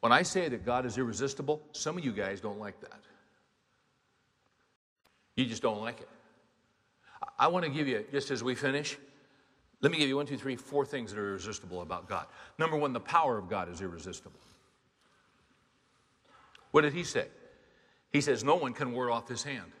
When 0.00 0.12
I 0.12 0.22
say 0.22 0.48
that 0.48 0.64
God 0.64 0.86
is 0.86 0.96
irresistible, 0.96 1.60
some 1.72 1.98
of 1.98 2.04
you 2.04 2.12
guys 2.12 2.40
don't 2.40 2.58
like 2.58 2.80
that. 2.80 3.00
You 5.36 5.44
just 5.44 5.62
don't 5.62 5.80
like 5.80 6.00
it. 6.00 6.08
I 7.38 7.48
want 7.48 7.64
to 7.64 7.70
give 7.70 7.88
you, 7.88 8.04
just 8.12 8.30
as 8.30 8.44
we 8.44 8.54
finish, 8.54 8.96
let 9.80 9.90
me 9.90 9.98
give 9.98 10.08
you 10.08 10.16
one, 10.16 10.26
two, 10.26 10.36
three, 10.36 10.54
four 10.54 10.86
things 10.86 11.12
that 11.12 11.18
are 11.18 11.30
irresistible 11.30 11.82
about 11.82 12.08
God. 12.08 12.26
Number 12.58 12.76
one, 12.76 12.92
the 12.92 13.00
power 13.00 13.38
of 13.38 13.48
God 13.48 13.68
is 13.72 13.80
irresistible. 13.80 14.38
What 16.70 16.82
did 16.82 16.92
he 16.92 17.02
say? 17.02 17.26
He 18.12 18.20
says, 18.20 18.44
No 18.44 18.54
one 18.54 18.72
can 18.72 18.92
ward 18.92 19.10
off 19.10 19.28
his 19.28 19.42
hand. 19.42 19.72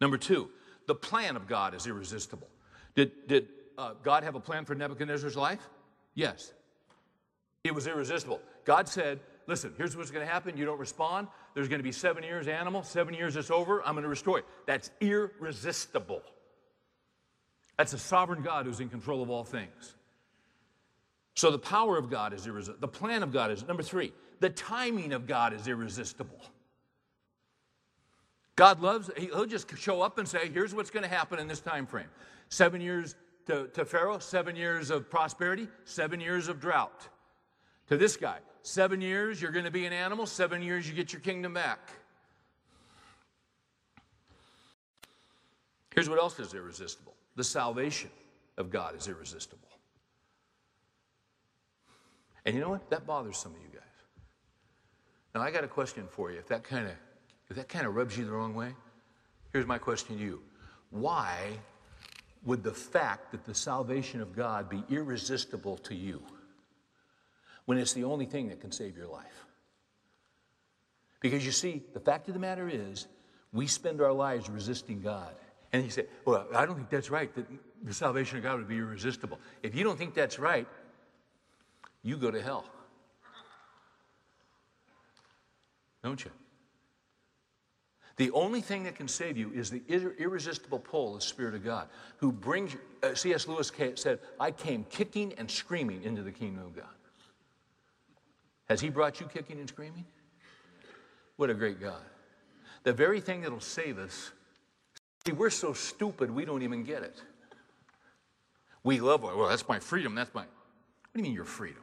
Number 0.00 0.18
two, 0.18 0.50
the 0.86 0.94
plan 0.94 1.36
of 1.36 1.46
God 1.46 1.74
is 1.74 1.86
irresistible. 1.86 2.48
Did, 2.94 3.26
did 3.26 3.48
uh, 3.78 3.94
God 4.02 4.24
have 4.24 4.34
a 4.34 4.40
plan 4.40 4.64
for 4.64 4.74
Nebuchadnezzar's 4.74 5.36
life? 5.36 5.68
Yes. 6.14 6.52
It 7.64 7.74
was 7.74 7.86
irresistible. 7.86 8.40
God 8.64 8.88
said, 8.88 9.20
Listen, 9.46 9.72
here's 9.76 9.96
what's 9.96 10.10
going 10.10 10.26
to 10.26 10.32
happen. 10.32 10.56
You 10.56 10.64
don't 10.64 10.78
respond. 10.78 11.28
There's 11.54 11.68
going 11.68 11.78
to 11.78 11.84
be 11.84 11.92
seven 11.92 12.24
years 12.24 12.48
animal. 12.48 12.82
Seven 12.82 13.14
years 13.14 13.36
it's 13.36 13.50
over. 13.50 13.80
I'm 13.86 13.94
going 13.94 14.02
to 14.02 14.08
restore 14.08 14.38
it. 14.40 14.44
That's 14.66 14.90
irresistible. 15.00 16.22
That's 17.78 17.92
a 17.92 17.98
sovereign 17.98 18.42
God 18.42 18.66
who's 18.66 18.80
in 18.80 18.88
control 18.88 19.22
of 19.22 19.30
all 19.30 19.44
things. 19.44 19.94
So 21.34 21.50
the 21.50 21.58
power 21.58 21.96
of 21.98 22.10
God 22.10 22.32
is 22.32 22.46
irresistible. 22.46 22.80
The 22.80 22.98
plan 22.98 23.22
of 23.22 23.32
God 23.32 23.50
is 23.50 23.66
number 23.66 23.82
three. 23.82 24.12
The 24.40 24.50
timing 24.50 25.12
of 25.12 25.26
God 25.26 25.52
is 25.52 25.68
irresistible. 25.68 26.40
God 28.56 28.80
loves, 28.80 29.10
he'll 29.18 29.44
just 29.44 29.76
show 29.76 30.00
up 30.00 30.18
and 30.18 30.26
say, 30.26 30.50
here's 30.52 30.74
what's 30.74 30.90
going 30.90 31.02
to 31.02 31.08
happen 31.08 31.38
in 31.38 31.46
this 31.46 31.60
time 31.60 31.86
frame. 31.86 32.08
Seven 32.48 32.80
years 32.80 33.14
to, 33.46 33.68
to 33.68 33.84
Pharaoh, 33.84 34.18
seven 34.18 34.56
years 34.56 34.90
of 34.90 35.10
prosperity, 35.10 35.68
seven 35.84 36.20
years 36.20 36.48
of 36.48 36.58
drought. 36.58 37.08
To 37.88 37.96
this 37.96 38.16
guy, 38.16 38.38
seven 38.62 39.00
years 39.00 39.40
you're 39.40 39.52
going 39.52 39.66
to 39.66 39.70
be 39.70 39.84
an 39.84 39.92
animal, 39.92 40.26
seven 40.26 40.62
years 40.62 40.88
you 40.88 40.94
get 40.94 41.12
your 41.12 41.20
kingdom 41.20 41.54
back. 41.54 41.90
Here's 45.94 46.08
what 46.08 46.18
else 46.18 46.38
is 46.40 46.52
irresistible 46.52 47.14
the 47.36 47.44
salvation 47.44 48.10
of 48.56 48.70
God 48.70 48.96
is 48.96 49.08
irresistible. 49.08 49.68
And 52.46 52.54
you 52.54 52.60
know 52.60 52.70
what? 52.70 52.88
That 52.90 53.06
bothers 53.06 53.36
some 53.36 53.52
of 53.52 53.58
you 53.58 53.68
guys. 53.72 53.82
Now, 55.34 55.42
I 55.42 55.50
got 55.50 55.64
a 55.64 55.68
question 55.68 56.04
for 56.08 56.30
you. 56.30 56.38
If 56.38 56.48
that 56.48 56.64
kind 56.64 56.86
of 56.86 56.92
if 57.48 57.56
that 57.56 57.68
kind 57.68 57.86
of 57.86 57.94
rubs 57.94 58.16
you 58.16 58.24
the 58.24 58.32
wrong 58.32 58.54
way, 58.54 58.74
here's 59.52 59.66
my 59.66 59.78
question 59.78 60.16
to 60.16 60.22
you. 60.22 60.42
Why 60.90 61.58
would 62.44 62.62
the 62.62 62.72
fact 62.72 63.32
that 63.32 63.44
the 63.44 63.54
salvation 63.54 64.20
of 64.20 64.34
God 64.34 64.68
be 64.68 64.82
irresistible 64.88 65.76
to 65.78 65.94
you 65.94 66.22
when 67.64 67.78
it's 67.78 67.92
the 67.92 68.04
only 68.04 68.26
thing 68.26 68.48
that 68.48 68.60
can 68.60 68.72
save 68.72 68.96
your 68.96 69.08
life? 69.08 69.46
Because 71.20 71.44
you 71.44 71.52
see, 71.52 71.82
the 71.92 72.00
fact 72.00 72.28
of 72.28 72.34
the 72.34 72.40
matter 72.40 72.68
is, 72.68 73.06
we 73.52 73.66
spend 73.66 74.00
our 74.00 74.12
lives 74.12 74.48
resisting 74.48 75.00
God. 75.00 75.34
And 75.72 75.82
you 75.82 75.90
say, 75.90 76.06
Well, 76.24 76.46
I 76.54 76.66
don't 76.66 76.76
think 76.76 76.90
that's 76.90 77.10
right, 77.10 77.34
that 77.34 77.46
the 77.82 77.94
salvation 77.94 78.38
of 78.38 78.44
God 78.44 78.58
would 78.58 78.68
be 78.68 78.76
irresistible. 78.76 79.40
If 79.62 79.74
you 79.74 79.82
don't 79.82 79.98
think 79.98 80.14
that's 80.14 80.38
right, 80.38 80.66
you 82.02 82.16
go 82.16 82.30
to 82.30 82.40
hell. 82.40 82.64
Don't 86.04 86.24
you? 86.24 86.30
The 88.16 88.30
only 88.30 88.62
thing 88.62 88.84
that 88.84 88.94
can 88.94 89.08
save 89.08 89.36
you 89.36 89.52
is 89.52 89.70
the 89.70 89.82
irresistible 89.88 90.78
pull 90.78 91.14
of 91.14 91.20
the 91.20 91.26
Spirit 91.26 91.54
of 91.54 91.62
God, 91.62 91.88
who 92.16 92.32
brings. 92.32 92.74
Uh, 93.02 93.14
C.S. 93.14 93.46
Lewis 93.46 93.70
said, 93.96 94.20
I 94.40 94.50
came 94.50 94.84
kicking 94.88 95.34
and 95.36 95.50
screaming 95.50 96.02
into 96.02 96.22
the 96.22 96.32
kingdom 96.32 96.64
of 96.64 96.74
God. 96.74 96.86
Has 98.70 98.80
He 98.80 98.88
brought 98.88 99.20
you 99.20 99.26
kicking 99.26 99.58
and 99.60 99.68
screaming? 99.68 100.06
What 101.36 101.50
a 101.50 101.54
great 101.54 101.78
God. 101.78 102.00
The 102.84 102.92
very 102.92 103.20
thing 103.20 103.42
that'll 103.42 103.60
save 103.60 103.98
us, 103.98 104.32
see, 105.26 105.32
we're 105.32 105.50
so 105.50 105.74
stupid 105.74 106.30
we 106.30 106.46
don't 106.46 106.62
even 106.62 106.84
get 106.84 107.02
it. 107.02 107.20
We 108.82 109.00
love, 109.00 109.24
well, 109.24 109.48
that's 109.48 109.68
my 109.68 109.78
freedom, 109.78 110.14
that's 110.14 110.32
my. 110.32 110.42
What 110.42 110.48
do 111.12 111.18
you 111.20 111.24
mean 111.24 111.34
your 111.34 111.44
freedom? 111.44 111.82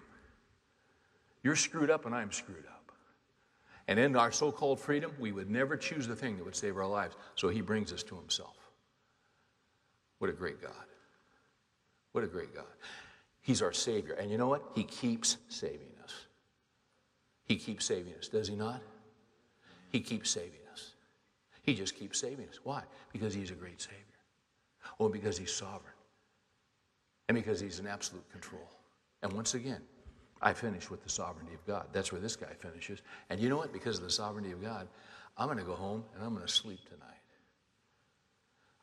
You're 1.44 1.58
screwed 1.58 1.92
up 1.92 2.06
and 2.06 2.16
I'm 2.16 2.32
screwed 2.32 2.66
up. 2.66 2.72
And 3.88 4.00
in 4.00 4.16
our 4.16 4.32
so 4.32 4.52
called 4.52 4.80
freedom, 4.80 5.12
we 5.20 5.32
would 5.32 5.50
never 5.50 5.76
choose 5.76 6.08
the 6.08 6.16
thing 6.16 6.38
that 6.38 6.46
would 6.46 6.56
save 6.56 6.78
our 6.78 6.88
lives. 6.88 7.16
So 7.36 7.50
he 7.50 7.62
brings 7.62 7.92
us 7.92 8.04
to 8.04 8.16
himself. 8.16 8.56
What 10.20 10.30
a 10.30 10.34
great 10.34 10.62
God. 10.62 10.72
What 12.14 12.24
a 12.24 12.28
great 12.28 12.56
God. 12.56 12.66
He's 13.42 13.62
our 13.62 13.74
Savior. 13.74 14.14
And 14.14 14.32
you 14.32 14.38
know 14.38 14.48
what? 14.48 14.64
He 14.74 14.84
keeps 14.84 15.38
saving 15.50 15.92
us. 16.04 16.14
He 17.44 17.58
keeps 17.58 17.84
saving 17.86 18.14
us, 18.18 18.30
does 18.30 18.48
he 18.48 18.56
not? 18.56 18.82
He 19.90 20.00
keeps 20.00 20.30
saving 20.30 20.62
us. 20.72 20.94
He 21.62 21.74
just 21.74 21.96
keeps 21.96 22.20
saving 22.20 22.48
us. 22.48 22.60
Why? 22.64 22.84
Because 23.12 23.34
he's 23.34 23.52
a 23.52 23.56
great 23.56 23.82
Savior. 23.82 23.98
Or 24.98 25.10
because 25.10 25.38
he's 25.38 25.54
sovereign. 25.54 25.94
And 27.28 27.36
because 27.36 27.60
he's 27.60 27.80
in 27.80 27.88
absolute 27.88 28.30
control. 28.32 28.70
And 29.22 29.34
once 29.34 29.54
again, 29.54 29.82
I 30.44 30.52
finish 30.52 30.89
with 30.89 31.02
the 31.02 31.10
sovereignty 31.10 31.54
of 31.54 31.66
God. 31.66 31.88
That's 31.94 32.12
where 32.12 32.20
this 32.20 32.36
guy 32.36 32.54
finishes. 32.60 33.02
And 33.30 33.39
you 33.39 33.48
know 33.48 33.56
what? 33.56 33.72
Because 33.72 33.98
of 33.98 34.04
the 34.04 34.12
sovereignty 34.12 34.52
of 34.52 34.62
God, 34.62 34.89
I'm 35.38 35.48
going 35.48 35.58
to 35.58 35.64
go 35.64 35.74
home 35.74 36.04
and 36.14 36.24
I'm 36.24 36.34
going 36.36 36.46
to 36.46 36.52
sleep 36.52 36.82
tonight. 36.84 37.10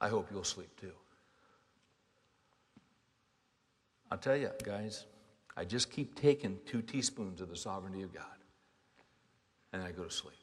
I 0.01 0.09
hope 0.09 0.29
you'll 0.33 0.43
sleep 0.43 0.75
too. 0.81 0.93
I'll 4.11 4.19
tell 4.19 4.37
you, 4.37 4.51
guys, 4.65 5.05
I 5.55 5.67
just 5.67 5.91
keep 5.91 6.15
taking 6.15 6.59
two 6.65 6.81
teaspoons 6.81 7.43
of 7.43 7.51
the 7.51 7.57
sovereignty 7.57 8.03
of 8.03 8.15
God 8.15 8.25
and 9.75 9.83
I 9.83 9.93
go 9.93 10.05
to 10.05 10.11
sleep. 10.11 10.35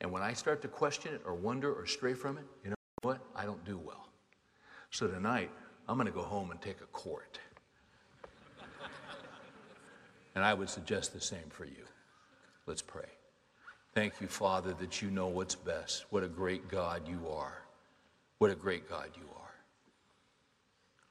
And 0.00 0.10
when 0.10 0.22
I 0.22 0.32
start 0.32 0.62
to 0.62 0.68
question 0.68 1.14
it 1.14 1.20
or 1.26 1.34
wonder 1.34 1.72
or 1.72 1.86
stray 1.86 2.14
from 2.14 2.38
it, 2.38 2.44
you 2.64 2.70
know 2.70 2.76
what? 3.02 3.20
I 3.36 3.44
don't 3.44 3.62
do 3.66 3.78
well. 3.78 4.08
So 4.90 5.06
tonight, 5.08 5.50
I'm 5.86 5.98
going 5.98 6.06
to 6.06 6.12
go 6.12 6.22
home 6.22 6.50
and 6.50 6.60
take 6.62 6.80
a 6.80 6.86
quart. 6.86 7.38
And 10.34 10.44
I 10.44 10.54
would 10.54 10.68
suggest 10.68 11.12
the 11.12 11.20
same 11.20 11.48
for 11.50 11.64
you. 11.64 11.84
Let's 12.66 12.82
pray. 12.82 13.08
Thank 13.94 14.20
you, 14.20 14.26
Father, 14.26 14.72
that 14.74 15.00
you 15.00 15.10
know 15.10 15.28
what's 15.28 15.54
best. 15.54 16.06
What 16.10 16.24
a 16.24 16.28
great 16.28 16.68
God 16.68 17.06
you 17.06 17.28
are. 17.28 17.62
What 18.38 18.50
a 18.50 18.56
great 18.56 18.88
God 18.88 19.10
you 19.16 19.22
are. 19.36 19.44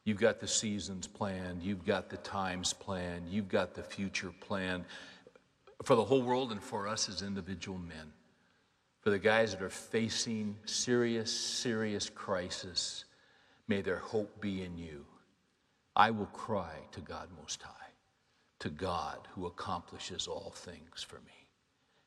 You've 0.05 0.19
got 0.19 0.41
the 0.41 0.47
seasons 0.47 1.07
planned, 1.07 1.63
you've 1.63 1.85
got 1.85 2.09
the 2.09 2.17
times 2.17 2.73
planned, 2.73 3.29
you've 3.29 3.47
got 3.47 3.73
the 3.73 3.83
future 3.83 4.33
planned 4.41 4.83
for 5.83 5.95
the 5.95 6.03
whole 6.03 6.21
world 6.21 6.51
and 6.51 6.61
for 6.61 6.87
us 6.87 7.07
as 7.07 7.21
individual 7.21 7.77
men. 7.77 8.11
For 9.01 9.09
the 9.09 9.19
guys 9.19 9.51
that 9.51 9.61
are 9.61 9.69
facing 9.69 10.57
serious, 10.65 11.31
serious 11.31 12.09
crisis, 12.09 13.05
may 13.67 13.81
their 13.81 13.97
hope 13.97 14.41
be 14.41 14.63
in 14.63 14.77
you. 14.77 15.05
I 15.95 16.11
will 16.11 16.27
cry 16.27 16.73
to 16.91 17.01
God 17.01 17.29
Most 17.39 17.61
High, 17.61 17.82
to 18.63 18.69
God 18.69 19.27
who 19.35 19.45
accomplishes 19.45 20.25
all 20.25 20.53
things 20.55 21.03
for 21.05 21.17
me. 21.17 21.49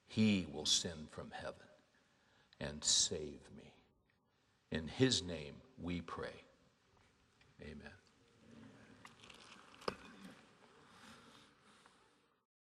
He 0.08 0.46
will 0.54 0.64
send 0.64 1.10
from 1.10 1.30
heaven 1.30 1.68
and 2.58 2.82
save 2.82 3.42
me. 3.54 3.74
In 4.72 4.88
his 4.88 5.22
name 5.22 5.56
we 5.78 6.00
pray. 6.00 6.44
Amen. 7.60 7.95